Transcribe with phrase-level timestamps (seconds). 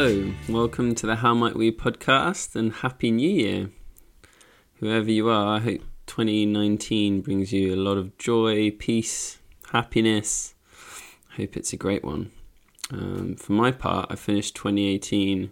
[0.00, 3.70] Hello, welcome to the How Might We podcast and Happy New Year.
[4.74, 9.38] Whoever you are, I hope 2019 brings you a lot of joy, peace,
[9.72, 10.54] happiness.
[11.32, 12.30] I hope it's a great one.
[12.92, 15.50] Um, for my part, I finished 2018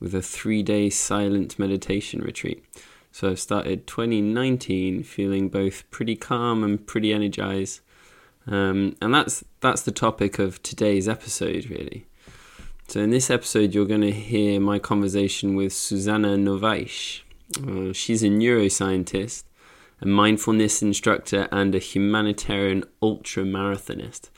[0.00, 2.64] with a three day silent meditation retreat.
[3.12, 7.82] So I've started 2019 feeling both pretty calm and pretty energized.
[8.48, 12.08] Um, and that's that's the topic of today's episode, really.
[12.88, 17.22] So, in this episode, you're going to hear my conversation with Susana Novais.
[17.58, 19.42] Uh, she's a neuroscientist,
[20.00, 24.30] a mindfulness instructor, and a humanitarian ultra marathonist.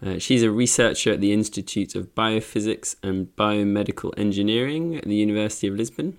[0.00, 5.66] Uh, she's a researcher at the Institute of Biophysics and Biomedical Engineering at the University
[5.66, 6.18] of Lisbon.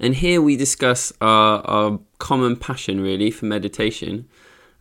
[0.00, 4.30] And here we discuss our, our common passion, really, for meditation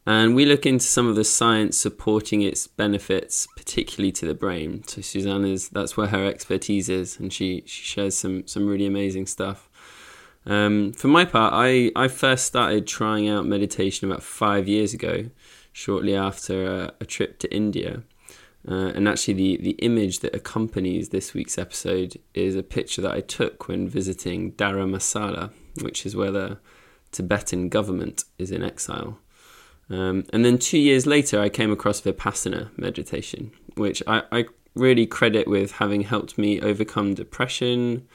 [0.05, 4.83] and we look into some of the science supporting its benefits, particularly to the brain.
[4.87, 9.27] So Susana's that's where her expertise is, and she, she shares some some really amazing
[9.27, 9.69] stuff.
[10.45, 15.29] Um, for my part, I, I first started trying out meditation about five years ago,
[15.71, 18.03] shortly after a, a trip to India.
[18.67, 23.11] Uh, and actually, the, the image that accompanies this week's episode is a picture that
[23.11, 26.59] I took when visiting Dharamsala, which is where the
[27.11, 29.19] Tibetan government is in exile.
[29.93, 35.05] Um, and then two years later, I came across Vipassana meditation, which I, I really
[35.05, 38.07] credit with having helped me overcome depression,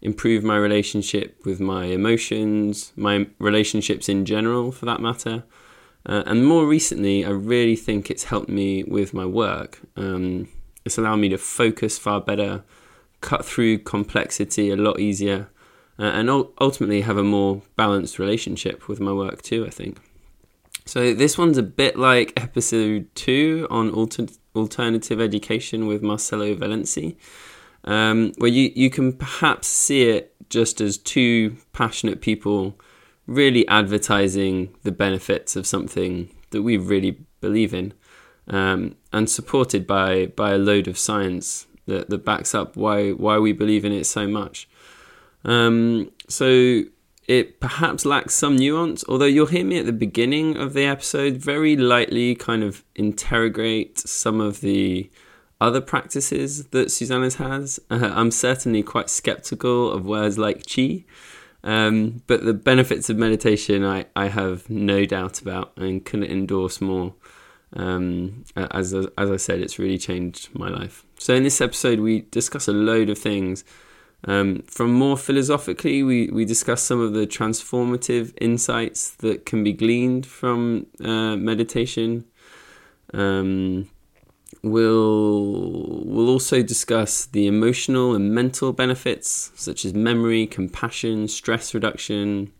[0.00, 5.44] improve my relationship with my emotions, my relationships in general, for that matter.
[6.06, 9.80] Uh, and more recently, I really think it's helped me with my work.
[9.94, 10.48] Um,
[10.86, 12.64] it's allowed me to focus far better,
[13.20, 15.50] cut through complexity a lot easier,
[15.98, 19.98] uh, and ultimately have a more balanced relationship with my work too, I think.
[20.86, 27.16] So this one's a bit like episode two on alter- alternative education with Marcelo Valenci,
[27.84, 32.78] um, where you, you can perhaps see it just as two passionate people
[33.26, 37.92] really advertising the benefits of something that we really believe in,
[38.46, 43.38] um, and supported by by a load of science that, that backs up why why
[43.38, 44.68] we believe in it so much.
[45.44, 46.84] Um, so
[47.28, 51.36] it perhaps lacks some nuance, although you'll hear me at the beginning of the episode
[51.36, 55.10] very lightly kind of interrogate some of the
[55.60, 57.80] other practices that Susana's has.
[57.90, 61.04] Uh, I'm certainly quite skeptical of words like chi,
[61.64, 66.80] um, but the benefits of meditation I, I have no doubt about and couldn't endorse
[66.80, 67.14] more.
[67.72, 71.04] Um, as, as I said, it's really changed my life.
[71.18, 73.64] So, in this episode, we discuss a load of things
[74.26, 79.72] um, from more philosophically, we, we discuss some of the transformative insights that can be
[79.72, 82.24] gleaned from uh, meditation.
[83.14, 83.88] Um,
[84.64, 92.52] we'll, we'll also discuss the emotional and mental benefits, such as memory, compassion, stress reduction,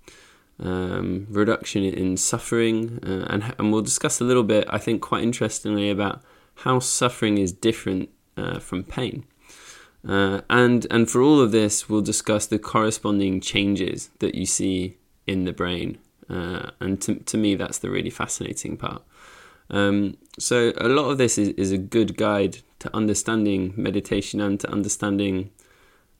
[0.60, 5.24] um, reduction in suffering, uh, and, and we'll discuss a little bit, I think, quite
[5.24, 6.22] interestingly, about
[6.54, 9.24] how suffering is different uh, from pain.
[10.08, 14.96] Uh, and and for all of this, we'll discuss the corresponding changes that you see
[15.26, 15.98] in the brain.
[16.28, 19.02] Uh, and to, to me, that's the really fascinating part.
[19.70, 24.60] Um, so a lot of this is, is a good guide to understanding meditation and
[24.60, 25.50] to understanding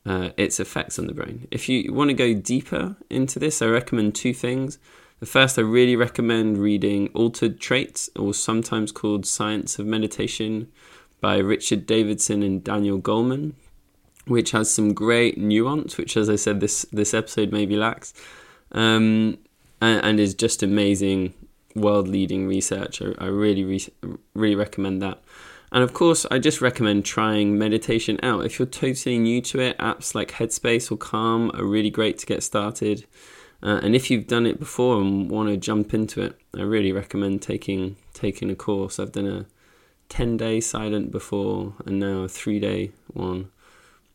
[0.04, 1.46] uh, its effects on the brain.
[1.50, 4.78] If you want to go deeper into this, I recommend two things.
[5.19, 10.70] The first, I really recommend reading Altered Traits, or sometimes called Science of Meditation,
[11.20, 13.54] by Richard Davidson and Daniel Goleman
[14.26, 18.12] which has some great nuance, which, as I said, this this episode maybe lacks,
[18.72, 19.38] um,
[19.81, 21.34] and, and, is just amazing,
[21.75, 23.00] world leading research.
[23.00, 25.22] I, I really re- really recommend that.
[25.72, 28.44] And of course, I just recommend trying meditation out.
[28.44, 32.26] If you're totally new to it, apps like Headspace or Calm are really great to
[32.26, 33.05] get started.
[33.62, 36.93] Uh, and if you've done it before and want to jump into it, I really
[36.93, 38.99] recommend taking taking a course.
[38.99, 39.46] I've done a
[40.08, 43.50] ten day silent before, and now a three day one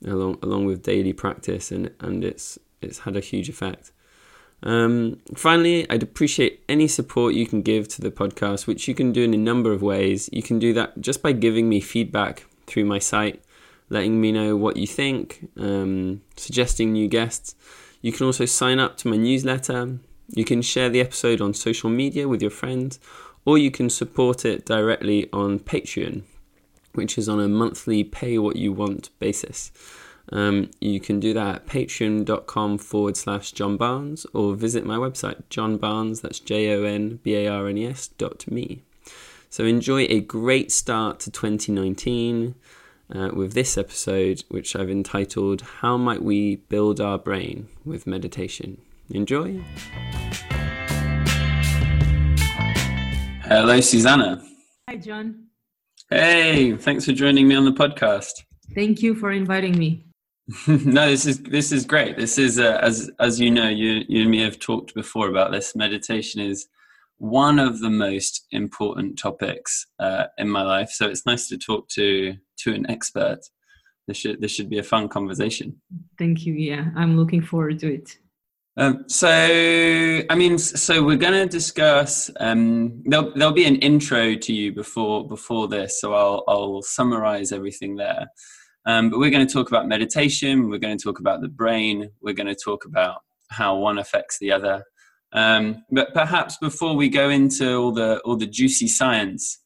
[0.05, 3.91] along along with daily practice, and and it's it's had a huge effect.
[4.63, 9.11] Um, finally, I'd appreciate any support you can give to the podcast, which you can
[9.11, 10.29] do in a number of ways.
[10.31, 13.41] You can do that just by giving me feedback through my site,
[13.89, 17.55] letting me know what you think, um, suggesting new guests.
[18.01, 19.99] You can also sign up to my newsletter.
[20.29, 22.99] You can share the episode on social media with your friends,
[23.45, 26.23] or you can support it directly on Patreon
[26.93, 29.71] which is on a monthly pay what you want basis.
[30.31, 35.41] Um, you can do that at patreon.com forward slash Jon Barnes or visit my website,
[35.49, 38.83] Jon Barnes, that's J O N B A R N E S dot me.
[39.49, 42.55] So enjoy a great start to 2019.
[43.13, 48.81] uh, with this episode, which I've entitled How Might We Build Our Brain with Meditation.
[49.09, 49.61] Enjoy.
[53.43, 54.41] Hello, Susana.
[54.87, 55.50] Hi, John.
[56.13, 58.43] Hey, thanks for joining me on the podcast.
[58.75, 60.03] Thank you for inviting me.
[60.67, 62.17] no, this is this is great.
[62.17, 65.53] This is uh, as as you know, you you and me have talked before about
[65.53, 65.73] this.
[65.73, 66.67] Meditation is
[67.17, 70.89] one of the most important topics uh, in my life.
[70.89, 73.39] So it's nice to talk to to an expert.
[74.05, 75.79] This should this should be a fun conversation.
[76.17, 76.53] Thank you.
[76.55, 78.17] Yeah, I'm looking forward to it.
[78.77, 82.31] Um, so, I mean, so we're going to discuss.
[82.39, 87.51] Um, there'll there'll be an intro to you before before this, so I'll I'll summarize
[87.51, 88.27] everything there.
[88.85, 90.69] Um, but we're going to talk about meditation.
[90.69, 92.09] We're going to talk about the brain.
[92.21, 94.83] We're going to talk about how one affects the other.
[95.33, 99.59] Um, but perhaps before we go into all the all the juicy science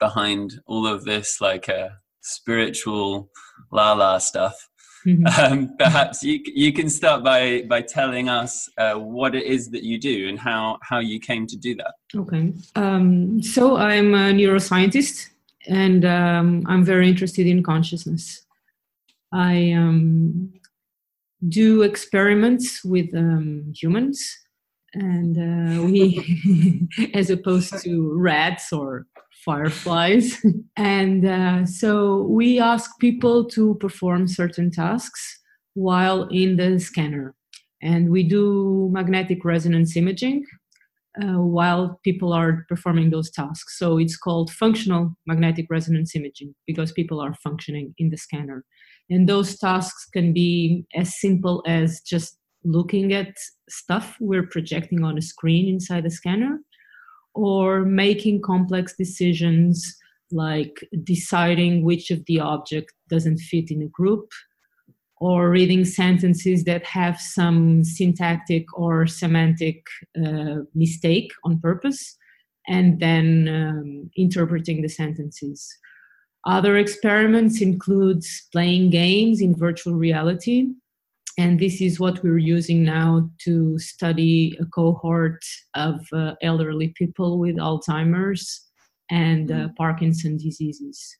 [0.00, 1.90] behind all of this, like uh,
[2.20, 3.30] spiritual
[3.72, 4.68] la la stuff,
[5.06, 5.26] mm-hmm.
[5.52, 9.82] um, perhaps you you can start by by telling us uh, what it is that
[9.82, 11.94] you do and how how you came to do that.
[12.14, 15.28] Okay, um, so I'm a neuroscientist
[15.66, 18.44] and um, I'm very interested in consciousness.
[19.32, 20.52] I um,
[21.48, 24.38] do experiments with um, humans,
[24.94, 29.06] and uh, we, as opposed to rats or
[29.46, 30.44] fireflies,
[30.76, 35.40] and uh, so we ask people to perform certain tasks
[35.74, 37.34] while in the scanner,
[37.80, 40.44] and we do magnetic resonance imaging
[41.22, 43.78] uh, while people are performing those tasks.
[43.78, 48.64] So it's called functional magnetic resonance imaging because people are functioning in the scanner.
[49.08, 53.34] And those tasks can be as simple as just looking at
[53.68, 56.58] stuff we're projecting on a screen inside the scanner
[57.36, 59.96] or making complex decisions
[60.32, 64.30] like deciding which of the object doesn't fit in a group
[65.18, 69.86] or reading sentences that have some syntactic or semantic
[70.24, 72.16] uh, mistake on purpose
[72.68, 75.78] and then um, interpreting the sentences.
[76.44, 80.68] Other experiments include playing games in virtual reality.
[81.38, 85.44] And this is what we're using now to study a cohort
[85.74, 88.62] of uh, elderly people with Alzheimer's
[89.10, 89.74] and uh, mm-hmm.
[89.74, 91.14] Parkinson diseases.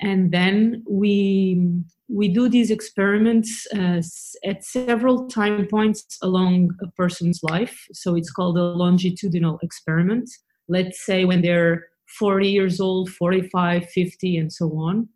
[0.00, 4.00] And then we we do these experiments uh,
[4.44, 7.86] at several time points along a person's life.
[7.92, 10.30] So it's called a longitudinal experiment.
[10.68, 11.86] Let's say when they're
[12.18, 15.08] 40 years old 45 50 and so on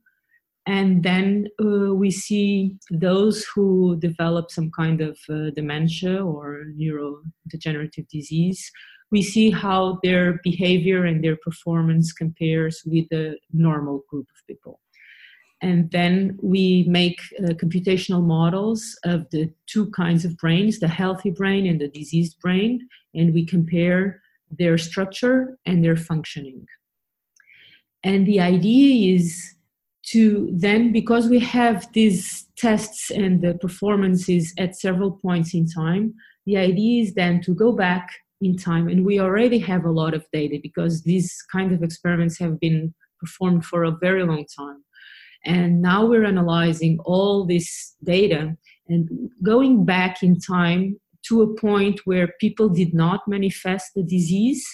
[0.67, 8.09] and then uh, we see those who develop some kind of uh, dementia or neurodegenerative
[8.09, 8.71] disease
[9.13, 14.81] we see how their behavior and their performance compares with a normal group of people.
[15.61, 21.31] And then we make uh, computational models of the two kinds of brains, the healthy
[21.31, 26.67] brain and the diseased brain, and we compare their structure and their functioning.
[28.03, 29.55] And the idea is
[30.07, 36.15] to then, because we have these tests and the performances at several points in time,
[36.47, 38.09] the idea is then to go back
[38.41, 42.39] in time and we already have a lot of data because these kind of experiments
[42.39, 44.83] have been performed for a very long time.
[45.45, 48.57] And now we're analyzing all this data
[48.89, 49.09] and
[49.43, 54.65] going back in time to a point where people did not manifest the disease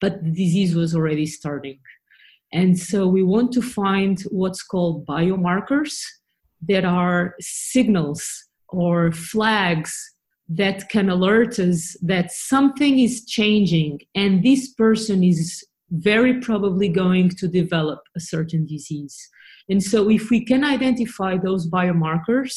[0.00, 1.78] but the disease was already starting
[2.52, 6.00] and so we want to find what's called biomarkers
[6.68, 8.26] that are signals
[8.68, 9.94] or flags
[10.48, 17.28] that can alert us that something is changing and this person is very probably going
[17.30, 19.16] to develop a certain disease.
[19.68, 22.54] And so, if we can identify those biomarkers,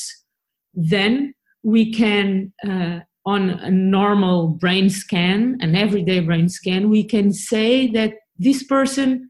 [0.73, 1.33] then
[1.63, 7.87] we can, uh, on a normal brain scan, an everyday brain scan, we can say
[7.87, 9.29] that this person,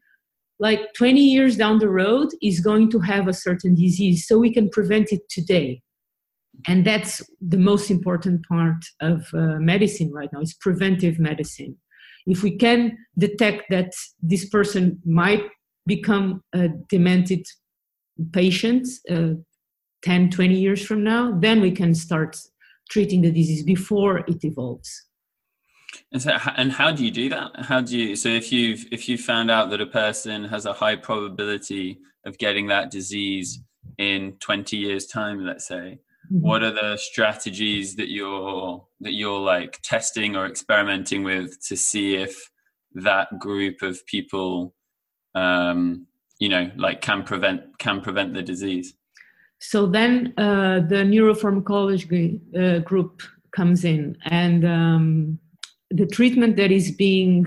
[0.61, 4.27] like 20 years down the road, is going to have a certain disease.
[4.27, 5.81] So, we can prevent it today
[6.67, 11.77] and that's the most important part of uh, medicine right now is preventive medicine
[12.27, 13.91] if we can detect that
[14.21, 15.43] this person might
[15.87, 17.45] become a demented
[18.31, 19.33] patient uh,
[20.03, 22.37] 10 20 years from now then we can start
[22.89, 25.07] treating the disease before it evolves
[26.11, 29.09] and, so, and how do you do that how do you so if you've if
[29.09, 33.61] you found out that a person has a high probability of getting that disease
[33.97, 35.99] in 20 years time let's say
[36.31, 36.47] Mm-hmm.
[36.47, 42.15] what are the strategies that you're that you're like testing or experimenting with to see
[42.15, 42.49] if
[42.93, 44.73] that group of people
[45.35, 46.07] um,
[46.39, 48.93] you know like can prevent can prevent the disease
[49.59, 55.39] so then uh, the neuropharmacology uh, group comes in and um,
[55.91, 57.45] the treatment that is being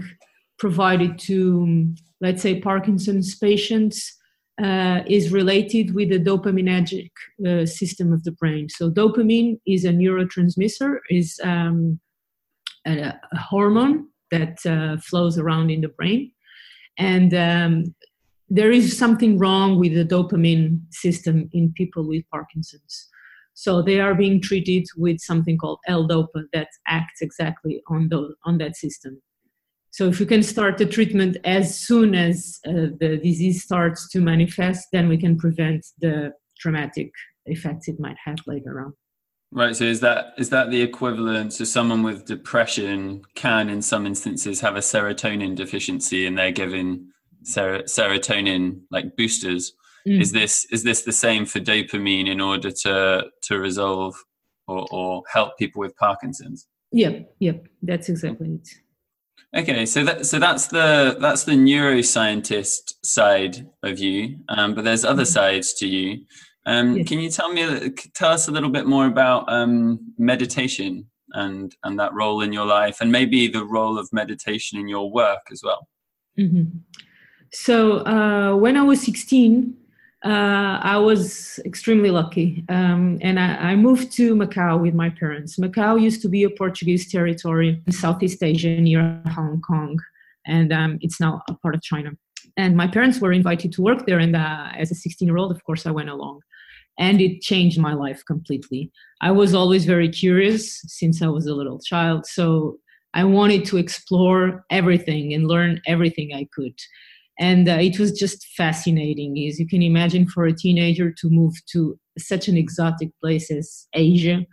[0.59, 4.17] provided to let's say parkinson's patients
[4.63, 7.11] uh, is related with the dopaminergic
[7.47, 11.99] uh, system of the brain so dopamine is a neurotransmitter is um,
[12.87, 16.31] a, a, hormone that uh, flows around in the brain
[16.99, 17.95] and um,
[18.49, 23.09] there is something wrong with the dopamine system in people with Parkinson's.
[23.55, 28.59] So they are being treated with something called L-DOPA that acts exactly on the, on
[28.59, 29.23] that system.
[29.91, 34.21] So if we can start the treatment as soon as uh, the disease starts to
[34.21, 37.13] manifest, then we can prevent the traumatic
[37.47, 38.95] effects it might have later on.
[39.53, 39.77] Right.
[39.77, 41.53] So is that is that the equivalent?
[41.53, 47.13] So someone with depression can, in some instances, have a serotonin deficiency, and they're given
[47.45, 49.75] ser- serotonin like boosters.
[50.07, 50.21] Mm.
[50.21, 54.15] Is this is this the same for dopamine in order to to resolve
[54.67, 56.67] or, or help people with Parkinson's?
[56.93, 58.69] Yep, yep, that's exactly it.
[59.57, 65.05] Okay, so that so that's the that's the neuroscientist side of you, um, but there's
[65.05, 65.33] other mm-hmm.
[65.33, 66.25] sides to you.
[66.67, 67.09] Um, yes.
[67.09, 71.99] Can you tell me tell us a little bit more about um, meditation and and
[71.99, 75.63] that role in your life, and maybe the role of meditation in your work as
[75.65, 75.89] well?
[76.39, 76.79] Mm-hmm.
[77.53, 79.77] So uh, when I was 16,
[80.25, 82.65] uh, I was extremely lucky.
[82.71, 85.59] Um, and I, I, moved to Macau with my parents.
[85.59, 89.99] Macau used to be a Portuguese territory in Southeast Asia near Hong Kong.
[90.47, 92.13] And um, it's now a part of China.
[92.57, 94.19] And my parents were invited to work there.
[94.19, 96.41] And uh, as a 16 year old, of course, I went along.
[96.99, 98.91] And it changed my life completely.
[99.21, 102.25] I was always very curious since I was a little child.
[102.25, 102.79] So
[103.13, 106.79] I wanted to explore everything and learn everything I could
[107.39, 111.55] and uh, it was just fascinating as you can imagine for a teenager to move
[111.67, 114.45] to such an exotic place as asia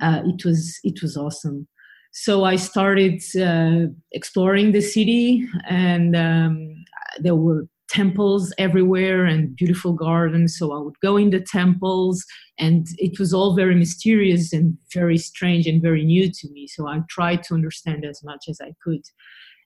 [0.00, 1.66] uh, it was it was awesome.
[2.12, 6.84] So i started uh, exploring the city and um,
[7.18, 12.24] there were temples everywhere and beautiful gardens so i would go in the temples
[12.58, 16.66] and it was all very mysterious and very strange and very new to me.
[16.66, 19.04] So i tried to understand as much as i could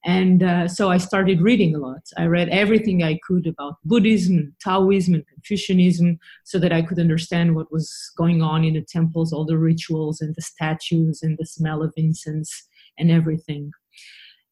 [0.04, 2.02] and uh, so I started reading a lot.
[2.16, 7.54] I read everything I could about Buddhism, Taoism, and Confucianism so that I could understand
[7.54, 11.44] what was going on in the temples, all the rituals and the statues and the
[11.44, 12.66] smell of incense
[12.98, 13.72] and everything.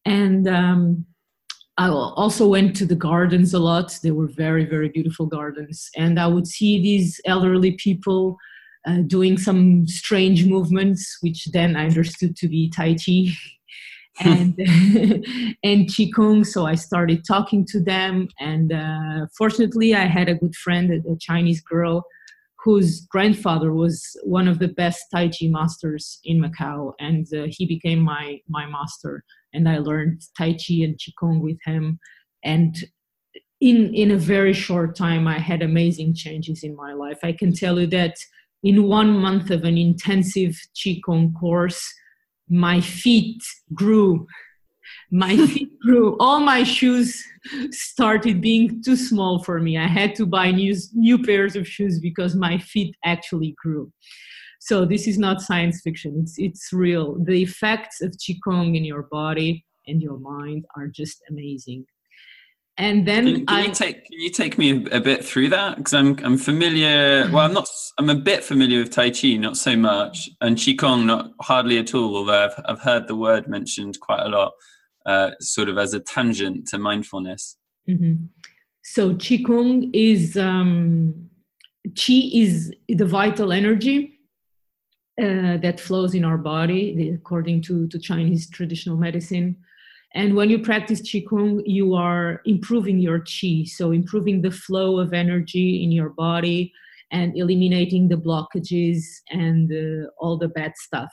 [0.04, 1.06] And um,
[1.78, 3.98] I also went to the gardens a lot.
[4.02, 5.88] They were very, very beautiful gardens.
[5.96, 8.36] And I would see these elderly people
[8.86, 13.28] uh, doing some strange movements, which then I understood to be Tai Chi.
[14.20, 14.54] and
[15.62, 18.28] and qigong so i started talking to them.
[18.40, 22.04] And uh, fortunately i had a good friend a chinese girl
[22.64, 26.92] whose grandfather was one of the best tai chi masters in macau.
[26.98, 29.24] And uh, he became my my master.
[29.54, 31.98] And i learned tai chi and qigong with him.
[32.44, 32.76] And
[33.60, 37.18] in in a very short time i had amazing changes in my life.
[37.22, 38.16] I can tell you that
[38.62, 41.82] in one month of an intensive qigong course
[42.48, 43.42] my feet
[43.74, 44.26] grew.
[45.10, 46.16] My feet grew.
[46.18, 47.22] All my shoes
[47.70, 49.78] started being too small for me.
[49.78, 53.92] I had to buy new new pairs of shoes because my feet actually grew.
[54.60, 56.18] So this is not science fiction.
[56.22, 57.22] It's it's real.
[57.24, 61.86] The effects of qigong in your body and your mind are just amazing
[62.78, 65.48] and then can, can I, you take can you take me a, a bit through
[65.50, 67.28] that because I'm I'm familiar.
[67.30, 67.68] Well, I'm not.
[67.98, 71.92] I'm a bit familiar with Tai Chi, not so much, and Qigong, not hardly at
[71.94, 72.16] all.
[72.16, 74.52] Although I've I've heard the word mentioned quite a lot,
[75.06, 77.56] uh, sort of as a tangent to mindfulness.
[77.88, 78.26] Mm-hmm.
[78.84, 81.28] So Qigong is um,
[81.88, 84.20] Qi is the vital energy
[85.20, 89.56] uh, that flows in our body, according to to Chinese traditional medicine
[90.14, 95.12] and when you practice Qigong, you are improving your Qi, so improving the flow of
[95.12, 96.72] energy in your body
[97.10, 101.12] and eliminating the blockages and uh, all the bad stuff.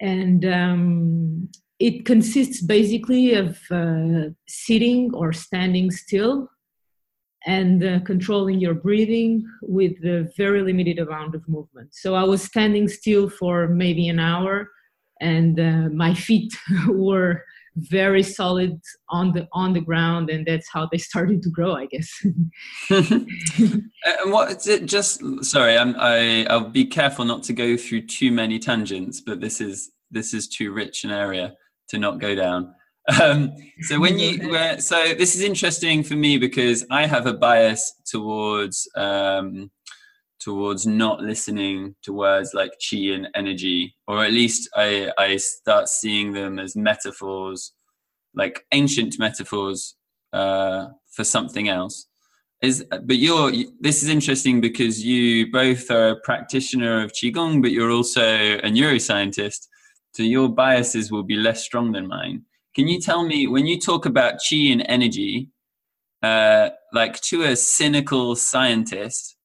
[0.00, 1.48] And um,
[1.78, 6.48] it consists basically of uh, sitting or standing still
[7.46, 11.94] and uh, controlling your breathing with a very limited amount of movement.
[11.94, 14.70] So I was standing still for maybe an hour
[15.20, 16.54] and uh, my feet
[16.88, 17.44] were
[17.76, 21.86] very solid on the on the ground and that's how they started to grow i
[21.86, 22.10] guess.
[22.90, 28.06] And what is it just sorry I'm, i i'll be careful not to go through
[28.06, 31.54] too many tangents but this is this is too rich an area
[31.88, 32.74] to not go down.
[33.20, 33.52] Um,
[33.82, 37.92] so when you were, so this is interesting for me because I have a bias
[38.06, 39.70] towards um,
[40.44, 45.88] towards not listening to words like chi and energy, or at least I I start
[45.88, 47.72] seeing them as metaphors,
[48.34, 49.96] like ancient metaphors
[50.32, 52.06] uh, for something else.
[52.62, 57.72] Is but you're this is interesting because you both are a practitioner of qigong, but
[57.72, 59.68] you're also a neuroscientist,
[60.12, 63.78] so your biases will be less strong than mine can you tell me when you
[63.78, 65.48] talk about chi and energy,
[66.22, 69.36] uh, like to a cynical scientist,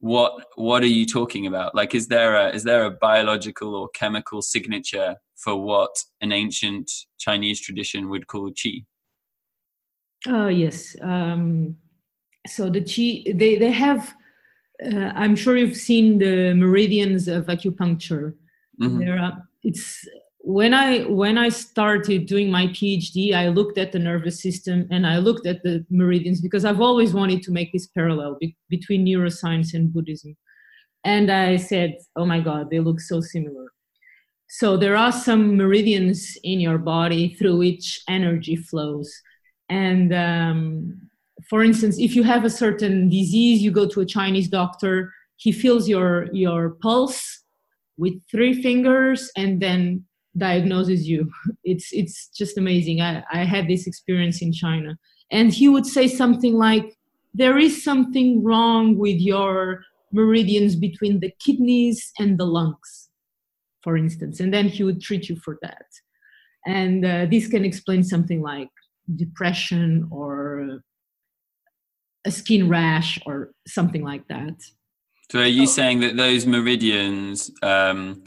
[0.00, 1.74] what what are you talking about?
[1.74, 5.90] Like, is there a is there a biological or chemical signature for what
[6.20, 8.84] an ancient Chinese tradition would call qi?
[10.26, 10.96] Oh yes.
[11.02, 11.76] Um,
[12.46, 14.14] so the qi they they have.
[14.80, 18.34] Uh, I'm sure you've seen the meridians of acupuncture.
[18.80, 18.98] Mm-hmm.
[19.00, 20.06] There are, it's
[20.48, 25.06] when i when i started doing my phd i looked at the nervous system and
[25.06, 29.04] i looked at the meridians because i've always wanted to make this parallel be- between
[29.04, 30.34] neuroscience and buddhism.
[31.04, 33.66] And i said oh my god they look so similar.
[34.48, 39.12] So there are some meridians in your body through which energy flows.
[39.68, 41.10] And um,
[41.50, 45.52] for instance if you have a certain disease you go to a chinese doctor he
[45.52, 47.44] feels your your pulse
[47.98, 51.30] with three fingers and then diagnoses you.
[51.64, 53.00] It's it's just amazing.
[53.00, 54.98] I, I had this experience in China.
[55.30, 56.96] And he would say something like,
[57.34, 59.82] There is something wrong with your
[60.12, 63.10] meridians between the kidneys and the lungs,
[63.82, 64.40] for instance.
[64.40, 65.86] And then he would treat you for that.
[66.66, 68.70] And uh, this can explain something like
[69.14, 70.80] depression or
[72.24, 74.54] a skin rash or something like that.
[75.30, 78.22] So, are you so, saying that those meridians um,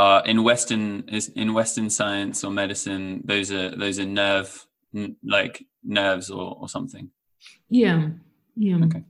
[0.00, 1.04] uh, in Western
[1.36, 4.66] in Western science or medicine, those are those are nerve
[5.22, 7.10] like nerves or, or something.
[7.68, 8.08] Yeah,
[8.56, 8.78] yeah.
[8.86, 9.04] Okay.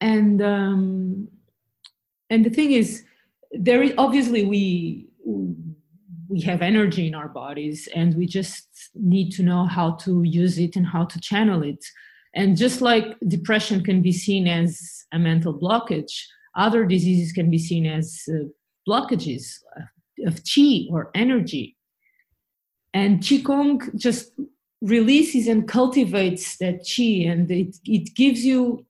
[0.00, 1.28] And um,
[2.30, 3.04] and the thing is,
[3.52, 5.08] there is obviously we
[6.28, 10.58] we have energy in our bodies, and we just need to know how to use
[10.58, 11.84] it and how to channel it.
[12.34, 16.14] And just like depression can be seen as a mental blockage,
[16.54, 18.48] other diseases can be seen as uh,
[18.86, 19.58] blockages
[20.24, 21.76] of chi or energy.
[22.94, 24.32] And Qigong just
[24.80, 28.86] releases and cultivates that chi, and it, it gives you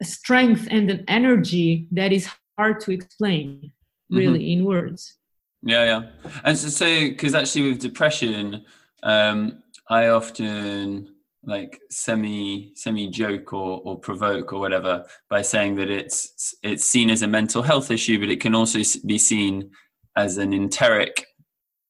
[0.00, 3.72] a strength and an energy that is hard to explain,
[4.10, 4.60] really, mm-hmm.
[4.60, 5.16] in words.
[5.62, 6.32] Yeah, yeah.
[6.44, 8.64] And so, because so, actually with depression,
[9.02, 11.09] um, I often
[11.44, 17.08] like semi semi joke or, or provoke or whatever by saying that it's it's seen
[17.08, 19.70] as a mental health issue but it can also be seen
[20.16, 21.26] as an enteric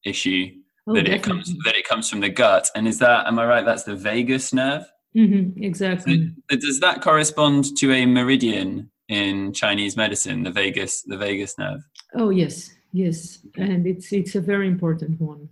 [0.04, 0.50] issue
[0.86, 1.14] oh, that definitely.
[1.14, 2.68] it comes that it comes from the gut.
[2.74, 3.64] And is that am i right?
[3.64, 4.84] That's the vagus nerve?
[5.16, 6.32] Mm-hmm, exactly.
[6.50, 11.80] So, does that correspond to a meridian in chinese medicine the vagus the vagus nerve?
[12.14, 13.38] Oh yes yes.
[13.56, 15.48] And it's it's a very important one.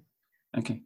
[0.57, 0.83] Okay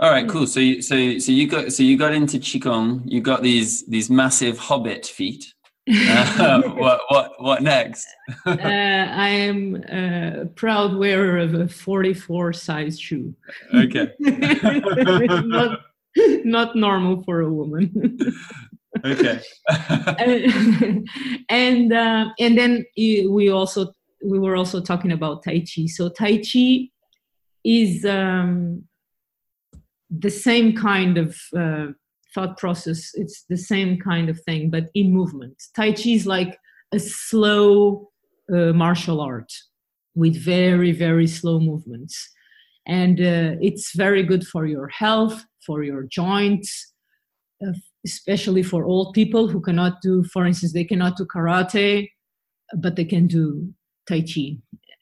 [0.00, 0.46] all right, cool.
[0.46, 3.02] So, you, so, so you got, so you got into qigong.
[3.04, 5.44] You got these these massive hobbit feet.
[5.90, 8.06] Uh, what, what, what next?
[8.44, 13.34] uh, I am a proud wearer of a 44 size shoe.
[13.74, 14.12] Okay.
[14.20, 15.80] not,
[16.44, 18.18] not normal for a woman.
[19.02, 19.40] okay.
[21.48, 23.90] and uh, and then we also
[24.22, 25.86] we were also talking about Tai Chi.
[25.86, 26.90] So Tai Chi
[27.64, 28.87] is um,
[30.10, 31.86] the same kind of uh,
[32.34, 33.10] thought process.
[33.14, 35.62] It's the same kind of thing, but in movement.
[35.74, 36.58] Tai Chi is like
[36.92, 38.10] a slow
[38.52, 39.52] uh, martial art
[40.14, 42.30] with very, very slow movements.
[42.86, 46.92] And uh, it's very good for your health, for your joints,
[47.64, 47.72] uh,
[48.06, 52.10] especially for old people who cannot do, for instance, they cannot do karate,
[52.76, 53.72] but they can do
[54.08, 54.56] Tai Chi.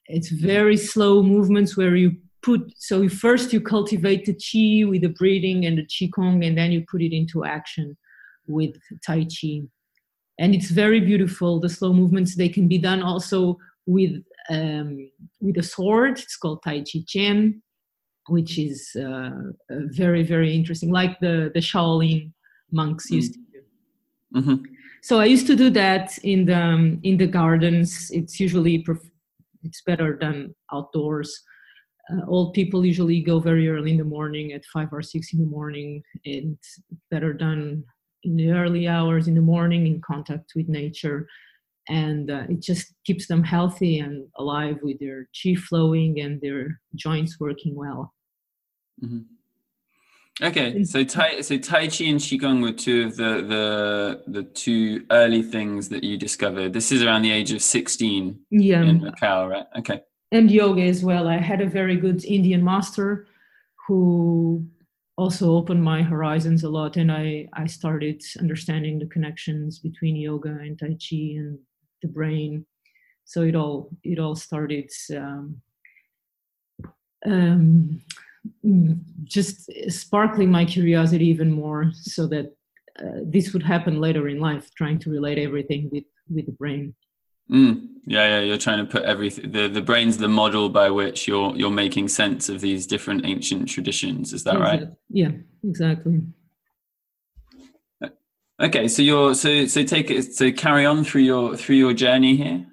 [0.08, 2.16] It's very slow movements where you
[2.46, 6.70] put so first you cultivate the chi with the breathing and the qigong and then
[6.70, 7.96] you put it into action
[8.46, 9.62] with tai chi.
[10.38, 14.14] And it's very beautiful the slow movements they can be done also with
[14.48, 16.18] um, with a sword.
[16.20, 17.62] It's called tai chi chuan
[18.28, 19.30] which is uh,
[20.02, 22.32] very very interesting like the the shaolin
[22.72, 23.61] monks used to do.
[24.38, 24.59] Mm-hmm.
[25.09, 28.11] so i used to do that in the um, in the gardens.
[28.18, 29.12] It's usually pref-
[29.66, 31.30] it's better done outdoors
[32.12, 35.40] uh, old people usually go very early in the morning at five or six in
[35.40, 36.56] the morning and
[37.10, 37.82] that are done
[38.22, 41.26] in the early hours in the morning in contact with nature
[41.88, 46.80] and uh, it just keeps them healthy and alive with their chi flowing and their
[46.94, 48.12] joints working well
[49.02, 49.20] mm-hmm.
[50.42, 55.06] Okay, so Tai so Tai Chi and Qigong were two of the the the two
[55.10, 56.74] early things that you discovered.
[56.74, 58.82] This is around the age of sixteen Yeah.
[58.82, 59.64] in Macau, right?
[59.78, 60.02] Okay.
[60.32, 61.28] And yoga as well.
[61.28, 63.26] I had a very good Indian master
[63.86, 64.66] who
[65.16, 70.50] also opened my horizons a lot, and I I started understanding the connections between yoga
[70.50, 71.58] and tai chi and
[72.02, 72.66] the brain.
[73.24, 75.60] So it all it all started um,
[77.24, 78.00] um,
[79.24, 82.54] just sparkling my curiosity even more, so that
[82.98, 86.94] uh, this would happen later in life, trying to relate everything with with the brain.
[87.50, 87.88] Mm.
[88.06, 88.40] Yeah, yeah.
[88.40, 89.50] You're trying to put everything.
[89.50, 93.68] The the brain's the model by which you're you're making sense of these different ancient
[93.68, 94.32] traditions.
[94.32, 94.88] Is that right?
[95.09, 95.30] Yeah,
[95.64, 96.22] exactly.
[98.61, 98.88] Okay.
[98.88, 102.64] So you're so so take it so carry on through your through your journey here.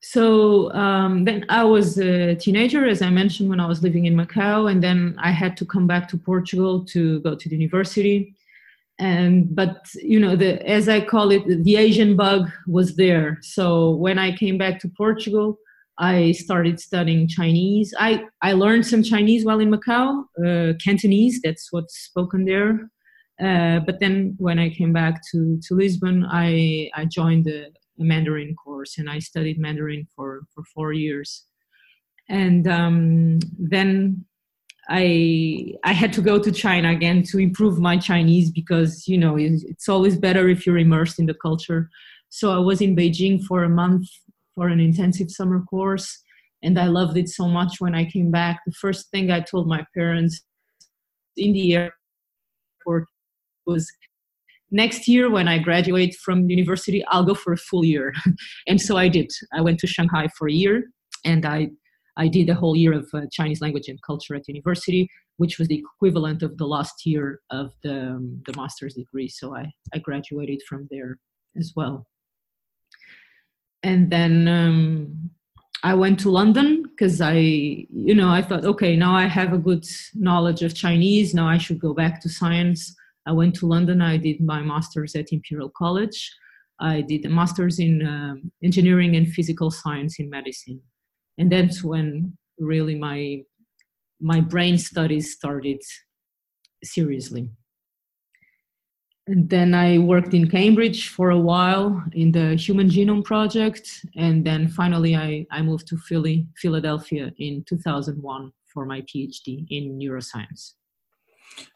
[0.00, 4.14] So um, then I was a teenager, as I mentioned, when I was living in
[4.14, 8.34] Macau, and then I had to come back to Portugal to go to the university.
[8.98, 13.38] And but you know, the as I call it, the Asian bug was there.
[13.42, 15.58] So when I came back to Portugal,
[15.98, 17.92] I started studying Chinese.
[17.98, 21.40] I I learned some Chinese while in Macau, uh, Cantonese.
[21.42, 22.90] That's what's spoken there.
[23.42, 28.54] Uh, but then when I came back to to Lisbon, I I joined the Mandarin
[28.56, 31.44] course, and I studied Mandarin for for four years.
[32.28, 34.24] And um, then
[34.88, 39.36] I I had to go to China again to improve my Chinese because you know
[39.36, 41.88] it's, always better if you're immersed in the culture.
[42.28, 44.08] So I was in Beijing for a month
[44.54, 46.22] for an intensive summer course,
[46.62, 47.80] and I loved it so much.
[47.80, 50.42] When I came back, the first thing I told my parents
[51.36, 53.06] in the airport
[53.66, 53.90] was
[54.70, 58.12] next year when i graduate from university i'll go for a full year
[58.66, 60.84] and so i did i went to shanghai for a year
[61.24, 61.68] and i
[62.16, 65.68] i did a whole year of uh, chinese language and culture at university which was
[65.68, 69.98] the equivalent of the last year of the, um, the master's degree so I, I
[69.98, 71.18] graduated from there
[71.58, 72.06] as well
[73.82, 75.30] and then um,
[75.82, 79.58] i went to london because i you know i thought okay now i have a
[79.58, 82.94] good knowledge of chinese now i should go back to science
[83.26, 84.02] I went to London.
[84.02, 86.30] I did my master's at Imperial College.
[86.80, 90.80] I did a master's in um, engineering and physical science in medicine,
[91.38, 93.42] and that's when really my
[94.20, 95.80] my brain studies started
[96.82, 97.50] seriously.
[99.26, 104.44] And then I worked in Cambridge for a while in the Human Genome Project, and
[104.44, 110.74] then finally I, I moved to Philly, Philadelphia in 2001 for my PhD in neuroscience.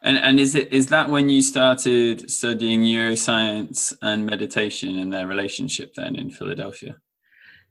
[0.01, 5.25] And and is it is that when you started studying neuroscience and meditation and their
[5.25, 6.97] relationship then in Philadelphia?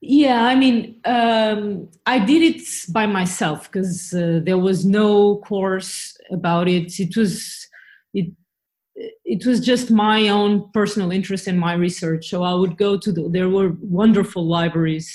[0.01, 6.17] Yeah, I mean, um, I did it by myself because uh, there was no course
[6.31, 7.01] about it.
[7.01, 7.67] It was
[8.15, 8.33] it
[9.25, 12.29] it was just my own personal interest in my research.
[12.29, 15.11] So I would go to the there were wonderful libraries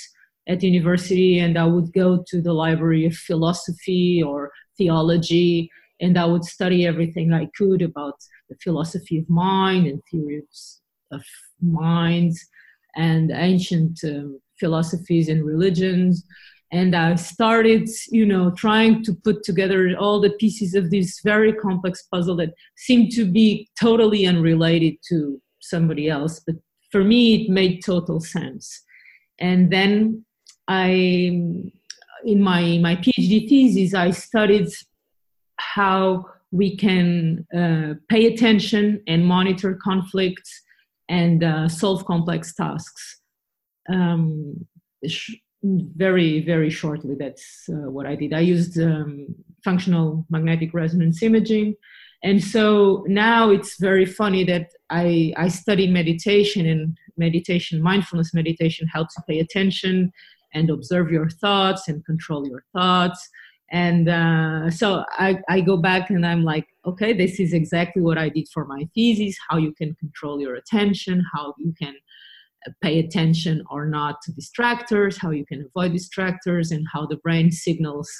[0.48, 5.70] at university, and I would go to the library of philosophy or theology
[6.00, 8.16] and I would study everything I could about
[8.50, 10.80] the philosophy of mind and theories
[11.12, 11.22] of
[11.62, 12.44] minds
[12.96, 16.24] and ancient um, philosophies and religions.
[16.72, 21.52] And I started, you know, trying to put together all the pieces of this very
[21.52, 26.40] complex puzzle that seemed to be totally unrelated to somebody else.
[26.40, 26.56] But
[26.90, 28.82] for me, it made total sense.
[29.38, 30.24] And then
[30.68, 30.88] I,
[32.24, 34.68] in my, my PhD thesis, I studied
[35.58, 40.62] how we can uh, pay attention and monitor conflicts
[41.08, 43.20] and uh, solve complex tasks.
[43.88, 44.66] Um,
[45.06, 48.34] sh- very, very shortly, that's uh, what I did.
[48.34, 49.26] I used um,
[49.64, 51.74] functional magnetic resonance imaging.
[52.22, 58.86] And so now it's very funny that I, I study meditation, and meditation, mindfulness meditation
[58.88, 60.12] helps you pay attention
[60.54, 63.28] and observe your thoughts and control your thoughts
[63.70, 68.18] and uh, so I, I go back and i'm like okay this is exactly what
[68.18, 71.94] i did for my thesis how you can control your attention how you can
[72.82, 77.50] pay attention or not to distractors how you can avoid distractors and how the brain
[77.50, 78.10] signals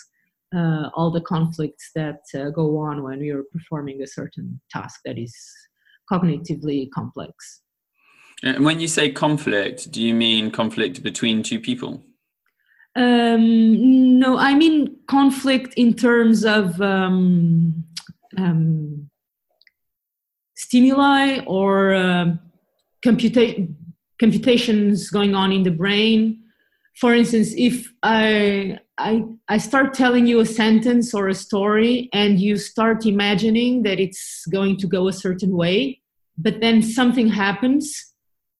[0.54, 5.18] uh, all the conflicts that uh, go on when you're performing a certain task that
[5.18, 5.34] is
[6.10, 7.62] cognitively complex.
[8.42, 12.02] And when you say conflict do you mean conflict between two people?
[12.96, 17.84] Um, no, I mean conflict in terms of um,
[18.36, 19.10] um,
[20.54, 22.26] stimuli or uh,
[23.04, 23.74] computa-
[24.20, 26.44] computations going on in the brain
[26.96, 32.38] for instance, if I, I, I start telling you a sentence or a story and
[32.38, 36.00] you start imagining that it's going to go a certain way,
[36.38, 38.12] but then something happens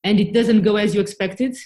[0.03, 1.57] and it doesn't go as you expected,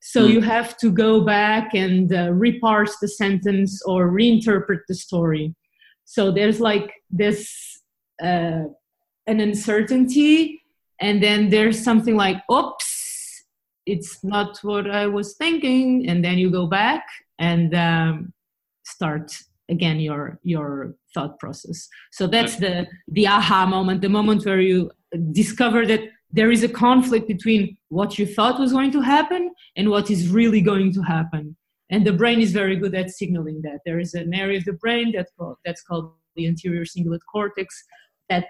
[0.00, 0.32] so mm.
[0.32, 5.54] you have to go back and uh, reparse the sentence or reinterpret the story.
[6.04, 7.80] So there's like this
[8.20, 8.64] uh,
[9.26, 10.60] an uncertainty,
[11.00, 12.97] and then there's something like, "Oops,
[13.94, 17.04] it's not what I was thinking," and then you go back
[17.38, 18.32] and um,
[18.84, 19.32] start
[19.68, 21.88] again your your thought process.
[22.12, 24.90] So that's the the aha moment, the moment where you
[25.32, 29.88] discover that there is a conflict between what you thought was going to happen and
[29.88, 31.56] what is really going to happen.
[31.90, 33.78] And the brain is very good at signaling that.
[33.86, 37.82] There is an area of the brain that's called, that's called the anterior cingulate cortex
[38.28, 38.46] that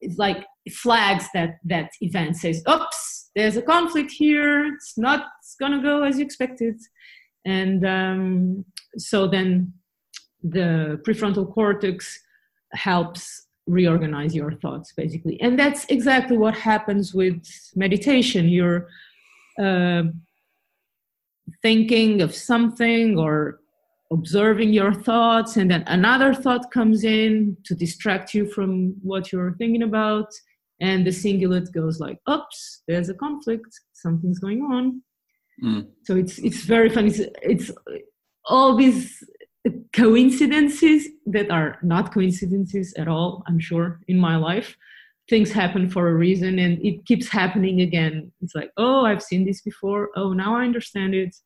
[0.00, 4.66] is like flags that that event says, "Oops, there's a conflict here.
[4.74, 5.26] It's not
[5.58, 6.76] gonna go as you expected."
[7.44, 8.64] And um,
[8.96, 9.72] so then
[10.42, 12.18] the prefrontal cortex
[12.72, 17.42] helps reorganize your thoughts basically and that's exactly what happens with
[17.76, 18.88] meditation you're
[19.62, 20.02] uh,
[21.62, 23.60] thinking of something or
[24.12, 29.54] observing your thoughts and then another thought comes in to distract you from what you're
[29.54, 30.26] thinking about
[30.80, 33.68] and the cingulate goes like oops there's a conflict.
[33.92, 35.02] Something's going on.
[35.62, 35.88] Mm.
[36.04, 37.08] so it's it's very funny.
[37.10, 37.70] It's, it's
[38.46, 39.22] all these
[39.92, 44.76] coincidences that are not coincidences at all i'm sure in my life.
[45.28, 48.32] Things happen for a reason and it keeps happening again.
[48.40, 50.10] It's like oh i've seen this before.
[50.16, 51.36] Oh now i understand it.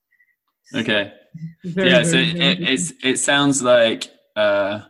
[0.74, 1.12] Okay.
[1.64, 4.80] Very, yeah very, so very it, it's, it sounds like uh,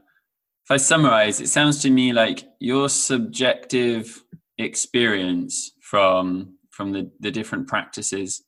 [0.64, 4.22] if i summarize it sounds to me like your subjective
[4.59, 8.42] experience from from the, the different practices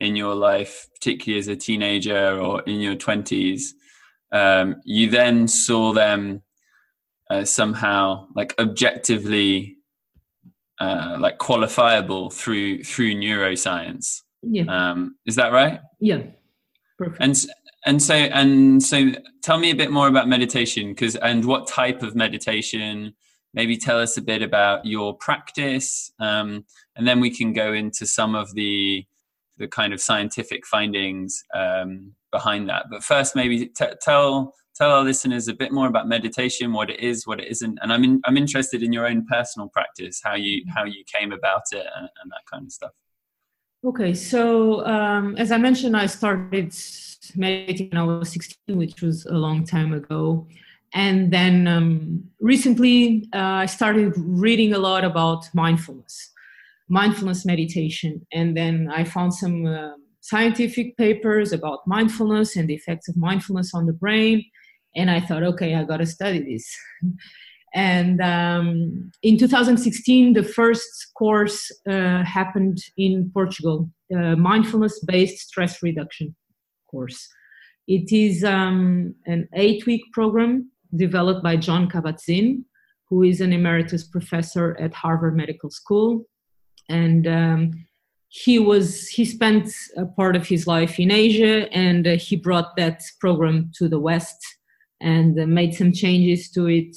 [0.00, 3.70] in your life particularly as a teenager or in your 20s
[4.32, 6.42] um, you then saw them
[7.30, 9.76] uh, somehow like objectively
[10.80, 14.22] uh, like qualifiable through through neuroscience.
[14.42, 14.64] Yeah.
[14.64, 15.80] Um, is that right?
[16.00, 16.22] Yeah.
[16.98, 17.18] Perfect.
[17.20, 17.46] And
[17.84, 19.12] and so and so,
[19.42, 23.14] tell me a bit more about meditation, because and what type of meditation.
[23.52, 26.64] Maybe tell us a bit about your practice, um,
[26.94, 29.04] and then we can go into some of the
[29.58, 32.86] the kind of scientific findings um, behind that.
[32.90, 37.00] But first, maybe t- tell tell our listeners a bit more about meditation, what it
[37.00, 40.34] is, what it isn't, and I'm in, I'm interested in your own personal practice, how
[40.36, 42.92] you how you came about it, and, and that kind of stuff.
[43.82, 46.74] Okay, so um, as I mentioned, I started
[47.34, 50.46] meditating when I was 16, which was a long time ago.
[50.92, 56.30] And then um, recently, uh, I started reading a lot about mindfulness,
[56.90, 58.26] mindfulness meditation.
[58.34, 63.72] And then I found some uh, scientific papers about mindfulness and the effects of mindfulness
[63.72, 64.44] on the brain.
[64.94, 66.76] And I thought, okay, I got to study this.
[67.74, 75.82] and um, in 2016, the first course uh, happened in Portugal, uh, mindfulness based stress
[75.82, 76.34] reduction
[76.90, 77.28] course.
[77.86, 82.64] It is um, an eight week program developed by Jon Kabat-Zinn,
[83.08, 86.24] who is an emeritus professor at Harvard Medical School.
[86.88, 87.86] And um,
[88.30, 92.76] he was he spent a part of his life in asia and uh, he brought
[92.76, 94.38] that program to the west
[95.00, 96.96] and uh, made some changes to it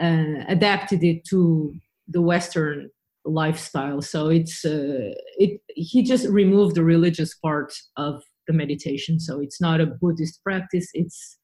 [0.00, 1.74] uh, adapted it to
[2.08, 2.90] the western
[3.24, 9.40] lifestyle so it's uh, it he just removed the religious part of the meditation so
[9.40, 11.38] it's not a buddhist practice it's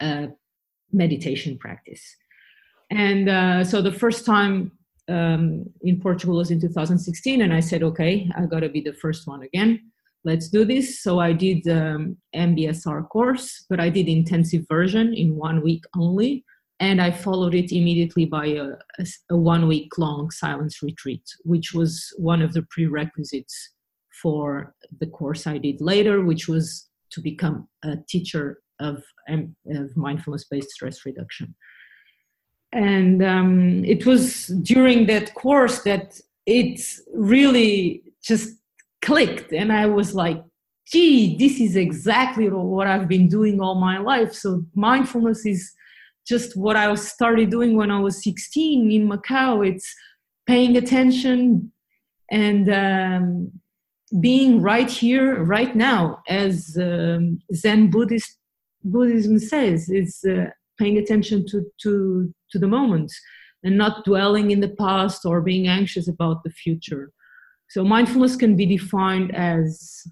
[0.00, 0.28] a
[0.92, 2.16] meditation practice
[2.90, 4.70] and uh, so the first time
[5.08, 8.92] um, in Portugal was in 2016, and I said, okay, I got to be the
[8.92, 9.90] first one again.
[10.24, 11.02] Let's do this.
[11.02, 16.44] So I did um, MBSR course, but I did intensive version in one week only,
[16.78, 18.72] and I followed it immediately by a,
[19.30, 23.70] a, one week long silence retreat, which was one of the prerequisites
[24.22, 30.44] for the course I did later, which was to become a teacher of, of mindfulness
[30.44, 31.54] based stress reduction.
[32.72, 36.80] And um, it was during that course that it
[37.14, 38.56] really just
[39.02, 40.42] clicked and i was like
[40.90, 44.32] gee this is exactly what i've been doing all my life.
[44.32, 45.72] So mindfulness is
[46.26, 49.66] just what i started doing when i was 16 in macau.
[49.66, 49.94] It's
[50.46, 51.72] paying attention
[52.30, 53.52] and um,
[54.20, 58.38] being right here right now as um, zen buddhist
[58.84, 60.46] buddhism says it's uh,
[60.78, 63.12] paying attention to to to the moment
[63.66, 67.12] and not dwelling in the past or being anxious about the future.
[67.68, 70.04] So mindfulness can be defined as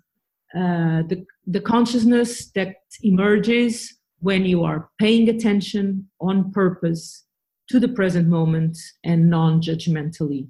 [0.55, 7.25] uh, the, the consciousness that emerges when you are paying attention on purpose
[7.69, 10.49] to the present moment and non judgmentally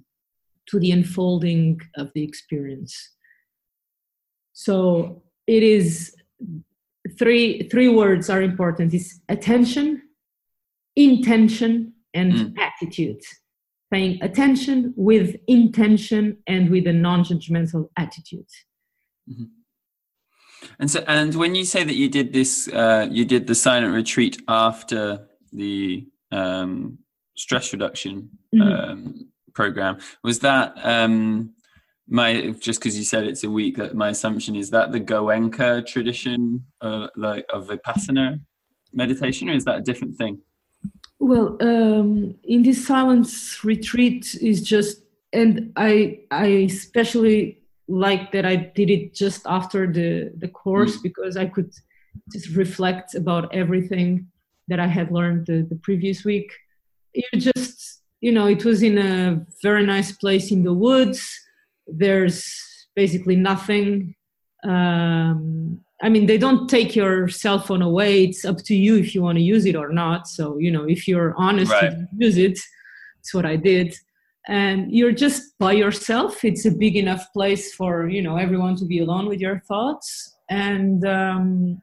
[0.67, 2.95] to the unfolding of the experience.
[4.53, 6.15] So it is
[7.19, 10.03] three three words are important is attention,
[10.95, 12.55] intention, and mm.
[12.59, 13.23] attitude.
[13.91, 18.51] Paying attention with intention and with a non-judgmental attitude.
[19.31, 19.45] Mm-hmm.
[20.79, 23.95] And so, and when you say that you did this, uh, you did the silent
[23.95, 26.99] retreat after the um,
[27.37, 28.63] stress reduction mm-hmm.
[28.63, 29.99] um, program.
[30.23, 31.55] Was that um,
[32.09, 33.77] my just because you said it's a week?
[33.77, 38.41] That my assumption is that the Goenka tradition, uh, like of vipassana
[38.93, 40.41] meditation, or is that a different thing?
[41.19, 48.57] Well, um, in this silence retreat is just, and I I especially like that I
[48.57, 51.03] did it just after the the course mm.
[51.03, 51.73] because I could
[52.33, 54.29] just reflect about everything
[54.69, 56.51] that I had learned the, the previous week.
[57.15, 61.21] You just you know it was in a very nice place in the woods.
[61.87, 62.45] There's
[62.95, 64.15] basically nothing.
[64.65, 68.25] Um, I mean, they don't take your cell phone away.
[68.25, 70.27] It's up to you if you want to use it or not.
[70.27, 71.91] So you know, if you're honest right.
[71.91, 72.59] to use it,
[73.19, 73.95] that's what I did
[74.47, 76.45] and you're just by yourself.
[76.45, 80.37] It's a big enough place for you know everyone to be alone with your thoughts.
[80.51, 81.83] And um,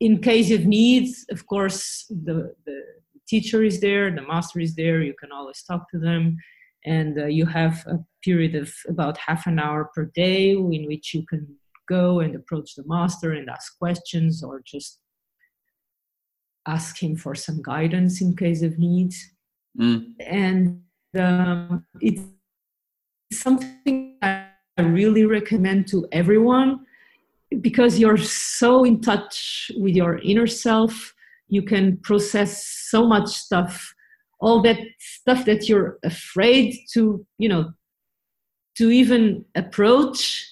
[0.00, 2.82] in case of needs of course the, the
[3.28, 5.02] teacher is there the master is there.
[5.02, 6.38] You can always talk to them.
[6.86, 11.12] And uh, you have a period of about half an hour per day in which
[11.12, 11.46] you can
[11.86, 15.00] go and approach the master and ask questions or just
[16.66, 19.16] ask him for some guidance in case of needs.
[19.78, 20.14] Mm.
[20.18, 20.82] and
[21.18, 22.22] um, it's
[23.32, 26.86] something I really recommend to everyone
[27.60, 31.14] because you're so in touch with your inner self.
[31.48, 33.94] You can process so much stuff,
[34.40, 37.72] all that stuff that you're afraid to, you know,
[38.76, 40.46] to even approach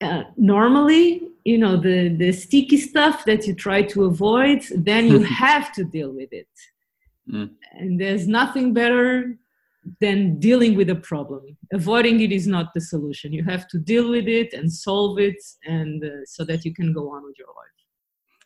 [0.00, 5.22] uh, normally you know the the sticky stuff that you try to avoid then you
[5.44, 6.48] have to deal with it
[7.28, 7.50] mm.
[7.72, 9.36] and there's nothing better
[10.00, 14.10] than dealing with a problem avoiding it is not the solution you have to deal
[14.10, 17.48] with it and solve it and uh, so that you can go on with your
[17.48, 17.80] life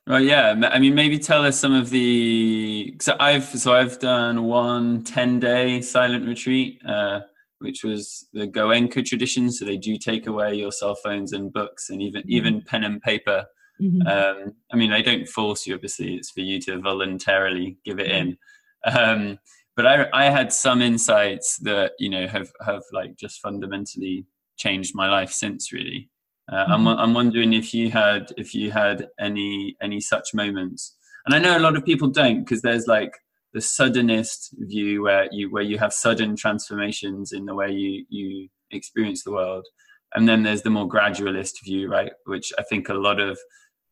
[0.06, 0.54] Well, yeah.
[0.70, 2.94] I mean, maybe tell us some of the.
[3.00, 7.20] So I've so I've done one 10 day silent retreat, uh,
[7.60, 9.50] which was the Goenka tradition.
[9.50, 12.32] So they do take away your cell phones and books and even mm-hmm.
[12.32, 13.46] even pen and paper.
[13.80, 14.06] Mm-hmm.
[14.06, 15.74] Um, I mean, they don't force you.
[15.74, 18.28] Obviously, it's for you to voluntarily give it mm-hmm.
[18.28, 18.38] in.
[18.84, 19.38] Um,
[19.76, 24.94] but I, I had some insights that you know have have like just fundamentally changed
[24.94, 26.08] my life since really.
[26.52, 26.72] Uh, mm-hmm.
[26.72, 30.96] I'm, I'm wondering if you had if you had any any such moments.
[31.26, 33.12] And i know a lot of people don't because there's like
[33.54, 38.48] the suddenist view where you where you have sudden transformations in the way you you
[38.70, 39.66] experience the world.
[40.14, 43.36] And then there's the more gradualist view right which i think a lot of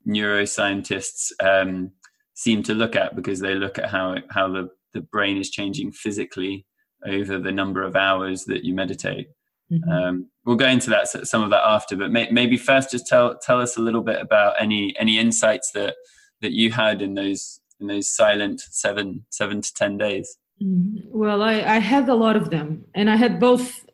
[0.07, 1.91] neuroscientists um,
[2.35, 5.93] seem to look at because they look at how how the the brain is changing
[5.93, 6.67] physically
[7.07, 9.29] over the number of hours that you meditate.
[9.73, 9.91] Mm-hmm.
[9.91, 13.39] Um, we'll go into that some of that after, but may, maybe first just tell
[13.39, 15.97] tell us a little bit about any any insights that
[16.43, 20.37] that you had in those in those silent seven seven to ten days.
[20.63, 21.09] Mm-hmm.
[21.19, 23.85] Well, I, I had a lot of them, and I had both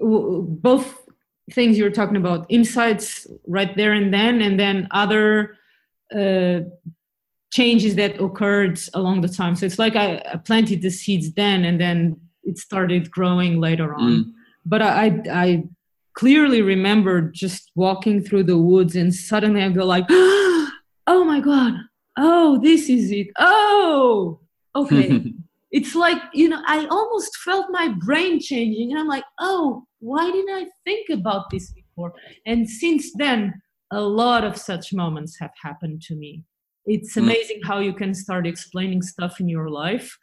[0.00, 0.96] both
[1.52, 5.56] things you were talking about insights right there and then, and then other
[6.14, 6.60] uh,
[7.50, 9.56] changes that occurred along the time.
[9.56, 13.94] So it's like I, I planted the seeds then, and then it started growing later
[13.94, 14.10] on.
[14.10, 14.32] Mm.
[14.64, 15.62] But I, I, I
[16.14, 21.74] clearly remember just walking through the woods, and suddenly I go like, "Oh my god!
[22.16, 23.28] Oh, this is it!
[23.38, 24.40] Oh,
[24.76, 25.32] okay."
[25.72, 30.30] it's like you know, I almost felt my brain changing, and I'm like, "Oh, why
[30.30, 32.12] didn't I think about this before?"
[32.46, 36.44] And since then, a lot of such moments have happened to me
[36.90, 37.22] it's mm.
[37.22, 40.18] amazing how you can start explaining stuff in your life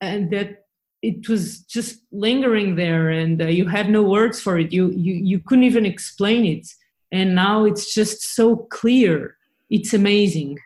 [0.00, 0.64] and that
[1.02, 4.72] it was just lingering there and uh, you had no words for it.
[4.72, 6.66] You, you you couldn't even explain it.
[7.12, 9.36] And now it's just so clear.
[9.70, 10.58] It's amazing.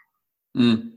[0.56, 0.90] Mm.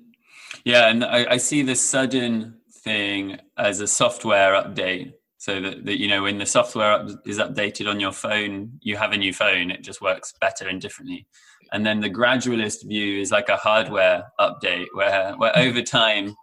[0.63, 5.99] yeah and I, I, see this sudden thing as a software update so that, that
[5.99, 9.71] you know when the software is updated on your phone you have a new phone
[9.71, 11.25] it just works better and differently
[11.71, 16.35] and then the gradualist view is like a hardware update where where over time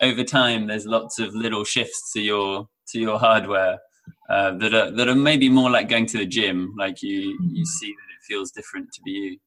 [0.00, 3.78] over time there's lots of little shifts to your to your hardware
[4.30, 7.38] uh, that are that are maybe more like going to the gym like you you
[7.38, 7.62] mm-hmm.
[7.62, 9.38] see that it feels different to be you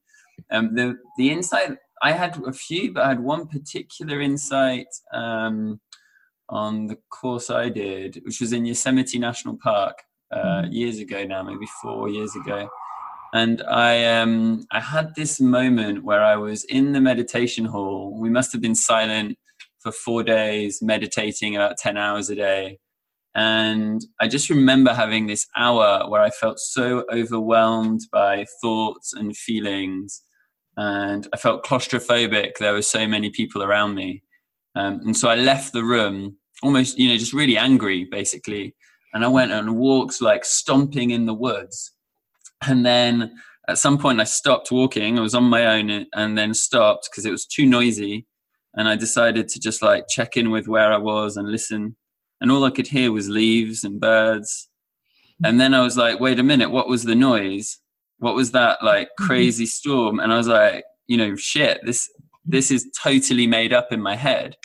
[0.52, 0.86] Um, the
[1.18, 5.82] the insight I had a few, but I had one particular insight um,
[6.50, 10.72] on the course I did, which was in Yosemite National Park uh, mm-hmm.
[10.72, 12.70] years ago now, maybe four years ago.
[13.34, 18.18] And I um, I had this moment where I was in the meditation hall.
[18.20, 19.38] We must have been silent
[19.80, 22.80] for four days, meditating about ten hours a day.
[23.36, 29.38] And I just remember having this hour where I felt so overwhelmed by thoughts and
[29.38, 30.24] feelings
[30.80, 32.58] and I felt claustrophobic.
[32.58, 34.24] There were so many people around me.
[34.80, 38.76] Um, and so I left the room almost, you know, just really angry, basically.
[39.14, 41.92] And I went and walked like stomping in the woods.
[42.68, 43.36] And then
[43.68, 45.18] at some point I stopped walking.
[45.18, 48.26] I was on my own and then stopped because it was too noisy.
[48.76, 51.96] And I decided to just like check in with where I was and listen.
[52.42, 54.70] And all I could hear was leaves and birds.
[55.44, 57.80] And then I was like, wait a minute, what was the noise?
[58.20, 59.26] what was that like mm-hmm.
[59.26, 62.10] crazy storm and i was like you know shit this
[62.46, 64.56] this is totally made up in my head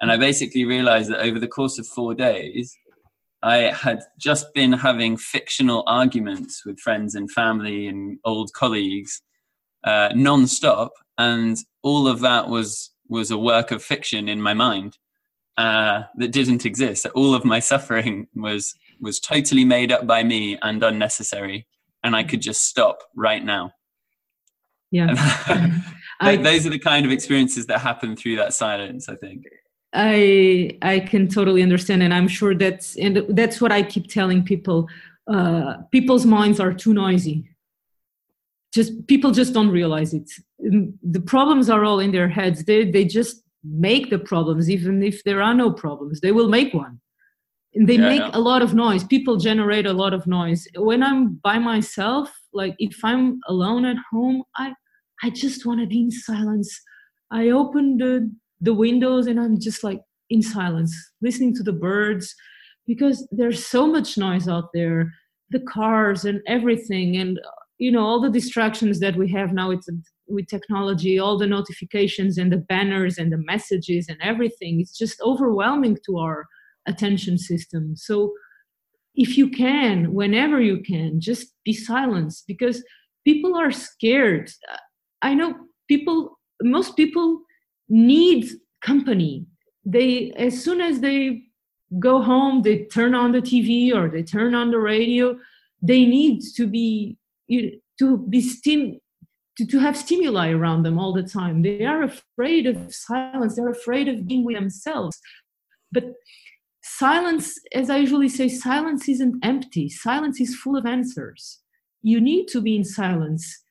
[0.00, 2.76] and i basically realized that over the course of four days
[3.42, 9.22] i had just been having fictional arguments with friends and family and old colleagues
[9.84, 14.98] uh, non-stop and all of that was was a work of fiction in my mind
[15.58, 20.58] uh, that didn't exist all of my suffering was was totally made up by me
[20.62, 21.66] and unnecessary
[22.06, 23.72] and I could just stop right now.
[24.92, 25.08] Yeah.
[26.20, 29.44] I, those are the kind of experiences that happen through that silence, I think.
[29.92, 34.44] I I can totally understand, and I'm sure that's and that's what I keep telling
[34.44, 34.88] people.
[35.30, 37.48] Uh, people's minds are too noisy.
[38.72, 40.30] Just people just don't realize it.
[40.58, 42.64] The problems are all in their heads.
[42.64, 46.20] They they just make the problems, even if there are no problems.
[46.20, 47.00] They will make one
[47.74, 51.02] And they yeah, make a lot of noise people generate a lot of noise when
[51.02, 54.72] i'm by myself like if i'm alone at home i
[55.22, 56.80] i just want to be in silence
[57.30, 58.30] i open the
[58.66, 60.00] the windows and i'm just like
[60.30, 60.92] in silence
[61.22, 62.34] listening to the birds
[62.86, 65.12] because there's so much noise out there
[65.50, 69.68] the cars and everything and uh, you know all the distractions that we have now
[69.68, 69.86] with
[70.28, 75.20] with technology all the notifications and the banners and the messages and everything it's just
[75.22, 76.46] overwhelming to our
[76.86, 77.94] attention system.
[77.96, 78.32] So
[79.14, 82.82] if you can, whenever you can, just be silenced because
[83.24, 84.50] people are scared.
[85.22, 85.54] I know
[85.88, 87.40] people, most people
[87.88, 88.48] need
[88.82, 89.46] company.
[89.84, 91.42] They, as soon as they
[91.98, 95.38] go home, they turn on the TV or they turn on the radio.
[95.82, 97.16] They need to be
[97.98, 98.98] to be stim
[99.56, 101.62] to, to have stimuli around them all the time.
[101.62, 103.56] They are afraid of silence.
[103.56, 105.18] They're afraid of being with themselves.
[105.92, 106.12] But
[106.82, 109.88] silence, as I usually say, silence isn't empty.
[109.88, 111.60] Silence is full of answers.
[112.02, 113.62] You need to be in silence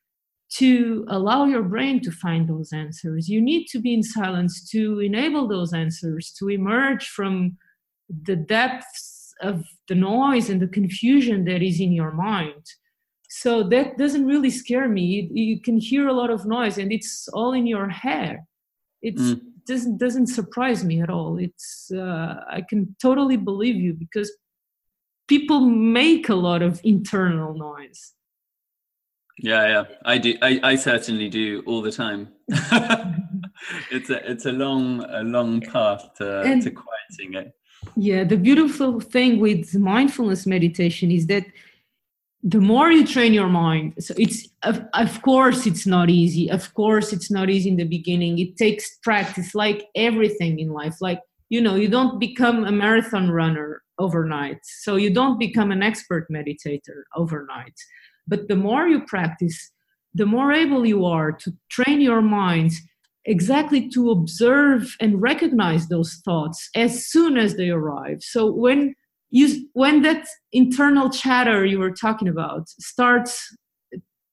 [0.57, 3.27] to allow your brain to find those answers.
[3.27, 7.57] You need to be in silence to enable those answers to emerge from
[8.23, 12.63] the depths of the noise and the confusion that is in your mind.
[13.29, 15.29] So that doesn't really scare me.
[15.31, 18.39] You, can hear a lot of noise and it's all in your head.
[19.01, 21.37] It mm doesn't doesn't surprise me at all.
[21.37, 24.31] It's uh, I can totally believe you because
[25.27, 28.13] people make a lot of internal noise.
[29.39, 30.35] Yeah, yeah, I do.
[30.41, 32.29] I, I certainly do all the time.
[33.91, 37.53] it's a it's a long a long path to, and, to quieting it.
[37.95, 41.45] Yeah, the beautiful thing with mindfulness meditation is that
[42.45, 46.71] the more you train your mind so it's of, of course it's not easy of
[46.75, 51.19] course it's not easy in the beginning it takes practice like everything in life like
[51.49, 56.27] you know you don't become a marathon runner overnight so you don't become an expert
[56.29, 57.73] meditator overnight
[58.27, 59.71] but the more you practice
[60.15, 62.71] the more able you are to train your mind
[63.25, 68.19] exactly to observe and recognize those thoughts as soon as they arrive.
[68.21, 68.95] So when
[69.29, 73.55] you when that internal chatter you were talking about starts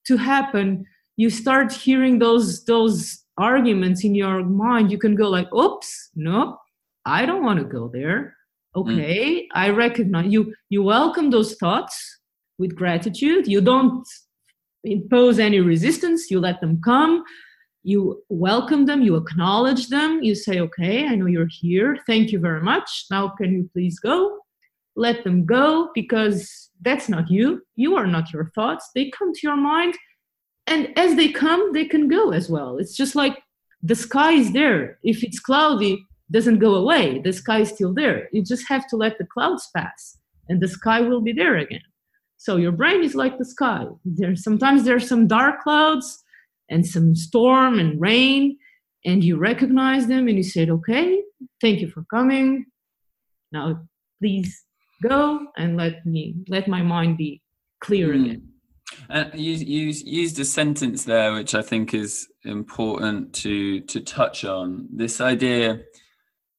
[0.06, 0.84] to happen
[1.16, 4.92] you start hearing those those arguments in your mind.
[4.92, 6.58] You can go like oops no
[7.06, 8.36] i don't want to go there.
[8.76, 9.46] Okay mm.
[9.54, 12.20] i recognize you you welcome those thoughts
[12.62, 14.06] with gratitude you don't
[14.84, 17.14] impose any resistance you let them come
[17.92, 22.40] you welcome them you acknowledge them you say okay i know you're here thank you
[22.48, 24.16] very much now can you please go
[24.96, 27.62] let them go because that's not you.
[27.76, 28.90] You are not your thoughts.
[28.94, 29.94] They come to your mind,
[30.66, 32.78] and as they come, they can go as well.
[32.78, 33.38] It's just like
[33.82, 34.98] the sky is there.
[35.02, 37.18] If it's cloudy, doesn't go away.
[37.18, 38.28] The sky is still there.
[38.32, 41.82] You just have to let the clouds pass, and the sky will be there again.
[42.44, 43.84] So your brain is like the sky.
[44.04, 46.08] There sometimes there are some dark clouds.
[46.72, 48.56] and some storm and rain
[49.04, 51.22] and you recognize them and you said okay
[51.60, 52.64] thank you for coming
[53.52, 53.66] now
[54.20, 54.64] please
[55.02, 57.42] go and let me let my mind be
[57.80, 58.24] clear mm.
[58.24, 58.42] again
[59.08, 59.84] and you, you
[60.22, 65.80] used a sentence there which i think is important to to touch on this idea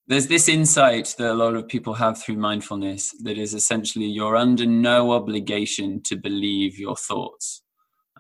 [0.08, 4.36] there's this insight that a lot of people have through mindfulness that is essentially you're
[4.36, 7.64] under no obligation to believe your thoughts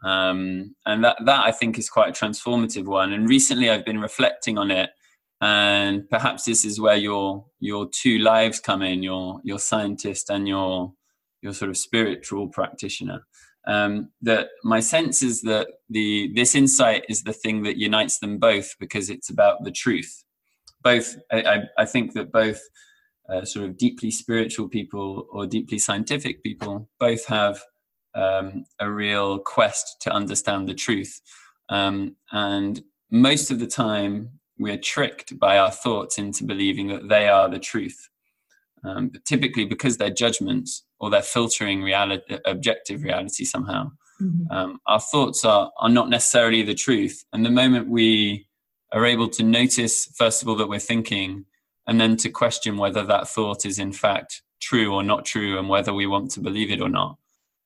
[0.03, 3.13] um, and that that I think is quite a transformative one.
[3.13, 4.89] And recently, I've been reflecting on it,
[5.41, 10.47] and perhaps this is where your your two lives come in: your your scientist and
[10.47, 10.93] your
[11.41, 13.25] your sort of spiritual practitioner.
[13.65, 18.37] Um, that my sense is that the this insight is the thing that unites them
[18.37, 20.23] both because it's about the truth.
[20.83, 22.61] Both, I, I think that both
[23.29, 27.61] uh, sort of deeply spiritual people or deeply scientific people both have
[28.15, 31.21] um, a real quest to understand the truth.
[31.69, 37.27] Um, and most of the time, we're tricked by our thoughts into believing that they
[37.27, 38.09] are the truth.
[38.83, 44.51] Um, but typically, because they're judgments or they're filtering reality, objective reality somehow, mm-hmm.
[44.51, 47.23] Um, our thoughts are, are not necessarily the truth.
[47.33, 48.47] And the moment we
[48.93, 51.45] are able to notice, first of all, that we're thinking,
[51.87, 55.67] and then to question whether that thought is in fact true or not true, and
[55.67, 57.17] whether we want to believe it or not,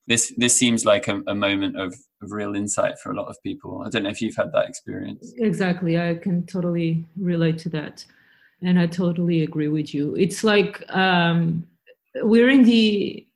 [0.06, 3.36] this this seems like a, a moment of, of real insight for a lot of
[3.42, 3.82] people.
[3.86, 5.32] I don't know if you've had that experience.
[5.36, 8.04] Exactly, I can totally relate to that,
[8.62, 10.16] and I totally agree with you.
[10.16, 11.66] It's like um,
[12.16, 13.26] we're in the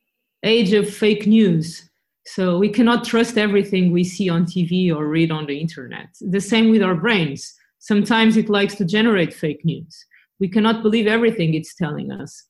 [0.42, 1.88] age of fake news.
[2.24, 6.06] So we cannot trust everything we see on TV or read on the internet.
[6.20, 7.52] The same with our brains.
[7.82, 10.06] Sometimes it likes to generate fake news.
[10.38, 12.46] We cannot believe everything it's telling us.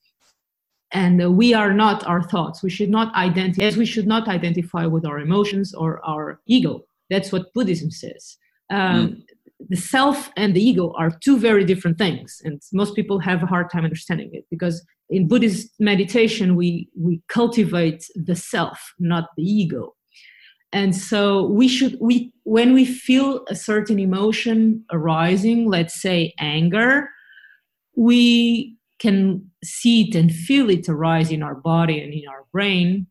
[0.92, 2.62] And uh, we are not our thoughts.
[2.62, 6.84] We should not identify as we should not identify with our emotions or our ego.
[7.08, 8.36] That's what buddhism says.
[8.68, 9.22] Um, mm.
[9.70, 13.46] the self and the ego are two very different things and most people have a
[13.46, 19.42] hard time understanding it because in buddhist meditation we we cultivate the self not the
[19.42, 19.94] ego
[20.72, 27.08] and so we should we when we feel a certain emotion arising let's say anger
[27.94, 33.06] we can see it and feel it arise in our body and in our brain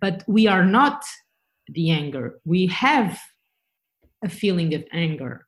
[0.00, 1.04] but we are not
[1.68, 2.40] the anger.
[2.44, 3.18] We have
[4.22, 5.46] a feeling of anger.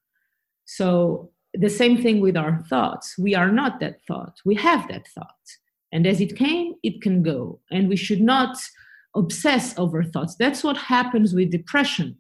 [0.64, 3.16] So the same thing with our thoughts.
[3.18, 4.36] We are not that thought.
[4.44, 5.46] We have that thought.
[5.92, 7.60] And as it came it can go.
[7.70, 8.56] And we should not
[9.16, 10.36] obsess over thoughts.
[10.38, 12.16] That's what happens with depression.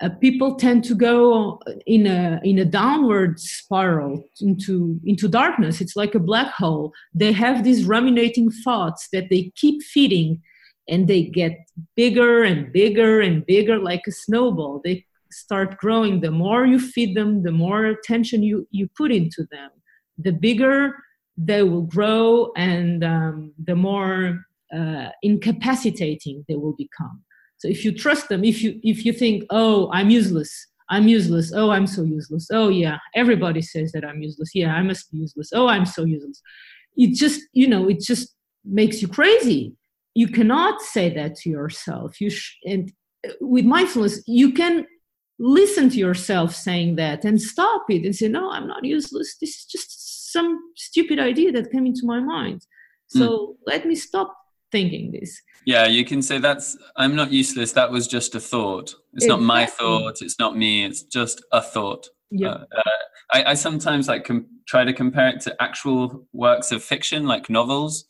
[0.00, 5.80] Uh, people tend to go in a in a downward spiral into into darkness.
[5.80, 6.92] It's like a black hole.
[7.12, 10.40] They have these ruminating thoughts that they keep feeding
[10.88, 11.58] and they get
[11.96, 14.80] bigger and bigger and bigger like a snowball.
[14.84, 16.20] They start growing.
[16.20, 19.70] The more you feed them the more attention you you put into them.
[20.16, 20.94] The bigger
[21.36, 27.22] they will grow and um, the more uh, incapacitating they will become
[27.58, 30.50] so if you trust them, if you if you think, oh, I'm useless,
[30.88, 34.82] I'm useless, oh, I'm so useless, oh yeah, everybody says that I'm useless, yeah, I
[34.82, 36.40] must be useless, oh, I'm so useless.
[36.96, 39.74] It just you know it just makes you crazy.
[40.14, 42.20] You cannot say that to yourself.
[42.20, 42.92] You sh- and
[43.40, 44.86] with mindfulness, you can
[45.40, 49.36] listen to yourself saying that and stop it and say, no, I'm not useless.
[49.40, 52.62] This is just some stupid idea that came into my mind.
[53.06, 53.54] So mm.
[53.66, 54.34] let me stop
[54.70, 55.40] thinking this.
[55.64, 58.94] Yeah you can say that's i'm not useless that was just a thought.
[59.14, 59.28] It's exactly.
[59.28, 62.08] not my thought it's not me it's just a thought.
[62.30, 62.48] Yeah.
[62.48, 62.82] Uh, uh,
[63.32, 67.48] I, I, sometimes like com- try to compare it to actual works of fiction like
[67.48, 68.04] novels.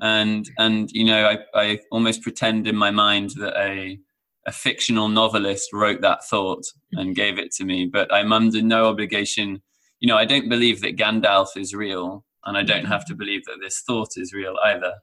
[0.00, 3.98] And and you know I, I almost pretend in my mind that a
[4.46, 8.86] a fictional novelist wrote that thought and gave it to me but i'm under no
[8.86, 9.62] obligation.
[10.00, 13.44] You know i don't believe that gandalf is real and i don't have to believe
[13.44, 14.94] that this thought is real either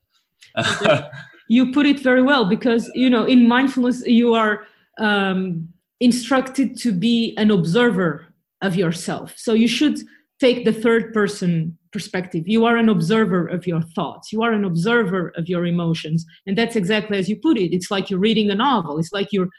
[1.50, 4.66] you put it very well because you know in mindfulness you are
[5.00, 5.68] um,
[6.00, 8.26] instructed to be an observer
[8.62, 9.34] of yourself.
[9.38, 10.00] So you should
[10.40, 12.48] take the third person perspective.
[12.48, 14.32] You are an observer of your thoughts.
[14.32, 16.26] You are an observer of your emotions.
[16.46, 17.74] And that's exactly as you put it.
[17.74, 19.00] It's like you're reading a novel.
[19.00, 19.50] It's like you're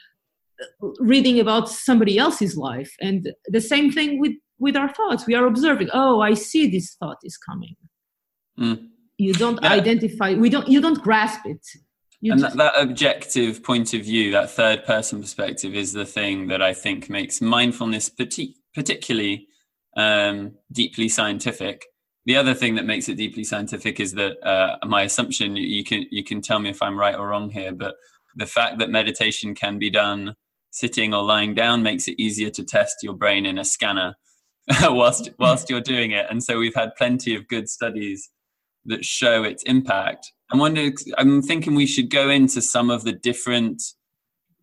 [0.61, 2.93] uh, reading about somebody else's life.
[3.01, 5.27] And the same thing with with our thoughts.
[5.27, 7.77] We are observing oh i see this thought is coming.
[8.59, 8.90] Mm
[9.21, 9.73] you don't yeah.
[9.73, 11.65] identify we don't you don't grasp it
[12.21, 16.07] you and just, that, that, objective point of view that third person perspective is the
[16.07, 18.11] thing that i think makes mindfulness
[18.75, 19.47] particularly
[19.97, 21.85] um, deeply scientific
[22.27, 26.07] the other thing that makes it deeply scientific is that uh, my assumption you can
[26.11, 27.95] you can tell me if i'm right or wrong here but
[28.37, 30.35] the fact that meditation can be done
[30.71, 34.15] sitting or lying down makes it easier to test your brain in a scanner
[34.83, 36.27] whilst whilst you're doing it.
[36.31, 38.31] And so we've had plenty of good studies
[38.87, 40.33] that show its impact.
[40.53, 40.95] I'm wondering.
[41.19, 43.83] I'm thinking we should go into some of the different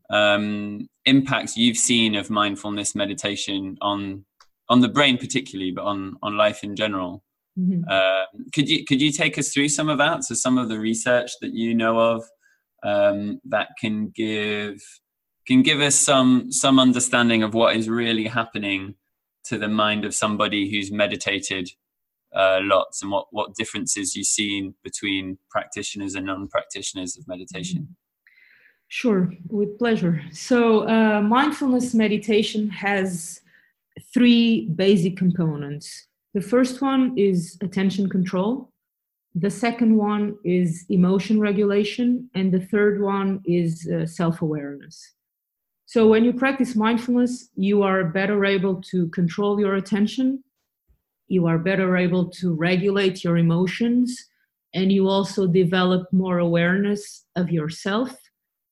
[0.09, 4.25] um, impacts you've seen of mindfulness meditation on
[4.69, 7.23] on the brain, particularly, but on on life in general.
[7.57, 7.83] Mm-hmm.
[7.89, 10.23] Uh, could you could you take us through some of that?
[10.23, 12.23] So some of the research that you know of
[12.83, 14.79] um, that can give
[15.47, 18.95] can give us some some understanding of what is really happening
[19.45, 21.69] to the mind of somebody who's meditated
[22.35, 27.95] uh, lots and what what differences you've seen between practitioners and non-practitioners of meditation?
[28.89, 30.21] Sure with pleasure.
[30.31, 33.41] So uh, mindfulness meditation has
[34.13, 36.07] three basic components.
[36.33, 38.71] The first one is attention control.
[39.35, 42.29] The second one is emotion regulation.
[42.33, 45.13] And the third one is uh, self-awareness.
[45.85, 50.43] So when you practice mindfulness, you are better able to control your attention,
[51.27, 54.17] you are better able to regulate your emotions,
[54.73, 58.15] and you also develop more awareness of yourself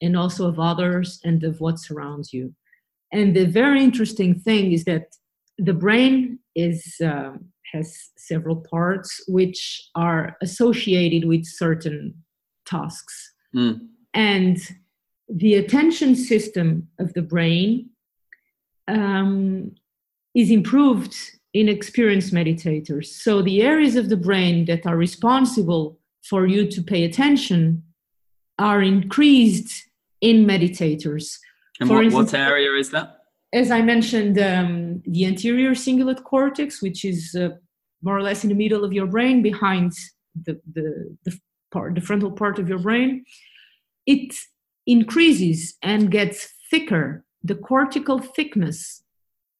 [0.01, 2.53] and also of others and of what surrounds you.
[3.11, 5.07] And the very interesting thing is that
[5.57, 12.13] the brain is um, has several parts which are associated with certain
[12.65, 13.33] tasks.
[13.55, 13.87] Mm.
[14.13, 14.57] And
[15.27, 17.89] the attention system of the brain
[18.87, 19.75] um,
[20.33, 21.15] is improved
[21.55, 23.05] in experienced meditators.
[23.05, 25.97] So the areas of the brain that are responsible
[26.29, 27.81] for you to pay attention
[28.59, 29.71] are increased
[30.19, 31.37] in meditators.
[31.79, 33.19] And what, instance, what area is that?
[33.53, 37.51] As I mentioned, um, the anterior cingulate cortex, which is uh,
[38.01, 39.93] more or less in the middle of your brain, behind
[40.45, 41.39] the, the, the
[41.71, 43.23] part, the frontal part of your brain.
[44.05, 44.35] It
[44.85, 49.03] increases and gets thicker, the cortical thickness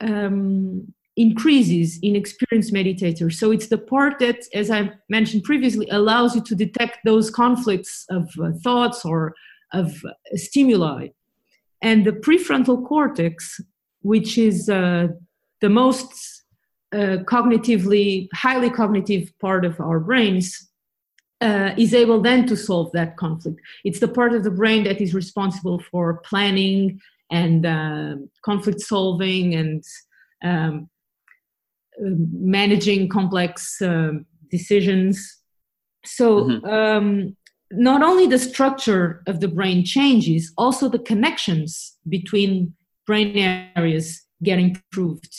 [0.01, 3.33] um, increases in experienced meditators.
[3.33, 8.05] So it's the part that, as I mentioned previously, allows you to detect those conflicts
[8.09, 9.33] of uh, thoughts or
[9.73, 11.09] of uh, stimuli.
[11.81, 13.61] And the prefrontal cortex,
[14.01, 15.07] which is uh,
[15.61, 16.43] the most
[16.93, 20.69] uh, cognitively, highly cognitive part of our brains,
[21.41, 23.59] uh, is able then to solve that conflict.
[23.83, 26.99] It's the part of the brain that is responsible for planning
[27.31, 29.83] and uh, conflict solving and
[30.43, 30.89] um,
[31.99, 34.11] managing complex uh,
[34.49, 35.41] decisions.
[36.05, 36.65] So, mm-hmm.
[36.65, 37.37] um,
[37.71, 42.73] not only the structure of the brain changes, also the connections between
[43.07, 43.37] brain
[43.75, 45.33] areas get improved.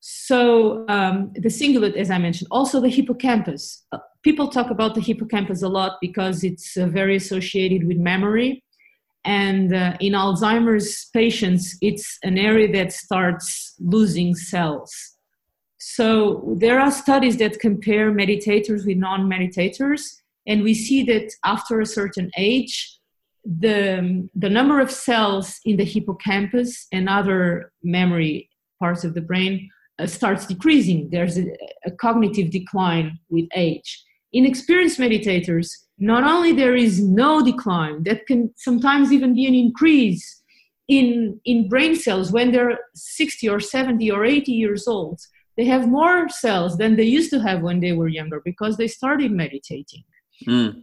[0.00, 3.84] So, um, the cingulate, as I mentioned, also the hippocampus
[4.24, 8.64] people talk about the hippocampus a lot because it's uh, very associated with memory.
[9.24, 14.92] And uh, in Alzheimer's patients, it's an area that starts losing cells.
[15.86, 20.00] So there are studies that compare meditators with non meditators,
[20.46, 22.98] and we see that after a certain age,
[23.44, 29.68] the, the number of cells in the hippocampus and other memory parts of the brain
[29.98, 31.10] uh, starts decreasing.
[31.10, 31.46] There's a,
[31.84, 34.04] a cognitive decline with age
[34.34, 39.54] in experienced meditators, not only there is no decline, that can sometimes even be an
[39.54, 40.42] increase
[40.88, 45.20] in, in brain cells when they're 60 or 70 or 80 years old.
[45.56, 48.88] They have more cells than they used to have when they were younger because they
[48.88, 50.04] started meditating.
[50.46, 50.82] Mm.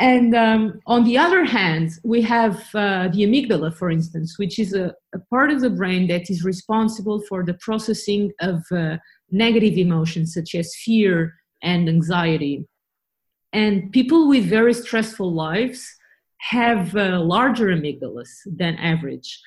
[0.00, 4.72] And um, on the other hand, we have uh, the amygdala, for instance, which is
[4.72, 8.98] a, a, part of the brain that is responsible for the processing of uh,
[9.30, 12.64] negative emotions such as fear and anxiety
[13.52, 15.94] and people with very stressful lives
[16.38, 19.40] have uh, larger amygdalas than average.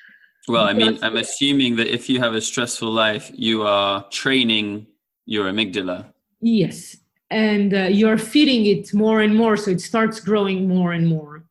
[0.48, 4.86] Well, I mean, I'm assuming that if you have a stressful life, you are training
[5.24, 6.12] your amygdala.
[6.40, 6.96] Yes,
[7.30, 11.44] and uh, you're feeding it more and more, so it starts growing more and more.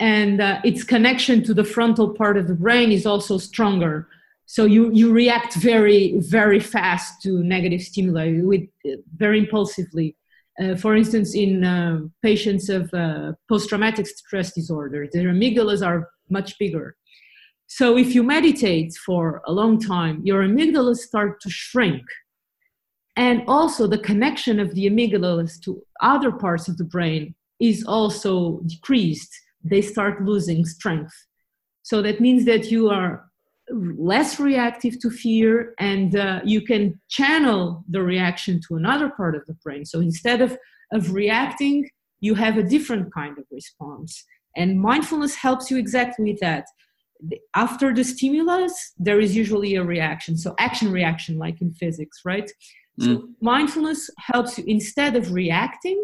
[0.00, 4.08] And uh, its connection to the frontal part of the brain is also stronger.
[4.46, 10.16] So you, you react very, very fast to negative stimuli with uh, very impulsively.
[10.62, 16.08] Uh, for instance, in uh, patients of uh, post traumatic stress disorder, their amygdalas are
[16.30, 16.96] much bigger.
[17.68, 22.02] So, if you meditate for a long time, your amygdala start to shrink.
[23.16, 28.60] And also, the connection of the amygdalas to other parts of the brain is also
[28.66, 29.32] decreased.
[29.64, 31.14] They start losing strength.
[31.82, 33.26] So, that means that you are
[33.70, 39.44] less reactive to fear and uh, you can channel the reaction to another part of
[39.46, 40.56] the brain so instead of
[40.92, 41.88] of reacting
[42.20, 44.24] you have a different kind of response
[44.56, 46.64] and mindfulness helps you exactly with that
[47.54, 50.36] after the stimulus there is usually a reaction.
[50.36, 52.50] So action reaction like in physics right?
[53.00, 53.04] Mm.
[53.04, 56.02] so mindfulness helps you instead of reacting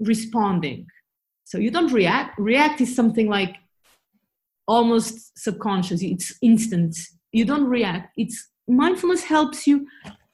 [0.00, 0.86] responding.
[1.44, 2.38] So you don't react.
[2.38, 3.56] React is something like
[4.66, 6.02] almost subconscious.
[6.02, 6.96] It's instant.
[7.32, 8.12] You don't react.
[8.16, 9.86] It's mindfulness helps you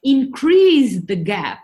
[0.03, 1.59] increase the gap.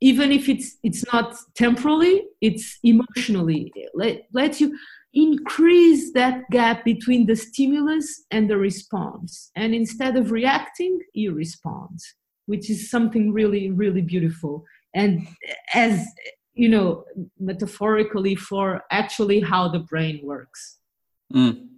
[0.00, 3.72] Even if it's it's not temporally it's emotionally.
[3.94, 4.78] Let, lets you
[5.12, 9.50] increase that gap between the stimulus and the response.
[9.56, 11.98] And instead of reacting you respond
[12.50, 14.64] which is something really really beautiful.
[14.92, 15.28] And
[15.72, 16.04] as
[16.54, 17.04] you know
[17.38, 20.78] metaphorically for actually how the brain works.
[21.32, 21.68] Mm.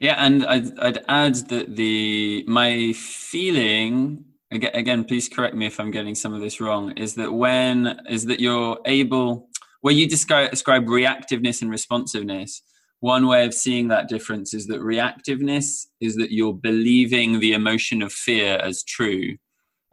[0.00, 5.90] yeah and I'd, I'd add that the my feeling again, please correct me if i'm
[5.90, 9.48] getting some of this wrong is that when is that you're able
[9.80, 12.62] where you describe, describe reactiveness and responsiveness
[13.00, 18.02] one way of seeing that difference is that reactiveness is that you're believing the emotion
[18.02, 19.36] of fear as true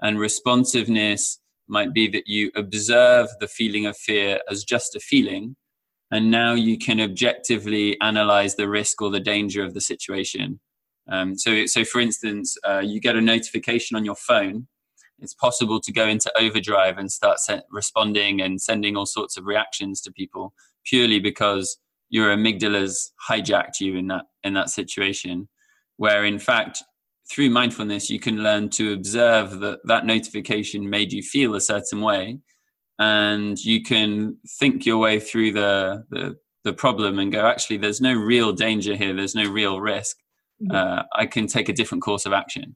[0.01, 5.55] and responsiveness might be that you observe the feeling of fear as just a feeling
[6.11, 10.59] and now you can objectively analyze the risk or the danger of the situation
[11.07, 14.67] um, so, so for instance, uh, you get a notification on your phone.
[15.19, 19.45] It's possible to go into overdrive and start se- responding and sending all sorts of
[19.45, 20.53] reactions to people
[20.85, 21.77] purely because
[22.15, 25.47] your amygdala's hijacked you in that in that situation.
[25.97, 26.83] Where in fact,
[27.29, 32.01] through mindfulness, you can learn to observe that that notification made you feel a certain
[32.01, 32.39] way,
[32.99, 38.01] and you can think your way through the the, the problem and go, actually, there's
[38.01, 39.13] no real danger here.
[39.13, 40.17] There's no real risk
[40.71, 42.75] uh, I can take a different course of action.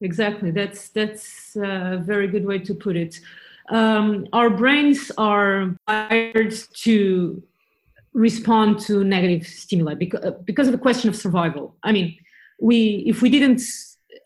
[0.00, 0.50] Exactly.
[0.50, 3.20] That's that's a very good way to put it.
[3.68, 6.54] Um, our brains are wired
[6.84, 7.42] to
[8.12, 11.76] respond to negative stimuli because, uh, because of the question of survival.
[11.82, 12.16] I mean,
[12.60, 13.62] we if we didn't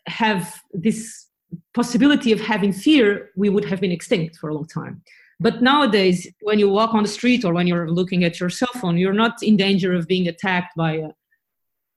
[0.07, 1.27] have this
[1.73, 5.01] possibility of having fear, we would have been extinct for a long time.
[5.39, 8.71] But nowadays, when you walk on the street or when you're looking at your cell
[8.75, 11.09] phone, you're not in danger of being attacked by a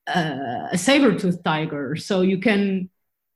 [0.08, 2.88] uh, a saber-toothed tiger so you can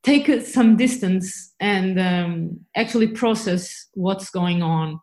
[0.03, 4.99] take some distance and um, actually process what's going on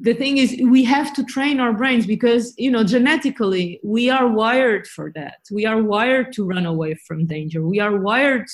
[0.00, 4.26] the thing is we have to train our brains because you know genetically we are
[4.28, 5.40] wired for that.
[5.50, 7.66] We are wired to run away from danger.
[7.66, 8.46] We are wired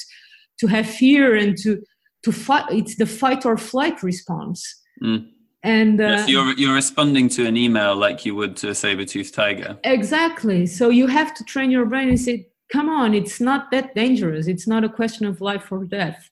[0.59, 1.83] to have fear and to
[2.25, 4.83] to fight it's the fight or flight response.
[5.03, 5.29] Mm.
[5.63, 9.35] And uh, yes, you're you're responding to an email like you would to a saber-toothed
[9.35, 9.79] tiger.
[9.85, 10.67] Exactly.
[10.67, 14.49] So you have to train your brain and say come on it's not that dangerous.
[14.49, 16.29] It's not a question of life or death.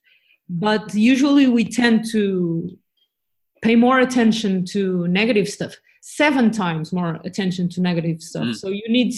[0.49, 2.77] But usually we tend to
[3.65, 8.55] pay more attention to negative stuff seven times more attention to negative stuff mm.
[8.55, 9.11] so you need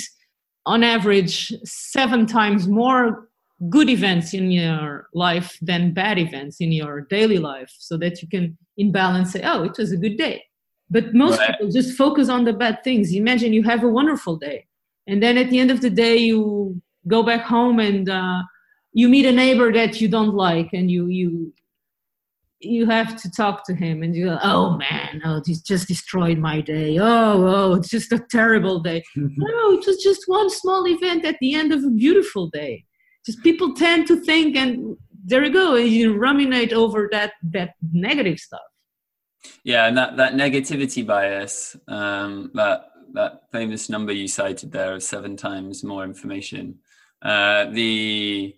[0.66, 3.28] on average seven times more
[3.70, 8.28] good events in your life than bad events in your daily life so that you
[8.30, 10.38] can in balance say oh it was a good day
[10.90, 11.52] but most right.
[11.52, 14.66] people just focus on the bad things imagine you have a wonderful day
[15.08, 18.42] and then at the end of the day you go back home and uh,
[18.94, 21.54] you meet a neighbor that you don't like and you you
[22.60, 26.40] you have to talk to him and you go oh man oh this just destroyed
[26.40, 26.98] my day.
[27.00, 29.04] Oh oh it's just a terrible day.
[29.16, 32.86] No it was just one small event at the end of a beautiful day.
[33.26, 37.72] Just people tend to think and there you go and you ruminate over that that
[37.92, 38.62] negative stuff.
[39.64, 45.04] Yeah and that that negativity bias um that that famous number you cited there of
[45.04, 46.80] seven times more information
[47.22, 48.56] uh the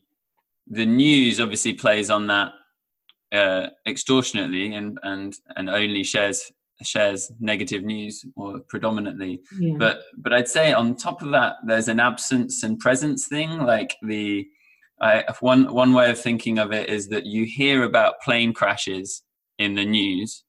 [0.68, 2.54] the news obviously plays on that
[3.32, 6.52] uh extortionately and and and only shares
[6.82, 9.76] shares negative news or predominantly yeah.
[9.78, 13.96] but but i'd say on top of that there's an absence and presence thing like
[14.02, 14.48] the
[15.02, 19.24] I, one one way of thinking of it is that you hear about plane crashes
[19.58, 20.44] in the news,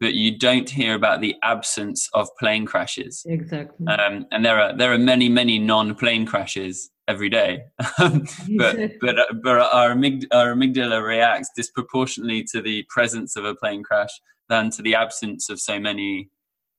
[0.00, 3.22] but you don't hear about the absence of plane crashes.
[3.26, 3.86] Exactly.
[3.86, 7.64] Um, and there are there are many many non-plane crashes every day,
[7.98, 8.20] but
[9.00, 13.82] but uh, but our, amygdala, our amygdala reacts disproportionately to the presence of a plane
[13.82, 14.10] crash
[14.48, 16.30] than to the absence of so many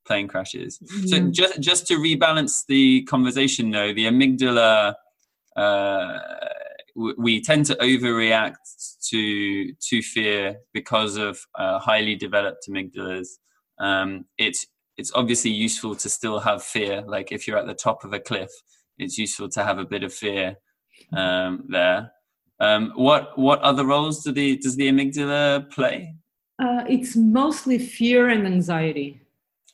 [0.06, 0.80] plane crashes.
[1.04, 1.20] Yeah.
[1.20, 4.96] So just just to rebalance the conversation, though, the amygdala.
[5.56, 6.20] Uh,
[7.18, 8.56] we tend to overreact
[9.10, 13.28] to to fear because of uh, highly developed amygdalas.
[13.80, 14.66] Um, it's
[14.98, 17.04] it's obviously useful to still have fear.
[17.06, 18.50] Like if you're at the top of a cliff,
[18.98, 20.58] it's useful to have a bit of fear
[21.16, 22.12] um, there.
[22.60, 26.16] Um, what what other roles do the does the amygdala play?
[26.60, 29.22] Uh, it's mostly fear and anxiety.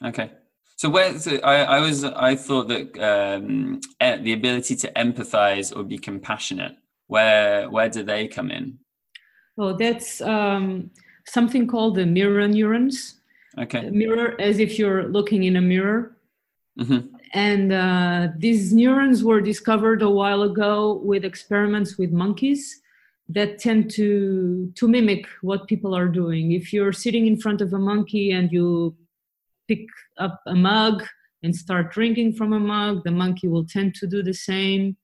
[0.03, 0.32] Okay.
[0.76, 5.84] So where so I, I was I thought that um, the ability to empathize or
[5.84, 6.76] be compassionate,
[7.07, 8.80] where where do they come in?
[9.57, 10.91] Oh, that's um,
[11.26, 13.21] something called the mirror neurons.
[13.57, 13.89] Okay.
[13.89, 16.17] Mirror, as if you're looking in a mirror.
[16.80, 17.12] Mm-hmm.
[17.34, 22.79] And uh, these neurons were discovered a while ago with experiments with monkeys
[23.29, 26.51] that tend to to mimic what people are doing.
[26.51, 28.95] If you're sitting in front of a monkey and you
[29.67, 29.88] pick
[30.19, 31.03] up a mug
[31.41, 34.95] and start drinking from a mug, the monkey will tend to do the same.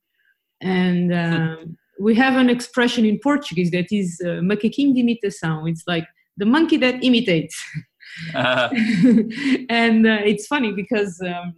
[0.62, 5.68] And um, we have an expression in Portuguese that is uh, macaquinho de imitação.
[5.70, 6.08] It's like
[6.38, 7.62] the monkey that imitates.
[8.36, 8.70] Uh-huh.
[9.70, 11.54] and uh, it's funny because um,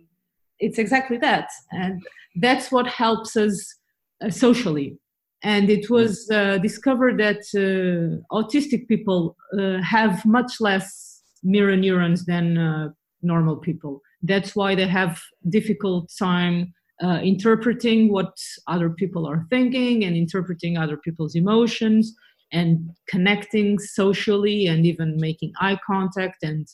[0.61, 1.49] it's exactly that.
[1.71, 2.01] And
[2.35, 3.75] that's what helps us
[4.23, 4.97] uh, socially.
[5.43, 12.25] And it was uh, discovered that uh, autistic people uh, have much less mirror neurons
[12.25, 12.93] than
[13.23, 14.01] normal people.
[14.21, 18.37] That's why they have difficult time uh, interpreting what
[18.67, 22.13] other people are thinking and interpreting other people's emotions
[22.51, 26.67] and connecting socially and even making eye contact and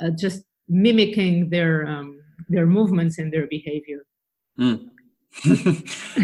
[0.00, 2.19] uh, just mimicking their um,
[2.50, 4.04] their movements and their behavior.
[4.58, 4.90] Mm.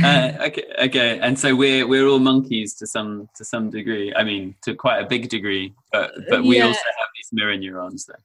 [0.05, 4.13] uh, okay, okay, and so we're we're all monkeys to some to some degree.
[4.15, 6.67] I mean, to quite a big degree, but but we yeah.
[6.67, 8.23] also have these mirror neurons, though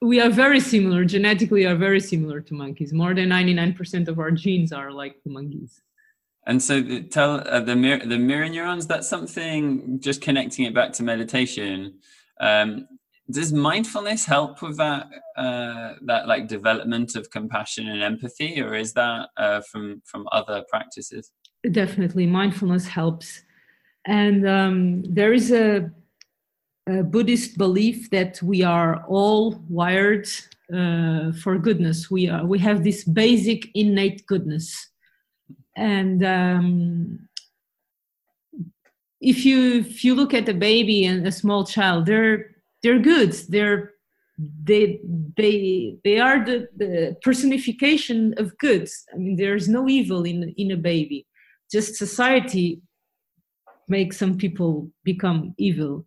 [0.00, 4.30] we are very similar genetically are very similar to monkeys more than 99% of our
[4.30, 5.80] genes are like the monkeys
[6.46, 10.74] and so the, tell uh, the mirror the mirror neurons that's something just connecting it
[10.74, 11.94] back to meditation
[12.40, 12.86] um,
[13.30, 15.06] does mindfulness help with that
[15.36, 20.64] uh, that like development of compassion and empathy or is that uh, from from other
[20.70, 21.30] practices?
[21.70, 22.26] Definitely.
[22.26, 23.42] Mindfulness helps.
[24.06, 25.90] And um, there is a
[26.88, 30.26] Buddhist belief that we are all wired
[30.72, 32.10] uh, for goodness.
[32.10, 34.90] We are we have this basic innate goodness,
[35.76, 37.28] and um,
[39.20, 43.32] if you if you look at a baby and a small child, they're they're good.
[43.48, 43.92] They're
[44.38, 45.00] they
[45.36, 48.88] they they are the, the personification of good.
[49.12, 51.26] I mean, there's no evil in in a baby.
[51.70, 52.80] Just society
[53.88, 56.06] makes some people become evil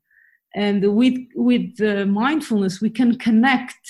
[0.56, 3.88] and with with uh, mindfulness we can connect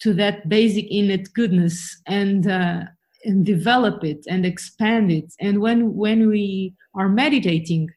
[0.00, 2.82] to that basic innate goodness and uh,
[3.24, 7.88] and develop it and expand it and when when we are meditating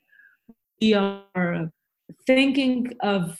[0.81, 1.71] we are
[2.27, 3.37] thinking of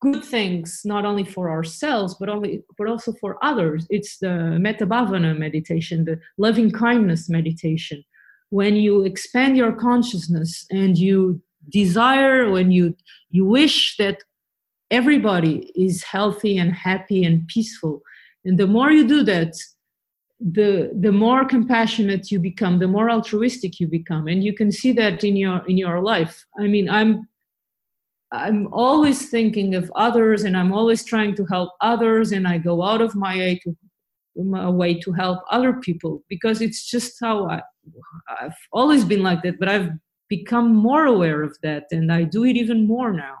[0.00, 3.86] good things not only for ourselves but only but also for others.
[3.90, 8.04] It's the metta bhavana meditation the loving kindness meditation.
[8.50, 12.94] When you expand your consciousness and you desire when you
[13.30, 14.22] you wish that
[14.90, 18.02] everybody is healthy and happy and peaceful
[18.44, 19.54] and the more you do that
[20.38, 24.28] the the more compassionate you become the more altruistic you become.
[24.28, 26.44] And you can see that in your in your life.
[26.58, 27.26] I mean i'm
[28.32, 32.82] i'm always thinking of others and i'm always trying to help others and i go
[32.82, 33.76] out of my way to
[34.44, 37.62] my way to help other people because it's just how I,
[38.40, 39.90] i've always been like that but i've
[40.28, 43.36] become more aware of that and i do it even more now.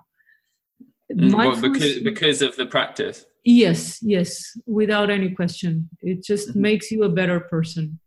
[1.12, 3.24] Mm, well, because because of the practice.
[3.44, 5.88] Yes yes without any question.
[6.02, 6.62] It just mm-hmm.
[6.62, 8.00] makes you a better person.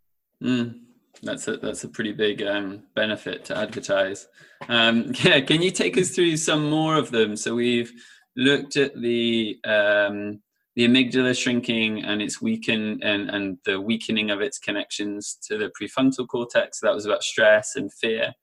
[0.43, 0.79] Mm,
[1.23, 4.27] that's a that's a pretty big um, benefit to advertise.
[4.67, 7.35] Um, yeah can you take us through some more of them?
[7.35, 7.91] So we've
[8.35, 10.41] looked at the um,
[10.75, 15.71] the amygdala shrinking and its weaken and, and the weakening of its connections to the
[15.79, 16.79] prefrontal cortex.
[16.79, 18.33] That was about stress and fear.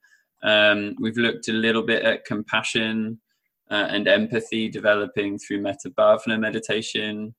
[0.42, 3.20] Um, we've looked a little bit at compassion
[3.70, 7.34] uh, and empathy developing through metta bhavana meditation.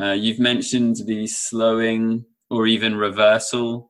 [0.00, 3.87] Uh, you've mentioned the slowing or even reversal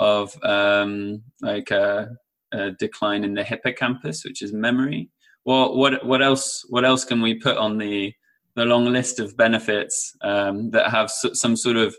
[0.00, 2.16] of um, like a,
[2.52, 5.10] a, decline in the hippocampus, which is memory.
[5.44, 6.64] Well, what what else?
[6.68, 8.12] What else can we put on the
[8.56, 11.94] the long list of benefits um, that have some sort of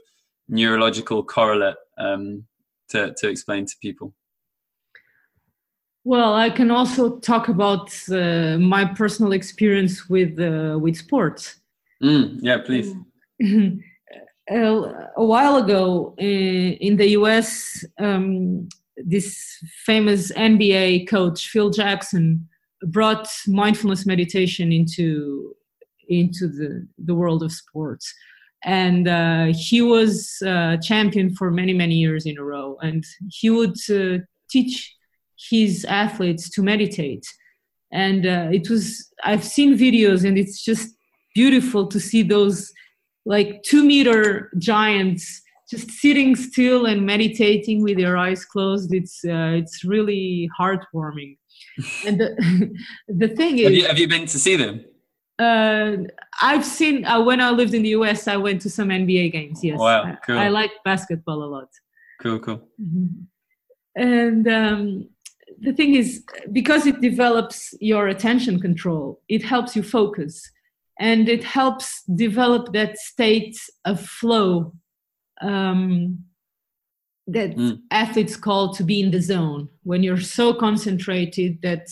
[0.49, 2.43] neurological correlate um,
[2.89, 4.13] to to explain to people?
[6.03, 11.57] Well, I can also talk about uh, my personal experience with uh, with sports.
[12.03, 12.95] Mm, yeah, please.
[14.51, 22.47] a, a, while ago in, in the U.S., um, this famous NBA coach Phil Jackson
[22.83, 25.55] brought mindfulness meditation into
[26.07, 28.13] into the the world of sports,
[28.63, 33.49] and uh, he was uh, champion for many many years in a row, and he
[33.49, 34.93] would uh, teach
[35.49, 37.25] his athletes to meditate
[37.91, 40.95] and uh, it was i've seen videos and it's just
[41.33, 42.71] beautiful to see those
[43.25, 49.53] like two meter giants just sitting still and meditating with their eyes closed it's uh,
[49.55, 51.37] it's really heartwarming
[52.05, 52.75] and the,
[53.07, 54.83] the thing is have you, have you been to see them
[55.39, 55.97] uh,
[56.41, 58.27] I've seen uh, when I lived in the US.
[58.27, 59.63] I went to some NBA games.
[59.63, 60.37] Yes, wow, cool.
[60.37, 61.69] I, I like basketball a lot.
[62.21, 62.61] Cool, cool.
[62.79, 63.23] Mm-hmm.
[63.95, 65.09] And um,
[65.59, 70.49] the thing is, because it develops your attention control, it helps you focus,
[71.01, 74.71] and it helps develop that state of flow
[75.41, 76.19] um,
[77.25, 77.79] that mm.
[77.89, 79.67] athletes call to be in the zone.
[79.81, 81.87] When you're so concentrated that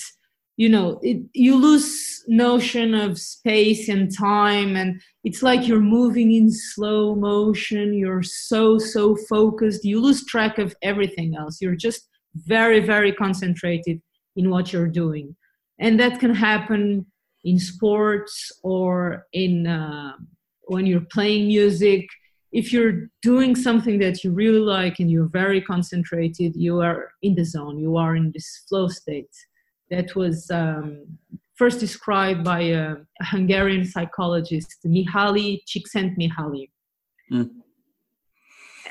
[0.57, 6.33] you know it, you lose notion of space and time and it's like you're moving
[6.33, 11.59] in slow motion you're so so focused you lose track of everything else.
[11.61, 14.01] You're just very very concentrated
[14.35, 15.35] in what you're doing.
[15.79, 17.07] And that can happen
[17.43, 20.13] in sports or in uh,
[20.63, 22.05] when you're playing music
[22.51, 27.35] if you're doing something that you really like and you're very concentrated you are in
[27.35, 29.33] the zone you are in this flow state
[29.89, 31.05] that was um,
[31.59, 36.69] first described by a, a Hungarian psychologist, Mihaly Csikszentmihalyi.
[37.31, 37.49] Mm.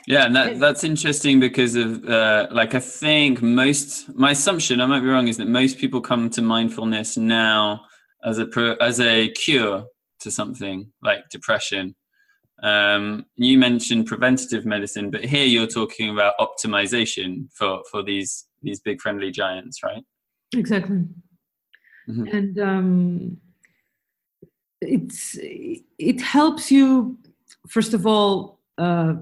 [0.07, 4.87] Yeah, and that, that's interesting because of uh, like I think most my assumption I
[4.87, 7.83] might be wrong is that most people come to mindfulness now
[8.25, 9.85] as a as a cure
[10.21, 11.95] to something like depression.
[12.63, 18.81] Um, you mentioned preventative medicine, but here you're talking about optimization for for these these
[18.81, 20.05] big friendly giants, right?
[20.55, 21.05] Exactly.
[22.09, 22.27] Mm-hmm.
[22.37, 23.37] And um,
[24.81, 27.19] it's it helps you
[27.69, 29.15] first of all uh,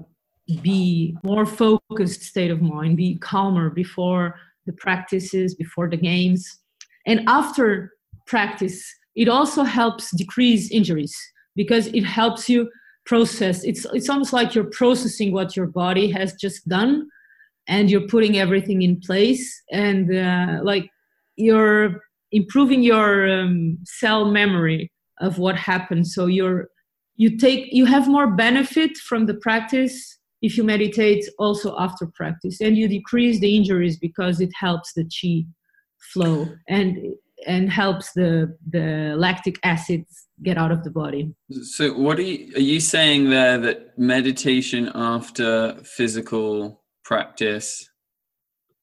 [0.61, 6.59] be more focused state of mind, be calmer before the practices, before the games,
[7.05, 7.96] and after
[8.27, 8.83] practice.
[9.15, 11.15] It also helps decrease injuries
[11.55, 12.69] because it helps you
[13.05, 13.63] process.
[13.63, 17.07] It's it's almost like you're processing what your body has just done,
[17.67, 19.63] and you're putting everything in place.
[19.71, 20.89] And uh, like
[21.35, 22.01] you're
[22.31, 26.69] improving your um, cell memory of what happened so you're
[27.15, 32.61] you take you have more benefit from the practice if you meditate also after practice
[32.61, 35.45] and you decrease the injuries because it helps the chi
[36.13, 36.97] flow and
[37.45, 41.33] and helps the the lactic acids get out of the body.
[41.61, 47.89] So what are you are you saying there that meditation after physical practice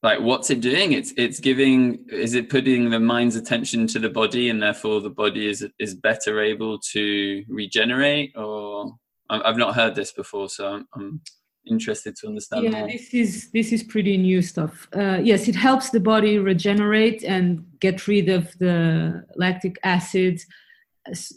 [0.03, 0.93] like what's it doing?
[0.93, 5.11] It's it's giving is it putting the mind's attention to the body and therefore the
[5.11, 8.93] body is is better able to regenerate or
[9.31, 11.21] i've not heard this before so i'm, I'm
[11.67, 12.89] interested to understand yeah more.
[12.89, 17.65] this is this is pretty new stuff uh, yes it helps the body regenerate and
[17.81, 20.41] get rid of the lactic acid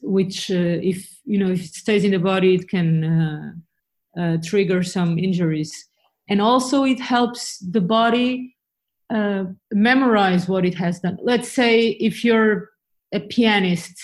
[0.02, 3.52] which uh, if you know if it stays in the body it can uh,
[4.20, 5.88] uh trigger some injuries
[6.30, 8.56] and also it helps the body
[9.10, 11.18] uh, memorize what it has done.
[11.22, 12.70] Let's say if you're
[13.14, 13.98] a pianist,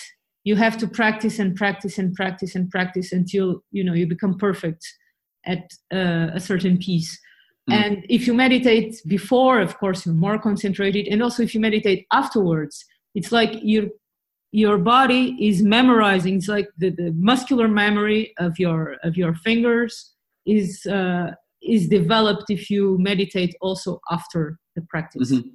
[0.46, 4.38] you have to practice and practice and practice and practice until you know you become
[4.38, 4.86] perfect
[5.46, 7.20] at uh, a certain piece.
[7.70, 7.74] Mm.
[7.74, 11.08] And if you meditate before, of course, you're more concentrated.
[11.08, 12.86] And also, if you meditate afterwards,
[13.16, 13.86] it's like your
[14.52, 16.36] your body is memorizing.
[16.36, 20.14] It's like the, the muscular memory of your of your fingers
[20.46, 21.32] is uh,
[21.62, 25.32] is developed if you meditate also after the practice.
[25.32, 25.48] Mm-hmm.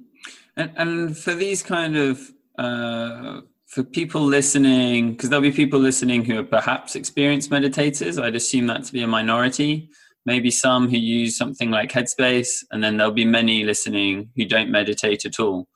[0.57, 2.19] And, and, for these kind of
[2.57, 8.21] uh, for people listening, because there'll be people listening who are perhaps experienced meditators.
[8.21, 9.89] I'd assume that to be a minority.
[10.25, 14.71] Maybe some who use something like Headspace, and then there'll be many listening who don't
[14.71, 15.67] meditate at all.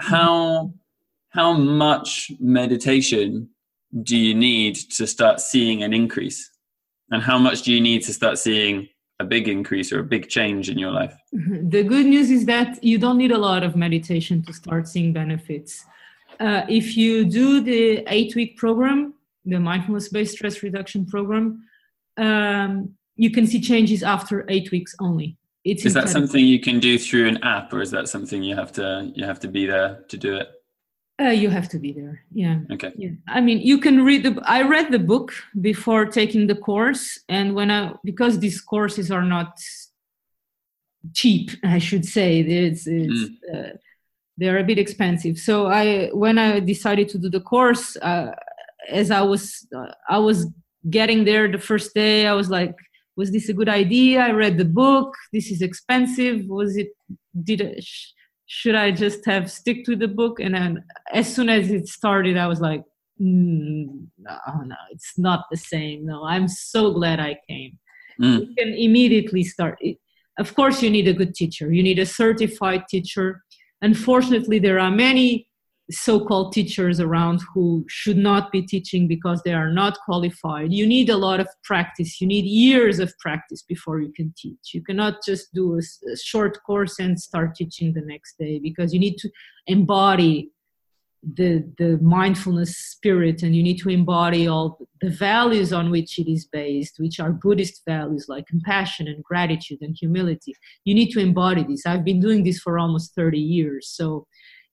[0.00, 0.72] How
[1.30, 3.48] how much meditation
[4.02, 6.50] do you need to start seeing an increase?
[7.12, 8.88] And how much do you need to start seeing
[9.20, 11.14] a big increase or a big change in your life?
[11.32, 15.12] The good news is that you don't need a lot of meditation to start seeing
[15.12, 15.84] benefits.
[16.40, 19.14] Uh, if you do the eight week program,
[19.44, 21.62] the mindfulness based stress reduction program,
[22.16, 25.36] um, you can see changes after eight weeks only.
[25.64, 26.06] It's is incredible.
[26.06, 29.12] that something you can do through an app, or is that something you have to
[29.14, 30.48] you have to be there to do it?
[31.20, 32.22] Uh, you have to be there.
[32.32, 32.60] Yeah.
[32.70, 32.92] Okay.
[32.96, 33.10] Yeah.
[33.28, 34.40] I mean, you can read the.
[34.46, 39.24] I read the book before taking the course, and when I because these courses are
[39.24, 39.60] not
[41.12, 43.28] cheap, I should say, it's, it's mm.
[43.54, 43.76] uh,
[44.40, 45.38] they're a bit expensive.
[45.38, 48.32] So I, when I decided to do the course, uh,
[48.88, 50.46] as I was, uh, I was
[50.88, 52.74] getting there the first day, I was like,
[53.16, 54.20] was this a good idea?
[54.20, 55.14] I read the book.
[55.32, 56.46] This is expensive.
[56.46, 56.88] Was it?
[57.44, 57.84] Did it?
[58.52, 60.40] should I just have stick to the book?
[60.40, 62.82] And then as soon as it started, I was like,
[63.22, 66.04] mm, no, no, it's not the same.
[66.04, 67.78] No, I'm so glad I came.
[68.20, 68.40] Mm.
[68.40, 69.78] You can immediately start.
[70.36, 71.72] Of course, you need a good teacher.
[71.72, 73.40] You need a certified teacher.
[73.82, 75.46] Unfortunately, there are many
[75.90, 80.72] so-called teachers around who should not be teaching because they are not qualified.
[80.72, 82.20] You need a lot of practice.
[82.20, 84.72] You need years of practice before you can teach.
[84.72, 88.92] You cannot just do a, a short course and start teaching the next day because
[88.94, 89.30] you need to
[89.66, 90.50] embody
[91.22, 96.30] the the mindfulness spirit and you need to embody all the values on which it
[96.30, 100.54] is based which are buddhist values like compassion and gratitude and humility.
[100.84, 101.84] You need to embody this.
[101.84, 104.26] I've been doing this for almost 30 years so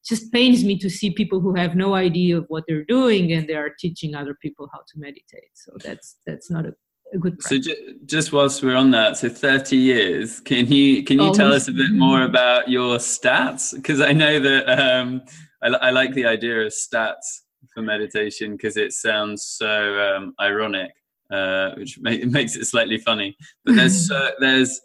[0.08, 3.48] just pains me to see people who have no idea of what they're doing and
[3.48, 5.52] they are teaching other people how to meditate.
[5.54, 6.74] So that's that's not a,
[7.14, 7.66] a good practice.
[7.66, 11.52] so ju- just whilst we're on that so 30 years can you can you tell
[11.52, 13.76] us a bit more about your stats?
[13.76, 15.24] Because i know that um,
[15.64, 17.42] I, I, like the idea of stats
[17.74, 20.92] for meditation because it sounds so um, ironic
[21.32, 23.36] uh, which makes it slightly funny
[23.66, 24.82] but there's uh, there's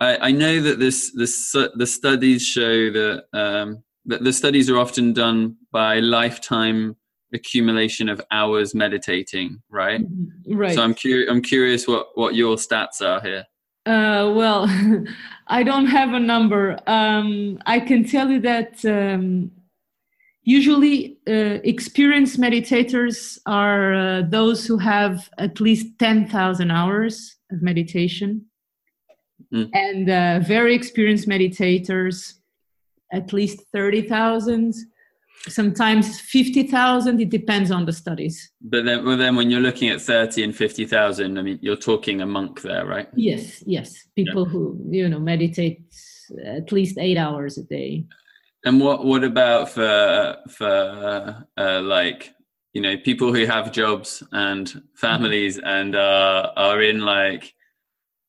[0.00, 4.78] I, I, know that this, this the studies show that um, the, the studies are
[4.78, 6.96] often done by lifetime
[7.32, 10.00] accumulation of hours meditating, right?
[10.00, 10.56] Mm-hmm.
[10.56, 10.74] Right.
[10.74, 11.30] So I'm curious.
[11.30, 13.44] I'm curious what what your stats are here.
[13.86, 14.66] Uh, well,
[15.46, 16.78] I don't have a number.
[16.86, 19.50] Um, I can tell you that um,
[20.42, 27.62] usually uh, experienced meditators are uh, those who have at least ten thousand hours of
[27.62, 28.46] meditation,
[29.52, 29.68] mm.
[29.72, 32.34] and uh, very experienced meditators
[33.12, 34.74] at least 30,000,
[35.48, 37.20] sometimes 50,000.
[37.20, 38.50] It depends on the studies.
[38.60, 42.20] But then, well, then when you're looking at 30 and 50,000, I mean, you're talking
[42.20, 43.08] a monk there, right?
[43.14, 44.06] Yes, yes.
[44.14, 44.52] People yeah.
[44.52, 45.82] who, you know, meditate
[46.44, 48.04] at least eight hours a day.
[48.64, 52.34] And what, what about for, for uh, like,
[52.72, 57.54] you know, people who have jobs and families and uh, are in like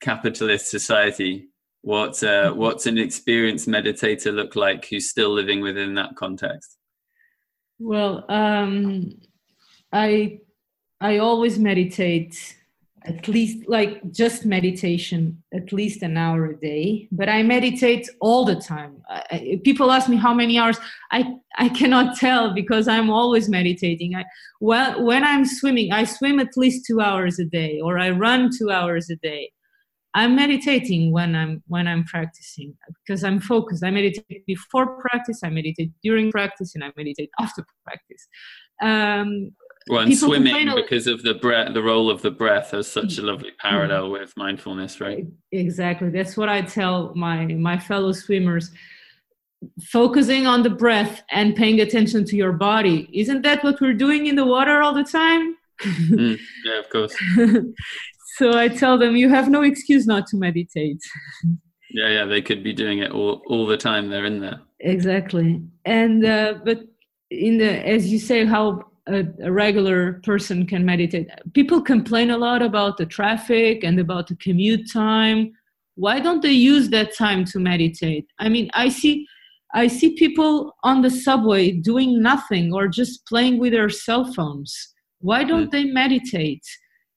[0.01, 1.49] capitalist society?
[1.84, 2.59] What uh, mm-hmm.
[2.59, 6.77] what's an experienced meditator look like who's still living within that context?
[7.79, 9.19] Well, um,
[9.91, 10.41] I
[10.99, 12.55] I always meditate
[13.05, 17.07] at least like just meditation at least an hour a day.
[17.11, 19.01] But i meditate all the time.
[19.09, 20.77] I, people ask me how many hours.
[21.11, 24.15] I i cannot tell because i'm always meditating.
[24.15, 24.25] I
[24.59, 28.49] well when i'm swimming i swim at least 2 hours a day or i run
[28.57, 29.51] 2 hours a day.
[30.13, 32.75] I'm meditating when I'm when I'm practicing
[33.05, 33.83] because I'm focused.
[33.83, 38.27] I meditate before practice, I meditate during practice, and I meditate after practice.
[38.81, 39.51] Um,
[39.88, 43.21] well, and swimming because of the breath, the role of the breath has such a
[43.21, 44.13] lovely parallel mm-hmm.
[44.13, 45.25] with mindfulness, right?
[45.51, 46.09] Exactly.
[46.09, 48.71] That's what I tell my my fellow swimmers.
[49.91, 53.09] Focusing on the breath and paying attention to your body.
[53.13, 55.55] Isn't that what we're doing in the water all the time?
[55.82, 57.15] mm, yeah, of course.
[58.38, 61.01] so I tell them, you have no excuse not to meditate.
[61.93, 64.09] Yeah, yeah, they could be doing it all, all the time.
[64.09, 64.61] They're in there.
[64.79, 65.61] Exactly.
[65.84, 66.84] And, uh, but
[67.29, 71.30] in the, as you say, how a, a, regular person can meditate.
[71.53, 75.53] People complain a lot about the traffic and about the commute time.
[75.95, 78.28] Why don't they use that time to meditate?
[78.39, 79.28] I mean, I see
[79.74, 84.74] I see people on the subway doing nothing or just playing with their cell phones.
[85.20, 85.72] Why don't mm.
[85.72, 86.66] they meditate?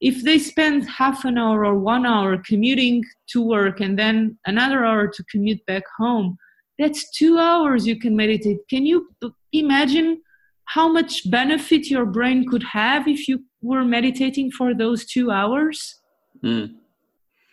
[0.04, 4.84] if they spend half an hour or one hour commuting to work and then another
[4.84, 6.36] hour to commute back home
[6.78, 9.08] that's two hours you can meditate can you
[9.52, 10.20] imagine
[10.66, 16.00] how much benefit your brain could have if you were meditating for those two hours?
[16.42, 16.74] Mm.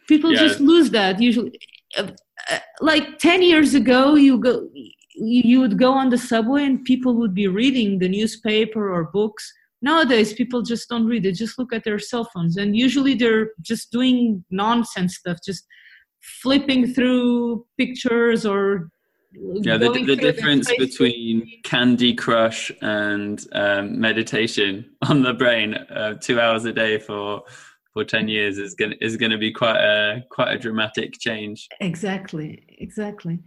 [0.07, 0.39] people yeah.
[0.39, 1.57] just lose that usually.
[1.97, 2.07] Uh,
[2.49, 4.67] uh, like 10 years ago you go
[5.15, 9.51] you would go on the subway and people would be reading the newspaper or books.
[9.81, 11.23] Nowadays people just don't read.
[11.23, 12.57] They just look at their cell phones.
[12.57, 15.65] And usually they're just doing nonsense stuff just
[16.41, 18.89] flipping through pictures or
[19.33, 26.39] yeah the, the difference between candy crush and um, meditation on the brain uh, two
[26.39, 27.43] hours a day for
[27.93, 31.67] for 10 years is going is going to be quite a quite a dramatic change.
[31.79, 33.39] Exactly exactly.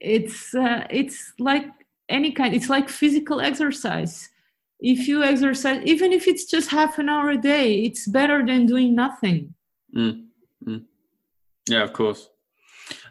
[0.00, 1.66] It's uh, it's like
[2.08, 4.28] any kind it's like physical exercise.
[4.80, 8.66] If you exercise even if it's just half an hour a day it's better than
[8.66, 9.54] doing nothing.
[9.96, 10.26] Mm,
[10.66, 10.84] mm.
[11.68, 12.30] yeah of course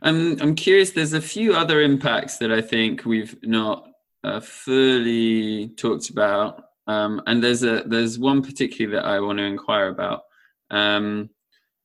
[0.01, 3.87] i'm i'm curious there's a few other impacts that i think we've not
[4.23, 6.63] uh, fully talked about.
[6.87, 10.21] Um, and there's a there's one particularly that i want to inquire about.
[10.69, 11.29] Um,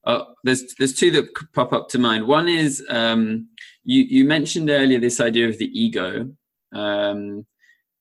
[0.06, 2.27] oh, there's there's two that pop up to mind.
[2.27, 3.48] One is um,
[3.85, 6.31] you you mentioned earlier this idea of the ego.
[6.74, 7.47] Um,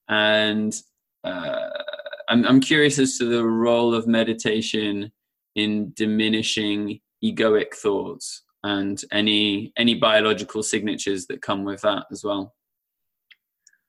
[0.07, 0.75] and
[1.23, 1.69] uh,
[2.29, 5.11] I'm, I'm curious as to the role of meditation
[5.55, 12.55] in diminishing egoic thoughts and any any biological signatures that come with that as well.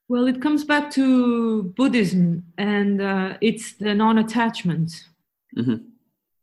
[0.08, 4.90] Well, it comes back to Buddhism, and uh, it's the non-attachment.
[5.56, 5.78] Mm-hmm.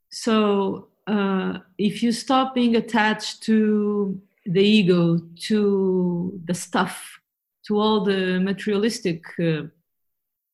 [0.09, 7.19] So, uh, if you stop being attached to the ego, to the stuff,
[7.67, 9.67] to all the materialistic uh,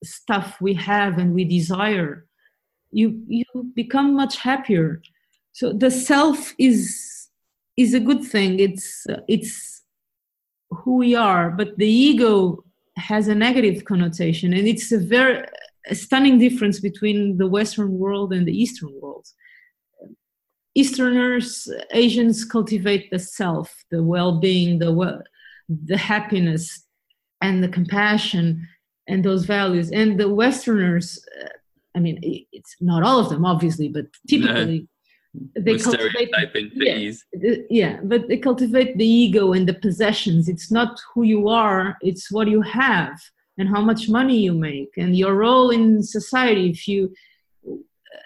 [0.03, 2.27] stuff we have and we desire,
[2.91, 5.01] you you become much happier.
[5.51, 7.10] So the self is
[7.80, 8.60] is a good thing.
[8.60, 9.84] It's it's
[10.69, 12.64] who we are, but the ego
[12.97, 15.45] has a negative connotation, and it's a very
[15.88, 19.26] a stunning difference between the Western world and the Eastern world.
[20.76, 24.91] Easterners, Asians cultivate the self, the well-being, the
[25.91, 26.85] the happiness,
[27.41, 28.68] and the compassion,
[29.07, 29.89] and those values.
[29.91, 31.07] And the Westerners,
[31.41, 31.47] uh,
[31.95, 32.19] I mean,
[32.51, 34.88] it's not all of them, obviously, but typically.
[35.56, 36.31] They cultivate,
[36.73, 37.14] yeah,
[37.69, 40.49] yeah, but they cultivate the ego and the possessions.
[40.49, 43.19] It's not who you are; it's what you have
[43.60, 46.72] and how much money you make and your role in society.
[46.72, 47.14] If you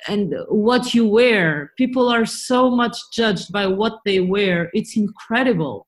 [0.07, 1.71] and what you wear.
[1.77, 4.69] People are so much judged by what they wear.
[4.73, 5.87] It's incredible.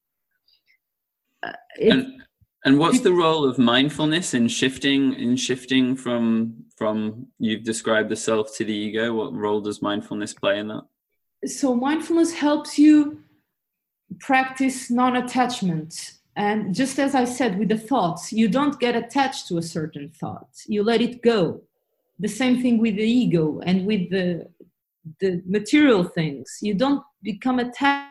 [1.43, 2.21] Uh, and,
[2.63, 8.15] and what's the role of mindfulness in shifting in shifting from from you've described the
[8.15, 9.13] self to the ego?
[9.13, 10.83] What role does mindfulness play in that?
[11.45, 13.22] So mindfulness helps you
[14.19, 16.13] practice non-attachment.
[16.35, 20.09] And just as I said with the thoughts, you don't get attached to a certain
[20.09, 20.49] thought.
[20.67, 21.61] You let it go
[22.19, 24.47] the same thing with the ego and with the
[25.19, 28.09] the material things you don't become attached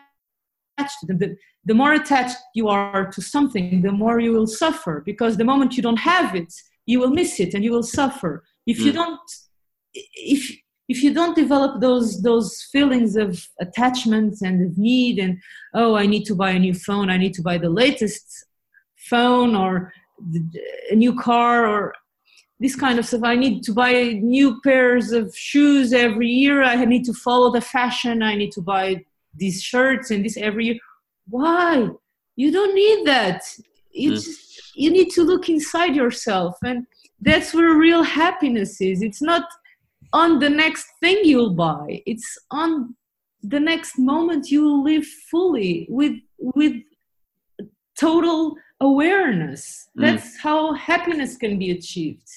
[0.99, 1.35] to them the,
[1.65, 5.75] the more attached you are to something the more you will suffer because the moment
[5.75, 6.53] you don't have it
[6.85, 8.85] you will miss it and you will suffer if mm.
[8.85, 9.19] you don't
[9.93, 10.57] if
[10.87, 15.37] if you don't develop those those feelings of attachment and of need and
[15.73, 18.45] oh i need to buy a new phone i need to buy the latest
[19.09, 19.91] phone or
[20.91, 21.93] a new car or
[22.59, 23.23] this kind of stuff.
[23.23, 26.63] I need to buy new pairs of shoes every year.
[26.63, 28.23] I need to follow the fashion.
[28.23, 29.03] I need to buy
[29.35, 30.77] these shirts and this every year.
[31.27, 31.89] Why?
[32.35, 33.41] You don't need that.
[33.91, 34.13] You mm.
[34.15, 34.41] just
[34.75, 36.85] you need to look inside yourself, and
[37.21, 39.01] that's where real happiness is.
[39.01, 39.43] It's not
[40.15, 42.01] on the next thing you'll buy.
[42.05, 42.95] It's on
[43.43, 46.75] the next moment you will live fully with with
[47.99, 49.89] total awareness.
[49.97, 50.01] Mm.
[50.03, 50.39] That's mm.
[50.41, 52.29] how happiness can be achieved.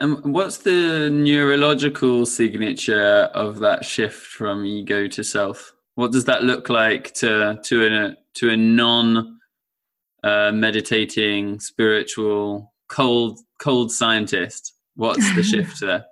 [0.00, 5.72] And what's the neurological signature of that shift from ego to self?
[5.94, 9.38] What does that look like to to a to a non
[10.24, 14.72] uh, meditating spiritual cold cold scientist?
[14.96, 16.06] What's the shift there?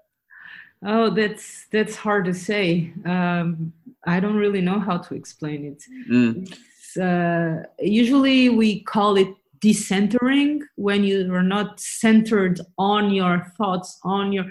[0.84, 2.92] Oh, that's that's hard to say.
[3.04, 3.72] Um,
[4.06, 5.84] I don't really know how to explain it.
[6.10, 6.52] Mm.
[7.00, 9.28] Uh, usually, we call it
[9.62, 14.44] decentering when you are not centered on your thoughts on your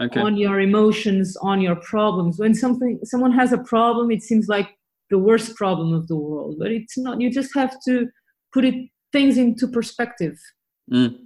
[0.00, 0.20] okay.
[0.20, 4.76] on your emotions on your problems when something someone has a problem it seems like
[5.08, 8.08] the worst problem of the world but it's not you just have to
[8.52, 8.74] put it
[9.12, 10.36] things into perspective
[10.92, 11.16] mm.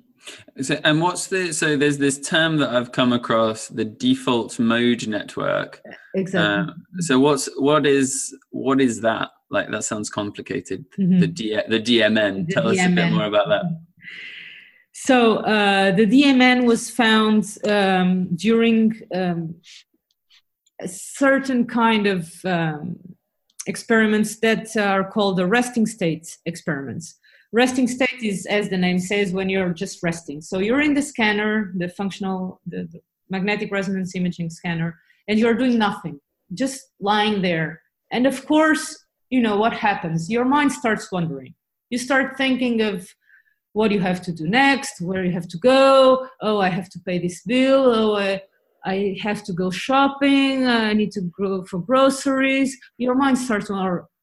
[0.60, 5.06] So and what's the so there's this term that i've come across the default mode
[5.06, 5.80] network
[6.14, 10.86] exactly uh, so what's what is what is that like that sounds complicated.
[10.98, 11.20] Mm-hmm.
[11.20, 12.46] The D- the DMN.
[12.46, 12.78] The Tell DMN.
[12.78, 13.64] us a bit more about that.
[14.92, 19.56] So uh, the DMN was found um, during um,
[20.80, 22.96] a certain kind of um,
[23.66, 27.18] experiments that are called the resting state experiments.
[27.52, 30.40] Resting state is, as the name says, when you're just resting.
[30.40, 34.98] So you're in the scanner, the functional, the, the magnetic resonance imaging scanner,
[35.28, 36.20] and you're doing nothing,
[36.54, 37.82] just lying there.
[38.12, 40.30] And of course, you know what happens?
[40.30, 41.54] Your mind starts wandering
[41.90, 43.12] you start thinking of
[43.72, 46.26] what you have to do next where you have to go.
[46.40, 47.84] Oh i have to pay this bill.
[47.94, 48.42] Oh i,
[48.84, 50.66] I have to go shopping.
[50.66, 52.76] I need to go for groceries.
[52.96, 53.68] Your mind starts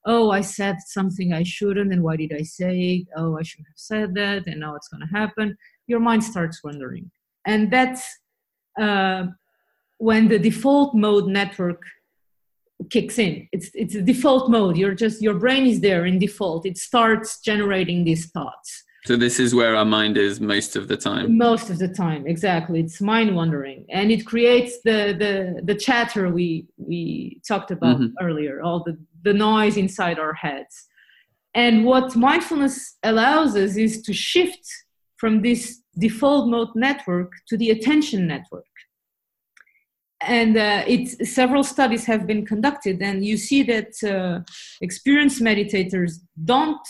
[0.07, 3.07] oh i said something i shouldn't and why did i say it?
[3.15, 5.55] Oh i should have said that and now it's going to happen.
[5.85, 7.11] Your mind starts wondering
[7.45, 8.03] and that's
[8.79, 9.27] uh,
[9.97, 11.81] when the default mode network
[12.89, 13.47] kicks in.
[13.51, 14.77] It's it's a default mode.
[14.77, 16.65] You're just your brain is there in default.
[16.65, 18.83] It starts generating these thoughts.
[19.05, 21.37] So this is where our mind is most of the time?
[21.37, 22.81] Most of the time exactly.
[22.81, 23.85] It's mind wandering.
[23.89, 28.25] And it creates the the the chatter we we talked about mm-hmm.
[28.25, 28.97] earlier all the
[29.27, 30.75] the noise inside our heads.
[31.53, 34.65] And what mindfulness allows us is to shift
[35.17, 38.71] from this default mode network to the attention network.
[40.21, 44.39] And uh, it several studies have been conducted and you see that uh,
[44.81, 46.11] experienced meditators
[46.53, 46.87] don't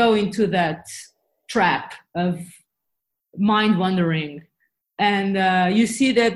[0.00, 0.82] go into that
[1.48, 2.40] trap of
[3.36, 4.42] mind wandering.
[4.98, 6.34] And uh, you see that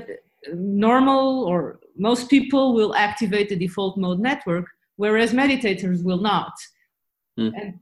[0.53, 4.67] normal or most people will activate the default mode network
[4.97, 6.53] whereas meditators will not.
[7.39, 7.51] Mm.
[7.59, 7.79] and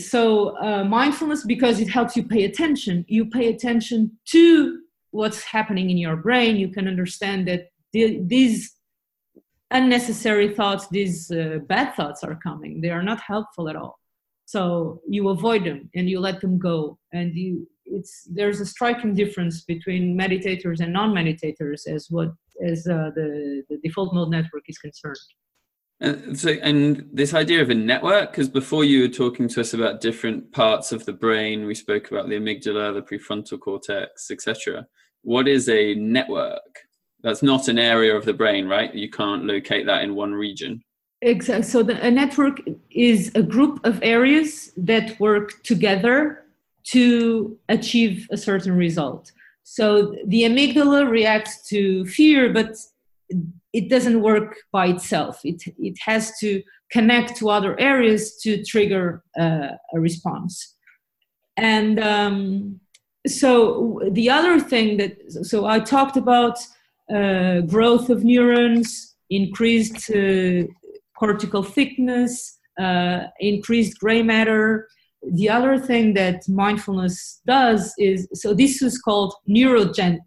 [0.00, 4.78] so uh, mindfulness because it helps you pay attention you pay attention to
[5.10, 6.56] what's happening in your brain.
[6.56, 8.74] You can understand that the, these
[9.70, 12.80] unnecessary thoughts these uh, bad thoughts are coming.
[12.80, 13.98] They are not helpful at all.
[14.44, 16.98] So you avoid them and you let them go.
[17.12, 22.30] And you it's there's a striking difference between meditators and non-meditators as what
[22.64, 25.16] as uh, the the default mode network is concerned
[26.00, 29.72] and so, and this idea of a network, because before you were talking to us
[29.72, 34.86] about different parts of the brain, we spoke about the amygdala, the prefrontal cortex, etc.
[35.22, 36.80] What is a network?
[37.22, 38.94] That's not an area of the brain, right?
[38.94, 40.82] You can't locate that in one region.
[41.22, 41.62] Exactly.
[41.62, 42.60] So the, a network
[42.90, 46.44] is a group of areas that work together
[46.88, 49.32] to achieve a certain result.
[49.64, 52.76] So the amygdala reacts to fear, but
[53.78, 55.34] it doesn't work by itself.
[55.44, 60.54] It, it has to connect to other areas to trigger uh, a response.
[61.56, 62.80] And um,
[63.26, 65.12] so the other thing that,
[65.50, 66.56] so I talked about
[67.18, 70.62] uh, growth of neurons, increased uh,
[71.18, 72.32] cortical thickness,
[72.80, 74.88] uh, increased gray matter.
[75.40, 80.18] The other thing that mindfulness does is, so this is called neurogen,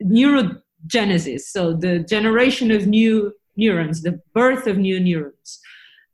[0.00, 0.44] neuro
[0.86, 5.60] genesis, so the generation of new neurons, the birth of new neurons.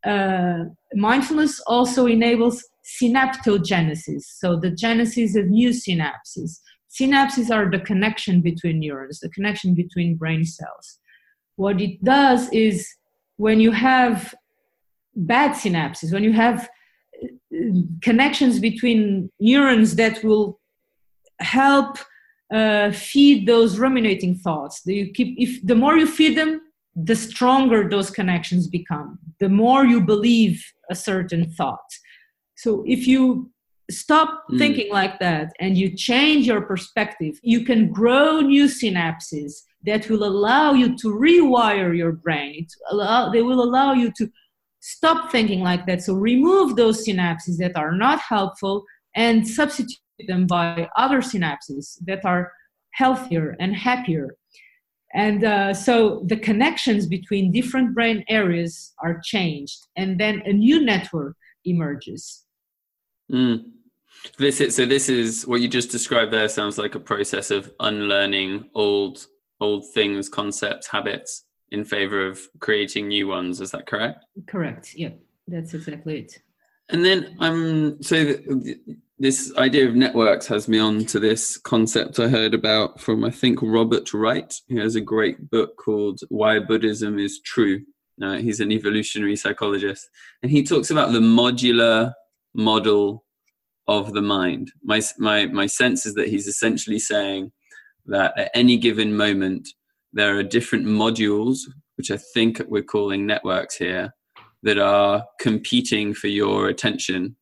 [0.05, 0.65] Uh,
[0.95, 6.61] mindfulness also enables synaptogenesis, so the genesis of new synapses.
[6.91, 10.99] Synapses are the connection between neurons, the connection between brain cells.
[11.57, 12.89] What it does is
[13.37, 14.35] when you have
[15.15, 16.69] bad synapses, when you have
[17.23, 17.59] uh,
[18.03, 20.61] connections between neurons that will
[21.41, 21.99] help
[22.53, 24.83] uh, feed those ruminating thoughts.
[24.85, 26.61] You keep if the more you feed them,
[26.95, 29.19] the stronger those connections become.
[29.41, 31.91] The more you believe a certain thought.
[32.57, 33.51] So if you
[33.91, 34.59] stop mm.
[34.59, 40.25] thinking like that and you change your perspective, you can grow new synapses that will
[40.25, 42.67] allow you to rewire your brain.
[42.91, 44.29] Allow, they will allow you to
[44.81, 46.03] stop thinking like that.
[46.03, 52.25] So remove those synapses that are not helpful and substitute them by other synapses that
[52.25, 52.53] are
[52.93, 54.37] healthier and happier.
[55.15, 60.85] And uh, so the connections between different brain areas are changed, and then a new
[60.85, 62.45] network emerges.
[63.33, 63.65] Mm.
[64.39, 67.71] This is, so this is what you just described there sounds like a process of
[67.81, 69.27] unlearning old
[69.61, 73.61] old things, concepts, habits in favor of creating new ones.
[73.61, 74.25] Is that correct?
[74.47, 74.95] Correct.
[74.95, 75.11] Yeah,
[75.49, 76.39] that's exactly it.
[76.91, 78.37] And then I'm um, so
[79.19, 83.31] this idea of networks has me on to this concept I heard about from I
[83.31, 84.53] think Robert Wright.
[84.69, 87.81] He has a great book called Why Buddhism is True.
[88.23, 90.09] Uh, he's an evolutionary psychologist,
[90.43, 92.13] and he talks about the modular
[92.55, 93.25] model
[93.89, 94.71] of the mind.
[94.83, 97.53] My my my sense is that he's essentially saying
[98.07, 99.69] that at any given moment
[100.13, 101.61] there are different modules,
[101.97, 104.15] which I think we're calling networks here,
[104.63, 107.37] that are competing for your attention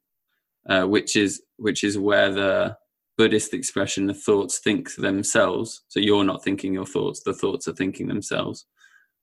[0.69, 2.77] uh, which is which is where the
[3.17, 5.83] Buddhist expression, the thoughts think themselves.
[5.89, 8.67] So you're not thinking your thoughts; the thoughts are thinking themselves.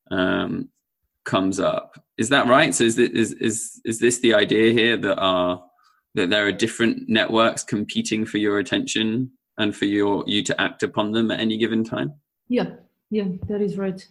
[0.09, 0.69] Um,
[1.23, 2.03] comes up.
[2.17, 2.73] Is that right?
[2.73, 5.63] So is this, is is is this the idea here that are
[6.15, 10.83] that there are different networks competing for your attention and for your you to act
[10.83, 12.13] upon them at any given time?
[12.47, 12.71] Yeah,
[13.09, 14.05] yeah, that is right.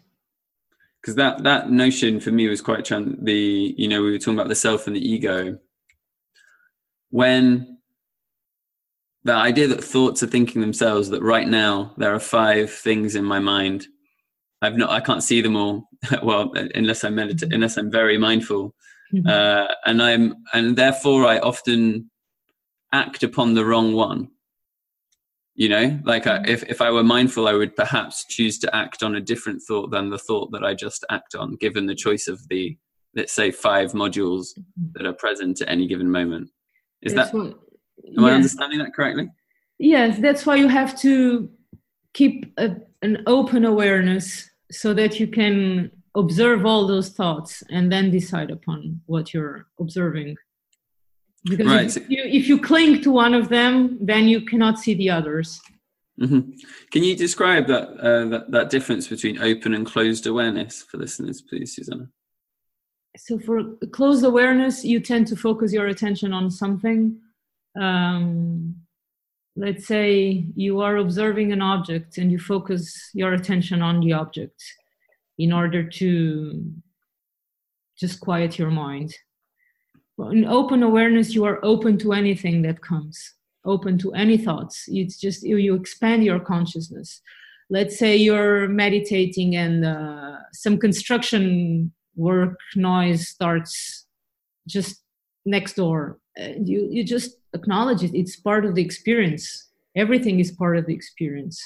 [1.01, 4.35] Because that that notion for me was quite trans- the you know we were talking
[4.35, 5.59] about the self and the ego
[7.11, 7.79] when
[9.25, 13.25] the idea that thoughts are thinking themselves that right now there are five things in
[13.25, 13.87] my mind
[14.63, 15.89] i've not i can't see them all
[16.23, 17.55] well unless i meditate mm-hmm.
[17.55, 18.75] unless i'm very mindful
[19.15, 19.27] mm-hmm.
[19.27, 22.11] uh, and i'm and therefore i often
[22.93, 24.29] act upon the wrong one
[25.55, 29.03] you know like I, if, if i were mindful i would perhaps choose to act
[29.03, 32.27] on a different thought than the thought that i just act on given the choice
[32.29, 32.77] of the
[33.15, 34.87] let's say five modules mm-hmm.
[34.95, 36.49] that are present at any given moment
[37.03, 37.59] is that what,
[38.17, 39.31] am I understanding that correctly?
[39.79, 41.51] Yes, that's why you have to
[42.13, 48.11] keep a, an open awareness so that you can observe all those thoughts and then
[48.11, 50.37] decide upon what you're observing.
[51.45, 51.97] Because right.
[51.97, 55.61] if, you, if you cling to one of them, then you cannot see the others.
[56.21, 56.51] Mm-hmm.
[56.91, 61.41] Can you describe that, uh, that that difference between open and closed awareness for listeners,
[61.41, 62.11] please, Susana?
[63.17, 67.19] So for closed awareness, you tend to focus your attention on something.
[67.79, 68.77] Um,
[69.57, 74.63] let's say you are observing an object and you focus your attention on the object
[75.39, 76.65] in order to
[77.99, 79.15] just quiet your mind.
[80.19, 83.35] In open awareness, you are open to anything that comes
[83.65, 84.85] open to any thoughts.
[84.89, 87.21] It's just you, expand your consciousness.
[87.69, 94.07] Let's say you're meditating and uh, some construction work noise starts
[94.67, 95.03] just
[95.45, 96.19] next door
[96.59, 98.15] you you just acknowledge it.
[98.15, 99.69] It's part of the experience.
[99.97, 101.61] Everything is part of the experience.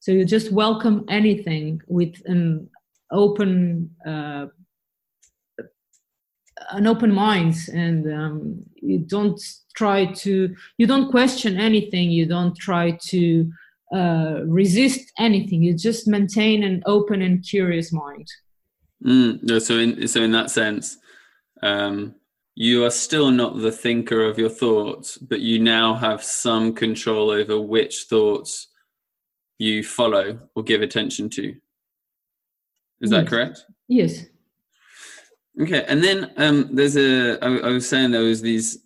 [0.00, 2.68] So you just welcome anything with an
[3.10, 4.46] open uh,
[6.70, 9.40] an open mind and um, you don't
[9.76, 12.10] try to you don't question anything.
[12.10, 13.52] You don't try to
[13.94, 15.62] uh, resist anything.
[15.62, 18.28] You just maintain an open and curious mind.
[19.04, 20.96] Mm, so in so in that sense
[21.62, 22.14] um,
[22.54, 27.30] you are still not the thinker of your thoughts but you now have some control
[27.30, 28.68] over which thoughts
[29.58, 31.48] you follow or give attention to
[33.00, 33.10] is yes.
[33.10, 34.24] that correct yes
[35.60, 37.38] Okay, and then um, there's a.
[37.44, 38.78] I, I was saying there was these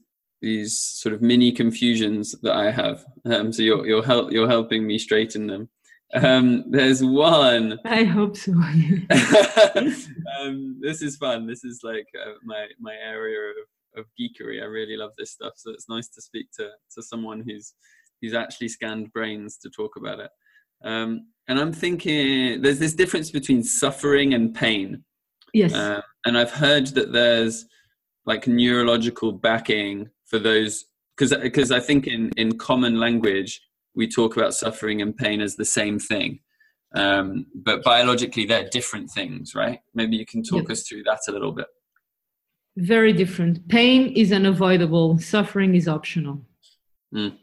[0.43, 3.05] these sort of mini confusions that I have.
[3.25, 5.69] Um, so you're you're help you're helping me straighten them.
[6.15, 7.78] Um, there's one.
[7.85, 8.53] I hope so.
[10.41, 11.47] um, this is fun.
[11.47, 14.62] This is like uh, my my area of, of geekery.
[14.62, 15.55] I really love this stuff.
[15.57, 17.74] So it's nice to speak to to someone who's
[18.20, 20.31] who's actually scanned brains to talk about it.
[20.85, 25.05] Um, and I'm thinking there's this difference between suffering and pain.
[25.53, 25.74] Yes.
[25.74, 27.66] Uh, and I've heard that there's
[28.27, 30.85] like neurological backing for those
[31.16, 33.61] because because I think in in common language
[33.97, 36.40] we talk about suffering and pain as the same thing.
[36.94, 39.81] Um, but biologically they're different things, right?
[39.94, 40.78] Maybe you can talk yes.
[40.78, 41.66] us through that a little bit.
[42.77, 43.66] Very different.
[43.68, 45.18] Pain is unavoidable.
[45.18, 46.43] Suffering is optional.
[47.14, 47.36] Mm.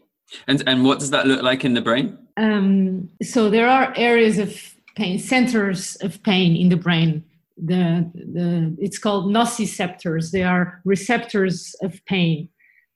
[0.48, 2.18] And and what does that look like in the brain?
[2.38, 4.58] Um, so there are areas of
[4.96, 7.24] pain, centers of pain in the brain
[7.58, 12.50] the, the it's called nociceptors they are receptors of pain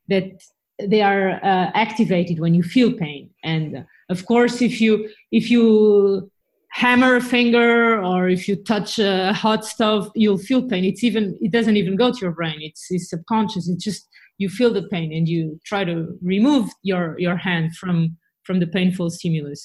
[0.08, 0.42] that
[0.80, 4.92] they are uh, activated when you feel pain and uh, of course if you
[5.32, 5.64] if you
[6.84, 11.24] hammer a finger or if you touch a hot stove you'll feel pain it's even
[11.42, 14.08] it doesn't even go to your brain it's, it's subconscious it's just
[14.38, 18.68] you feel the pain and you try to remove your your hand from from the
[18.78, 19.62] painful stimulus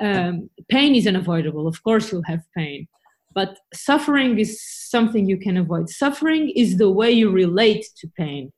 [0.00, 2.86] um, pain is unavoidable of course you'll have pain
[3.36, 5.90] but suffering is something you can avoid.
[5.90, 8.50] Suffering is the way you relate to pain.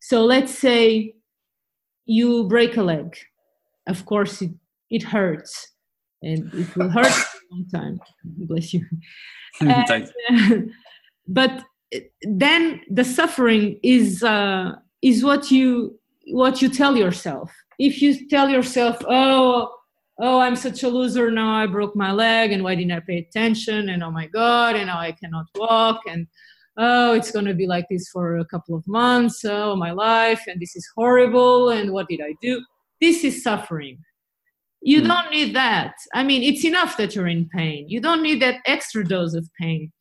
[0.00, 1.14] So let's say
[2.06, 3.16] you break a leg.
[3.86, 4.50] Of course, it,
[4.90, 5.72] it hurts
[6.22, 8.00] and it will hurt for a long time.
[8.24, 8.84] Bless you.
[9.60, 10.72] and, uh,
[11.28, 11.64] but
[12.22, 14.72] then the suffering is uh,
[15.02, 15.98] is what you
[16.32, 17.52] what you tell yourself.
[17.78, 19.76] If you tell yourself, "Oh,
[20.18, 21.54] oh, I'm such a loser now.
[21.54, 23.88] I broke my leg, and why didn't I pay attention?
[23.88, 26.00] And oh my God, and now I cannot walk.
[26.08, 26.26] And
[26.76, 29.44] oh, it's going to be like this for a couple of months.
[29.44, 31.70] Oh, my life, and this is horrible.
[31.70, 32.62] And what did I do?
[33.00, 33.98] This is suffering.
[34.82, 35.08] You mm.
[35.08, 35.94] don't need that.
[36.14, 37.88] I mean, it's enough that you're in pain.
[37.88, 39.92] You don't need that extra dose of pain.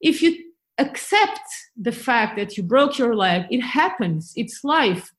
[0.00, 0.36] If you
[0.78, 1.40] accept
[1.76, 5.10] the fact that you broke your leg, it happens, it's life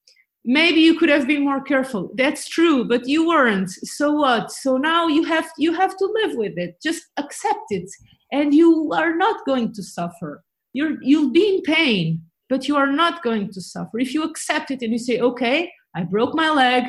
[0.44, 4.76] maybe you could have been more careful that's true but you weren't so what so
[4.76, 7.90] now you have you have to live with it just accept it
[8.32, 10.44] and you are not going to suffer
[10.74, 14.72] you're you'll be in pain but you are not going to suffer if you accept
[14.72, 16.86] it and you say okay i broke my leg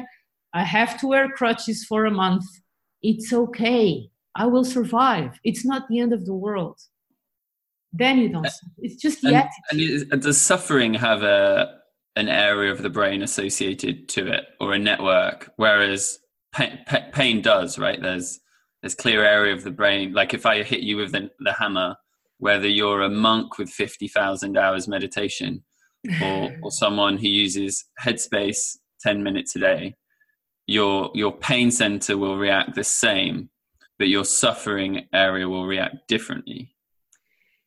[0.55, 2.45] i have to wear crutches for a month.
[3.03, 4.09] It's okay.
[4.35, 5.39] I will survive.
[5.45, 6.79] It's not the end of the world.
[7.93, 8.49] Then you don't
[8.79, 10.13] it's just the and, attitude.
[10.13, 11.79] and does suffering have a
[12.17, 15.51] an area of the brain associated to it or a network?
[15.57, 16.19] Whereas
[16.55, 16.79] pain,
[17.13, 18.01] pain does right?
[18.01, 18.41] There's
[18.81, 20.13] there's clear area of the brain.
[20.13, 21.97] Like if i hit you with the, the hammer
[22.43, 25.63] whether you're a monk with 50,000 hours meditation
[26.21, 29.95] or, or someone who uses headspace 10 minutes a day
[30.67, 33.49] your your pain center will react the same
[33.99, 36.73] but your suffering area will react differently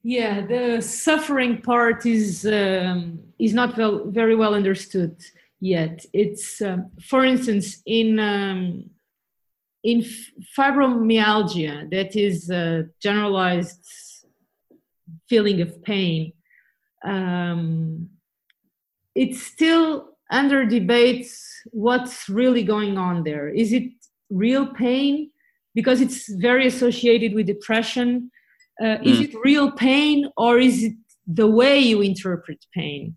[0.08, 5.20] yeah, the suffering part is um, is not well, very well understood
[5.60, 6.06] yet.
[6.14, 8.92] It's, um, for instance, in um,
[9.84, 10.06] in
[10.56, 13.84] fibromyalgia, that is a generalized
[15.28, 16.34] feeling of pain.
[17.04, 18.10] Um,
[19.16, 21.28] it's still under debate
[21.72, 23.50] what's really going on there.
[23.50, 23.92] Is it
[24.30, 25.30] real pain
[25.76, 28.32] because it's very associated with depression
[28.82, 29.24] uh, is mm.
[29.26, 30.94] it real pain or is it
[31.28, 33.16] the way you interpret pain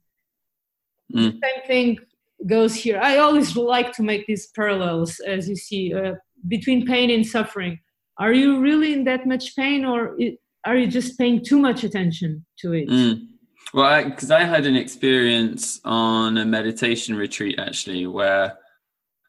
[1.14, 1.32] mm.
[1.32, 1.98] the same thing
[2.46, 6.14] goes here i always like to make these parallels as you see uh,
[6.46, 7.78] between pain and suffering
[8.18, 10.16] are you really in that much pain or
[10.64, 13.20] are you just paying too much attention to it mm.
[13.74, 18.58] Well because I, I had an experience on a meditation retreat actually where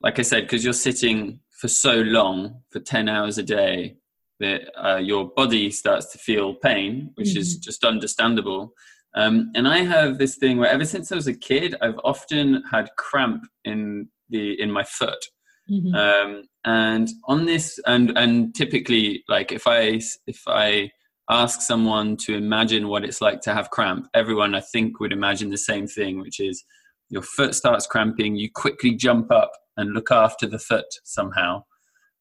[0.02, 3.98] like i said because you're sitting for so long for 10 hours a day
[4.40, 7.40] that uh, your body starts to feel pain which mm-hmm.
[7.40, 8.74] is just understandable
[9.16, 12.64] um, and i have this thing where ever since i was a kid i've often
[12.72, 15.26] had cramp in the in my foot
[15.70, 15.94] mm-hmm.
[15.96, 20.90] um, and on this and and typically like if i if i
[21.30, 25.50] ask someone to imagine what it's like to have cramp everyone i think would imagine
[25.50, 26.64] the same thing which is
[27.10, 31.64] your foot starts cramping you quickly jump up and look after the foot somehow.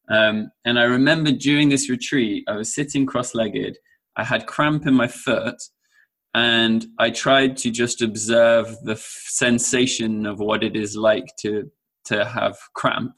[0.09, 3.77] Um, and I remember during this retreat, I was sitting cross legged,
[4.15, 5.61] I had cramp in my foot,
[6.33, 11.69] and I tried to just observe the f- sensation of what it is like to,
[12.05, 13.13] to have cramp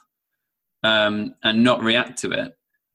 [0.83, 2.53] um, and not react to it.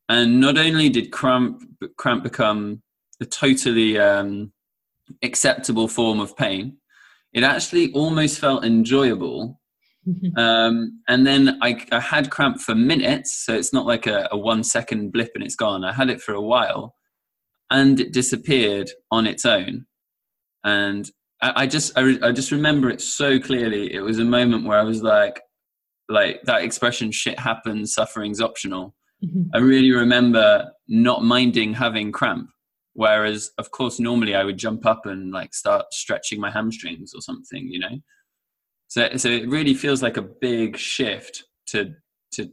[0.09, 1.63] And not only did cramp,
[1.97, 2.83] cramp become
[3.21, 4.53] a totally um,
[5.23, 6.79] acceptable form of pain,
[7.33, 9.61] it actually almost felt enjoyable
[10.37, 14.39] um, and then I, I, had cramp for minutes, so it's not like a, a,
[14.39, 15.85] one second blip and it's gone.
[15.85, 16.95] I had it for a while,
[17.71, 19.87] and it disappeared on its own.
[20.63, 21.11] And
[21.43, 23.93] I, I just I, re, I, just remember it so clearly.
[23.93, 25.41] It was a moment where I was like,
[26.09, 28.95] like that expression "shit happens, suffering's optional."
[29.55, 32.49] I really remember not minding having cramp.
[32.97, 37.21] Whereas, of course, normally I would jump up and like start stretching my hamstrings or
[37.21, 38.01] something, you know.
[38.89, 41.93] So, so it really feels like a big shift to,
[42.33, 42.47] to,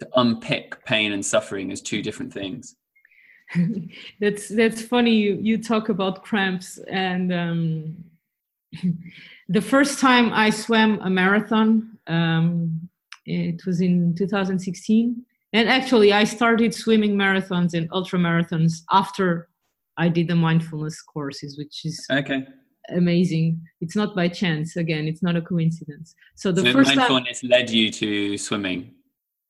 [0.00, 2.74] to unpick pain and suffering as two different things.
[4.20, 5.14] that's that's funny.
[5.14, 8.04] You you talk about cramps, and um,
[9.48, 12.88] the first time I swam a marathon, um,
[13.26, 15.24] it was in 2016.
[15.54, 19.48] And actually, I started swimming marathons and ultra marathons after
[19.96, 22.44] I did the mindfulness courses, which is okay
[22.90, 23.62] amazing.
[23.80, 24.76] It's not by chance.
[24.76, 26.14] Again, it's not a coincidence.
[26.36, 28.92] So the so first mindfulness time, led you to swimming.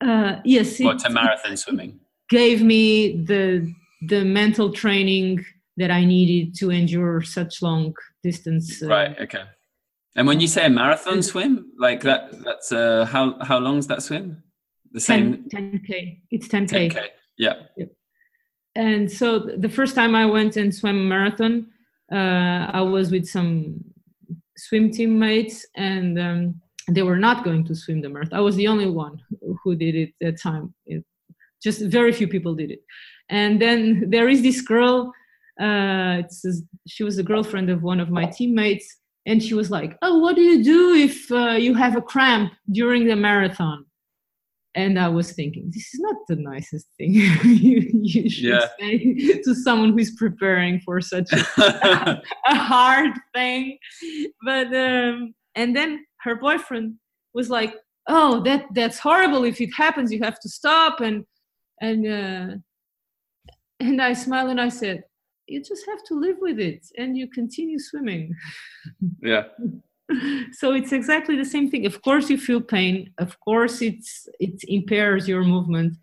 [0.01, 1.99] Uh, yes, or to marathon swimming.
[2.29, 3.71] Gave me the
[4.07, 5.43] the mental training
[5.77, 8.81] that I needed to endure such long distance.
[8.81, 9.19] Uh, right.
[9.19, 9.43] Okay.
[10.15, 14.01] And when you say a marathon swim, like that, that's uh, how how long's that
[14.01, 14.43] swim?
[14.95, 15.49] The same.
[15.49, 16.91] 10, k It's 10k.
[16.91, 17.07] 10k.
[17.37, 17.55] Yeah.
[17.75, 17.89] Yep.
[18.75, 21.67] And so the first time I went and swam a marathon,
[22.11, 23.83] uh, I was with some
[24.55, 28.39] swim teammates and um, they were not going to swim the marathon.
[28.39, 29.21] I was the only one
[29.61, 30.73] who did it that time.
[30.85, 31.03] It,
[31.61, 32.81] just very few people did it.
[33.29, 35.11] And then there is this girl.
[35.59, 36.21] Uh,
[36.87, 38.85] she was the girlfriend of one of my teammates,
[39.25, 42.53] and she was like, "Oh, what do you do if uh, you have a cramp
[42.71, 43.84] during the marathon?"
[44.75, 48.67] And I was thinking, this is not the nicest thing you, you, should yeah.
[48.77, 53.77] say to someone who's preparing for such a, a hard thing.
[54.43, 56.95] But um, and then her boyfriend
[57.33, 57.73] was like,
[58.07, 59.45] "Oh, that that's horrible.
[59.45, 61.25] If it happens, you have to stop." And
[61.81, 62.55] and uh,
[63.79, 65.03] and I smiled and I said,
[65.47, 68.35] "You just have to live with it, and you continue swimming."
[69.21, 69.43] Yeah.
[70.51, 71.85] so it's exactly the same thing.
[71.85, 73.11] Of course you feel pain.
[73.17, 75.97] Of course it's it impairs your movement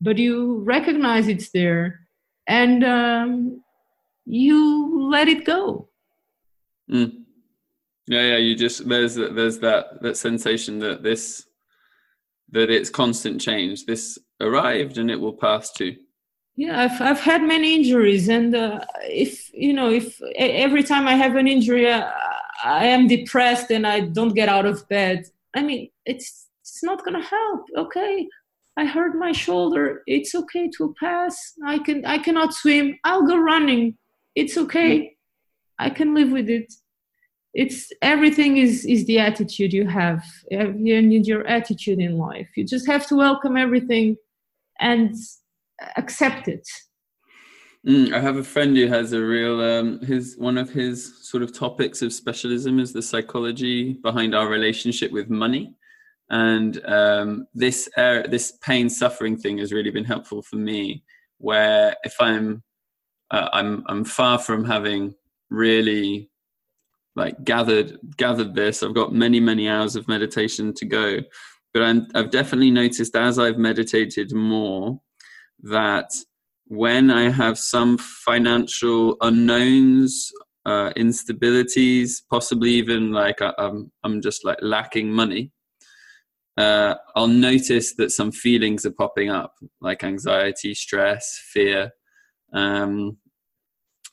[0.00, 2.00] but you recognize it's there
[2.46, 3.62] and um,
[4.24, 5.88] you let it go.
[6.90, 7.24] Mm.
[8.06, 11.44] yeah yeah you just there's there's that that sensation that this
[12.50, 13.84] that it's constant change.
[13.84, 15.96] This arrived and it will pass too.
[16.56, 21.14] Yeah i've, I've had many injuries and uh, if you know if every time i
[21.14, 22.10] have an injury uh,
[22.62, 25.26] I am depressed and I don't get out of bed.
[25.54, 27.64] I mean, it's it's not gonna help.
[27.76, 28.28] Okay,
[28.76, 30.02] I hurt my shoulder.
[30.06, 31.54] It's okay to pass.
[31.64, 32.98] I can I cannot swim.
[33.04, 33.96] I'll go running.
[34.34, 34.98] It's okay.
[34.98, 35.86] Mm-hmm.
[35.86, 36.72] I can live with it.
[37.54, 42.48] It's everything is is the attitude you have and your attitude in life.
[42.56, 44.16] You just have to welcome everything
[44.80, 45.14] and
[45.96, 46.68] accept it.
[47.88, 51.42] Mm, I have a friend who has a real um, his one of his sort
[51.42, 55.74] of topics of specialism is the psychology behind our relationship with money,
[56.28, 61.02] and um, this uh, this pain suffering thing has really been helpful for me.
[61.38, 62.62] Where if I'm
[63.30, 65.14] uh, I'm I'm far from having
[65.48, 66.30] really
[67.16, 68.82] like gathered gathered this.
[68.82, 71.20] I've got many many hours of meditation to go,
[71.72, 75.00] but i have definitely noticed as I've meditated more
[75.62, 76.12] that
[76.68, 80.30] when I have some financial unknowns,
[80.66, 85.50] uh, instabilities, possibly even like I, I'm, I'm just like lacking money,
[86.58, 91.92] uh, I'll notice that some feelings are popping up, like anxiety, stress, fear,
[92.52, 93.16] um,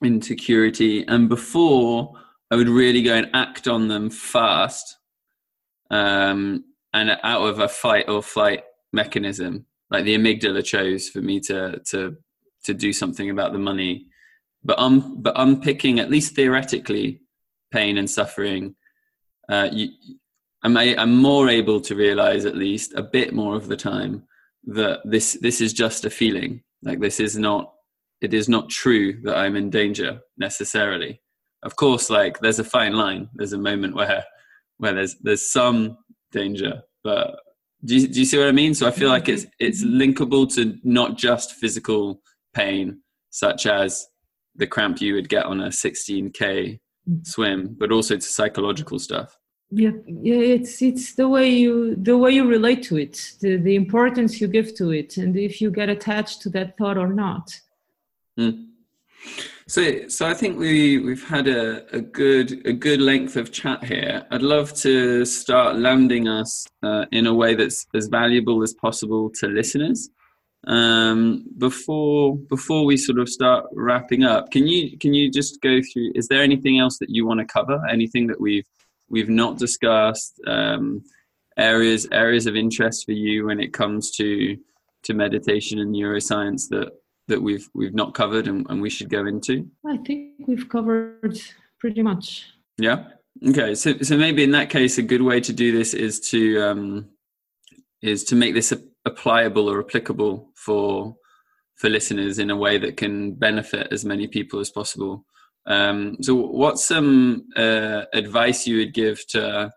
[0.04, 1.06] insecurity.
[1.08, 2.14] And before,
[2.52, 4.98] I would really go and act on them fast
[5.90, 6.64] um,
[6.94, 8.64] and out of a fight or flight
[8.94, 9.66] mechanism.
[9.90, 12.18] Like the amygdala chose for me to to
[12.66, 14.08] to do something about the money,
[14.64, 17.22] but I'm but unpicking at least theoretically
[17.72, 18.76] pain and suffering.
[19.50, 19.90] Uh, you,
[20.64, 24.24] I'm, I'm more able to realize at least a bit more of the time
[24.66, 26.64] that this this is just a feeling.
[26.82, 27.72] Like this is not
[28.22, 31.22] it is not true that i'm in danger necessarily.
[31.64, 33.30] Of course like there's a fine line.
[33.36, 34.24] There's a moment where
[34.78, 35.98] where there's there's some
[36.32, 36.82] danger.
[37.04, 37.36] But
[37.84, 38.74] do you, do you see what i mean?
[38.74, 42.22] So i feel like it's it's linkable to not just physical
[42.56, 44.08] pain such as
[44.56, 46.80] the cramp you would get on a 16k
[47.24, 49.38] swim but also to psychological stuff.
[49.72, 53.76] Yeah yeah it's it's the way you the way you relate to it the, the
[53.76, 57.52] importance you give to it and if you get attached to that thought or not.
[58.40, 58.68] Mm.
[59.66, 63.84] so so i think we we've had a, a good a good length of chat
[63.84, 64.26] here.
[64.30, 69.30] I'd love to start landing us uh, in a way that's as valuable as possible
[69.40, 70.10] to listeners
[70.68, 75.80] um, before before we sort of start wrapping up can you can you just go
[75.82, 77.80] through is there anything else that you want to cover?
[77.90, 78.68] Anything that we've
[79.10, 80.42] we've not discussed?
[80.48, 81.04] Um,
[81.58, 84.58] areas areas of interest for you when it comes to
[85.04, 86.92] to meditation and neuroscience that
[87.28, 89.70] that we've we've not covered and, and we should go into?
[89.86, 91.40] I think we've covered
[91.80, 92.46] pretty much.
[92.78, 93.06] Yeah?
[93.48, 96.62] Okay so so maybe in that case a good way to do this is to
[96.62, 97.10] um
[98.02, 98.72] is to make this
[99.06, 101.16] applicable or applicable for
[101.76, 105.26] for listeners in a way that can benefit as many people as possible
[105.68, 109.72] um, so, what's some uh, advice you would give to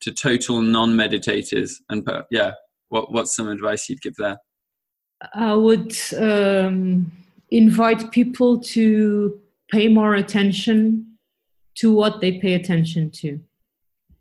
[0.00, 1.74] to total non-meditators?
[1.88, 2.52] And yeah,
[2.88, 4.38] what what's some advice you'd give there?
[5.34, 7.12] I would um,
[7.50, 9.40] invite people to
[9.70, 11.16] pay more attention
[11.76, 13.40] to what they pay attention to,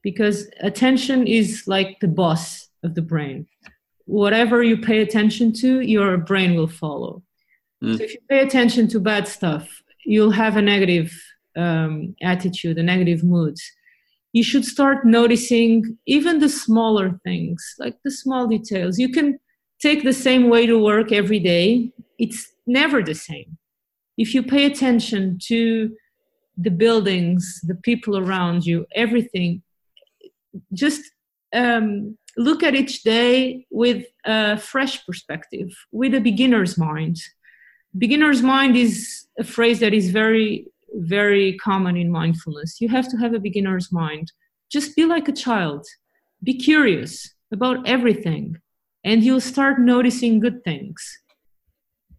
[0.01, 3.47] because attention is like the boss of the brain.
[4.11, 7.23] Whatever you pay attention to, your brain will follow.
[7.81, 7.97] Mm.
[7.97, 9.69] So if you pay attention to bad stuff,
[10.05, 11.09] you'll have a negative
[11.55, 13.55] um, attitude, a negative mood.
[14.33, 18.99] You should start noticing even the smaller things, like the small details.
[18.99, 19.39] You can
[19.81, 23.57] take the same way to work every day, it's never the same.
[24.17, 25.95] If you pay attention to
[26.57, 29.63] the buildings, the people around you, everything,
[30.73, 31.01] just
[31.53, 37.17] um, look at each day with a fresh perspective, with a beginner's mind.
[37.97, 42.81] Beginner's mind is a phrase that is very very common in mindfulness.
[42.81, 44.31] You have to have a beginner's mind.
[44.69, 45.85] Just be like a child.
[46.43, 48.57] Be curious about everything
[49.03, 51.19] and you'll start noticing good things.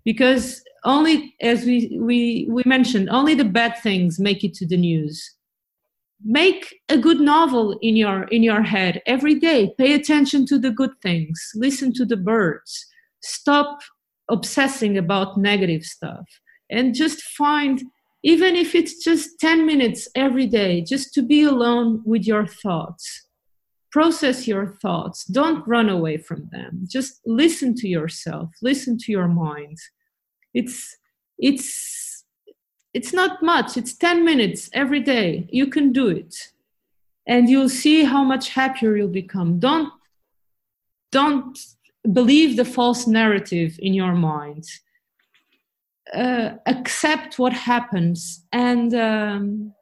[0.05, 4.77] Because only as we we we mentioned only the bad things make it to the
[4.77, 5.33] news
[6.25, 9.75] make a good novel in your in your head every day.
[9.79, 11.51] Pay attention to the good things.
[11.55, 12.87] Listen to the birds.
[13.23, 13.81] Stop
[14.31, 16.27] obsessing about negative stuff.
[16.71, 17.83] And just find
[18.23, 23.27] even if it's just 10 minutes every day just to be alone with your thoughts.
[23.91, 25.25] Process your thoughts.
[25.25, 26.85] Don't run away from them.
[26.89, 28.51] Just listen to yourself.
[28.63, 29.77] Listen to your mind.
[30.55, 30.97] It's
[31.39, 32.02] it's
[32.95, 33.77] it's not much.
[33.77, 35.49] It's 10 minutes every day.
[35.51, 36.53] You can do it.
[37.27, 39.59] And you'll see how much happier you'll become.
[39.59, 39.93] Don't
[41.13, 41.59] don't
[42.11, 44.65] believe the false narrative in your mind.
[46.13, 49.73] Uh, accept what happens and um,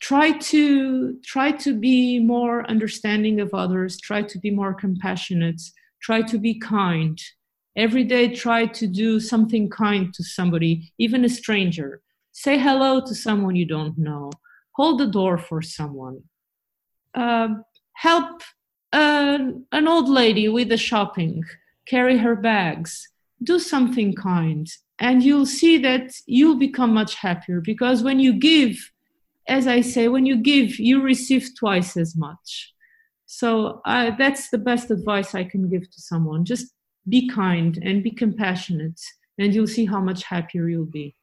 [0.00, 3.98] try to try to be more understanding of others.
[4.00, 5.62] Try to be more compassionate.
[6.02, 7.22] Try to be kind.
[7.76, 12.02] Every day try to do something kind to somebody even a stranger
[12.36, 14.30] say hello to someone you don't know.
[14.72, 16.22] Hold the door for someone.
[17.14, 17.48] Uh,
[17.94, 18.42] help
[18.92, 21.42] an, an old lady with the shopping.
[21.88, 23.08] Carry her bags.
[23.42, 24.66] Do something kind.
[24.98, 28.76] And you'll see that you'll become much happier because when you give
[29.48, 32.74] as i say when you give you receive twice as much.
[33.24, 36.44] So uh, that's the best advice i can give to someone.
[36.44, 36.74] Just
[37.08, 39.00] be kind and be compassionate
[39.38, 41.14] and you'll see how much happier you'll be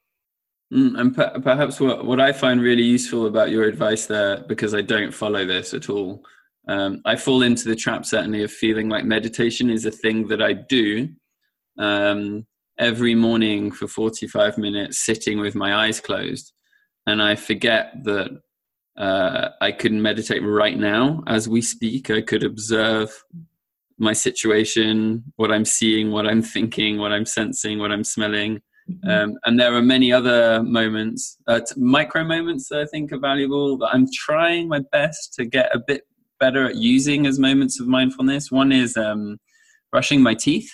[0.73, 4.73] mm, and per- perhaps what, what i find really useful about your advice there because
[4.73, 6.23] i don't follow this at all
[6.67, 10.41] um, I fall into the trap certainly of feeling like meditation is a thing that
[10.41, 11.09] I do
[11.77, 12.45] um,
[12.79, 16.53] every morning for 45 minutes, sitting with my eyes closed.
[17.05, 18.29] And I forget that
[18.97, 22.09] uh, I could meditate right now as we speak.
[22.09, 23.11] I could observe
[23.97, 28.61] my situation, what I'm seeing, what I'm thinking, what I'm sensing, what I'm smelling.
[28.89, 29.09] Mm-hmm.
[29.09, 33.77] Um, and there are many other moments, uh, micro moments that I think are valuable
[33.77, 36.03] that I'm trying my best to get a bit
[36.39, 38.51] better at using as moments of mindfulness.
[38.51, 39.39] One is um,
[39.91, 40.69] brushing my teeth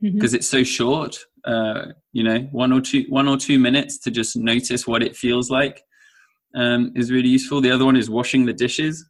[0.00, 0.36] because mm-hmm.
[0.36, 1.16] it's so short.
[1.44, 5.16] Uh, you know, one or two, one or two minutes to just notice what it
[5.16, 5.82] feels like
[6.54, 7.60] um, is really useful.
[7.60, 9.08] The other one is washing the dishes.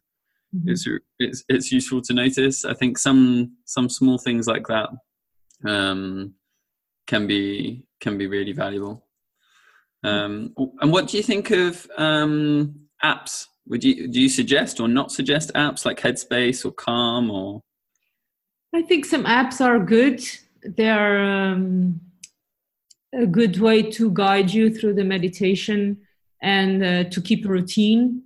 [0.55, 0.69] Mm-hmm.
[0.69, 0.87] It's,
[1.19, 2.65] it's it's useful to notice.
[2.65, 4.89] I think some some small things like that
[5.65, 6.35] um,
[7.07, 9.03] can be can be really valuable.
[10.03, 13.47] Um, and what do you think of um, apps?
[13.67, 17.61] Would you do you suggest or not suggest apps like Headspace or Calm or?
[18.75, 20.21] I think some apps are good.
[20.65, 22.01] They are um,
[23.13, 25.97] a good way to guide you through the meditation
[26.41, 28.23] and uh, to keep a routine,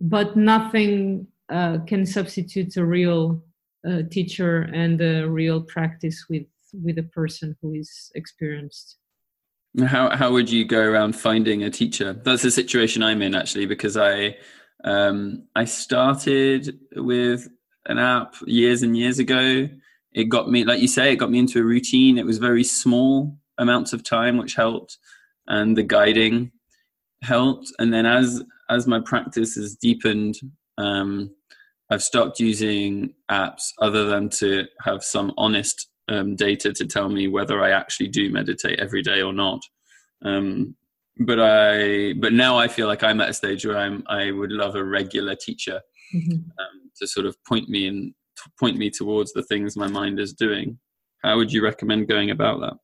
[0.00, 3.42] but nothing uh, can substitute a real
[3.88, 8.96] uh, teacher and a real practice with with a person who is experienced.
[9.86, 12.12] How how would you go around finding a teacher?
[12.12, 14.36] That's the situation I'm in actually because I
[14.84, 17.48] um, I started with
[17.86, 19.68] an app years and years ago.
[20.12, 22.18] It got me, like you say, it got me into a routine.
[22.18, 24.98] It was very small amounts of time, which helped,
[25.46, 26.50] and the guiding
[27.22, 27.72] helped.
[27.78, 30.36] And then as as my practice has deepened,
[30.78, 31.30] um,
[31.90, 37.28] I've stopped using apps other than to have some honest um, data to tell me
[37.28, 39.60] whether I actually do meditate every day or not.
[40.22, 40.76] Um,
[41.18, 44.52] but I, but now I feel like I'm at a stage where I'm, I would
[44.52, 45.80] love a regular teacher
[46.14, 46.32] mm-hmm.
[46.32, 48.14] um, to sort of point me and
[48.58, 50.78] point me towards the things my mind is doing.
[51.22, 52.74] How would you recommend going about that?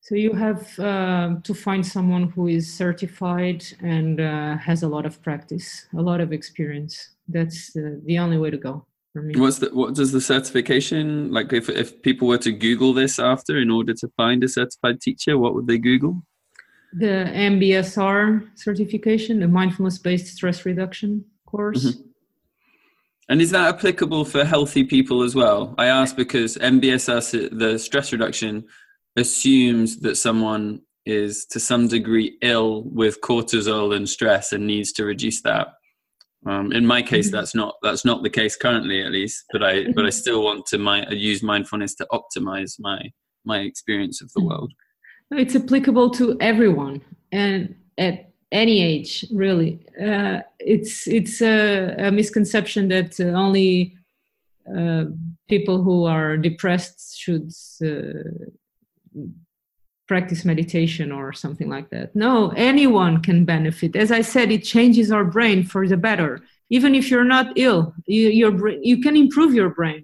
[0.00, 5.06] So you have uh, to find someone who is certified and uh, has a lot
[5.06, 7.10] of practice, a lot of experience.
[7.28, 8.84] That's the only way to go.
[9.14, 11.52] What's the, what does the certification like?
[11.52, 15.36] If if people were to Google this after in order to find a certified teacher,
[15.36, 16.22] what would they Google?
[16.94, 21.84] The MBSR certification, the mindfulness-based stress reduction course.
[21.84, 22.08] Mm-hmm.
[23.28, 25.74] And is that applicable for healthy people as well?
[25.78, 28.64] I ask because MBSR, the stress reduction
[29.16, 35.04] assumes that someone is to some degree ill with cortisol and stress and needs to
[35.04, 35.68] reduce that.
[36.44, 37.36] Um, in my case, mm-hmm.
[37.36, 39.44] that's not that's not the case currently, at least.
[39.52, 40.10] But I but I mm-hmm.
[40.10, 43.00] still want to my, use mindfulness to optimize my
[43.44, 44.48] my experience of the mm-hmm.
[44.48, 44.72] world.
[45.30, 47.00] It's applicable to everyone
[47.30, 49.80] and at any age, really.
[50.00, 53.96] Uh, it's it's a, a misconception that uh, only
[54.76, 55.04] uh,
[55.48, 57.50] people who are depressed should
[57.84, 58.48] uh,
[60.12, 62.14] practice meditation or something like that.
[62.14, 62.34] No,
[62.70, 63.96] anyone can benefit.
[63.96, 66.32] As I said, it changes our brain for the better.
[66.76, 68.52] Even if you're not ill, you, your
[68.90, 70.02] you can improve your brain.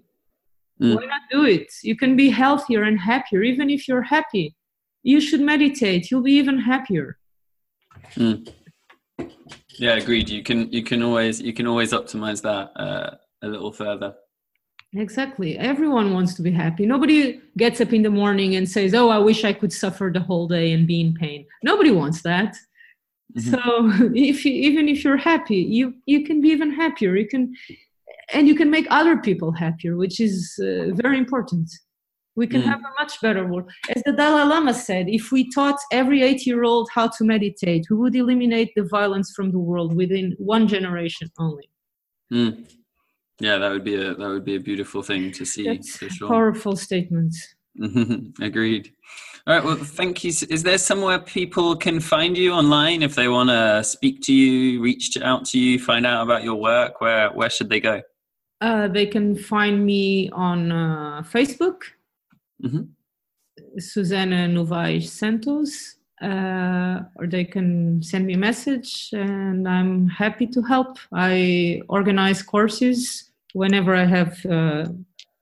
[0.81, 0.95] Mm.
[0.97, 1.69] Why not do it?
[1.83, 3.43] You can be healthier and happier.
[3.43, 4.47] Even if you're happy,
[5.03, 6.03] you should meditate.
[6.11, 7.09] You'll be even happier.
[8.15, 8.51] Mm.
[9.85, 10.29] Yeah, agreed.
[10.37, 13.11] You can you can always you can always optimize that uh,
[13.47, 14.11] a little further.
[14.95, 15.59] Exactly.
[15.59, 16.87] Everyone wants to be happy.
[16.87, 20.21] Nobody gets up in the morning and says, "Oh, I wish I could suffer the
[20.21, 22.57] whole day and be in pain." Nobody wants that.
[23.37, 23.51] Mm-hmm.
[23.51, 23.61] So,
[24.15, 27.15] if you, even if you're happy, you you can be even happier.
[27.17, 27.55] You can,
[28.33, 31.71] and you can make other people happier, which is uh, very important.
[32.35, 32.67] We can mm.
[32.67, 33.71] have a much better world.
[33.95, 38.15] As the Dalai Lama said, if we taught every eight-year-old how to meditate, we would
[38.15, 41.69] eliminate the violence from the world within one generation only.
[42.33, 42.65] Mm.
[43.41, 45.65] Yeah, that would be a that would be a beautiful thing to see.
[45.65, 46.29] That's for sure.
[46.29, 47.35] Powerful statement.
[48.41, 48.93] Agreed.
[49.47, 49.65] All right.
[49.65, 50.31] Well, thank you.
[50.31, 54.83] Is there somewhere people can find you online if they want to speak to you,
[54.83, 57.01] reach out to you, find out about your work?
[57.01, 58.03] Where where should they go?
[58.61, 61.83] Uh, they can find me on uh, Facebook,
[62.63, 62.83] mm-hmm.
[63.79, 70.61] Susana Novais Santos, uh, or they can send me a message, and I'm happy to
[70.63, 70.99] help.
[71.13, 74.87] I organize courses whenever I have uh,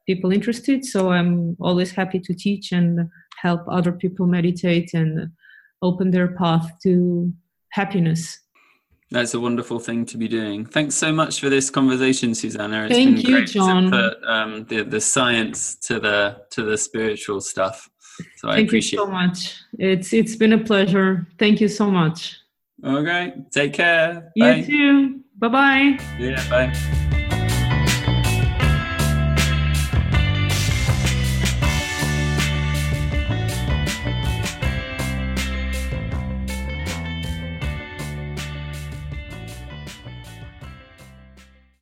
[0.07, 0.85] people interested.
[0.85, 3.09] So I'm always happy to teach and
[3.41, 5.31] help other people meditate and
[5.83, 7.33] open their path to
[7.71, 8.39] happiness.
[9.11, 10.67] That's a wonderful thing to be doing.
[10.67, 12.87] Thanks so much for this conversation, Susana.
[12.87, 13.85] It's Thank been you, great Jon.
[13.85, 17.89] To put um, the the science to the to the spiritual stuff.
[18.39, 18.99] So I Thank appreciate.
[18.99, 19.61] you so much.
[19.79, 21.29] It's it's been a pleasure.
[21.39, 22.37] Thank you so much.
[22.85, 23.35] Okay.
[23.53, 24.33] Take care.
[24.35, 24.63] You bye.
[24.63, 25.21] too.
[25.39, 25.99] Bye bye.
[26.19, 26.51] Yeah.
[26.51, 27.16] Bye.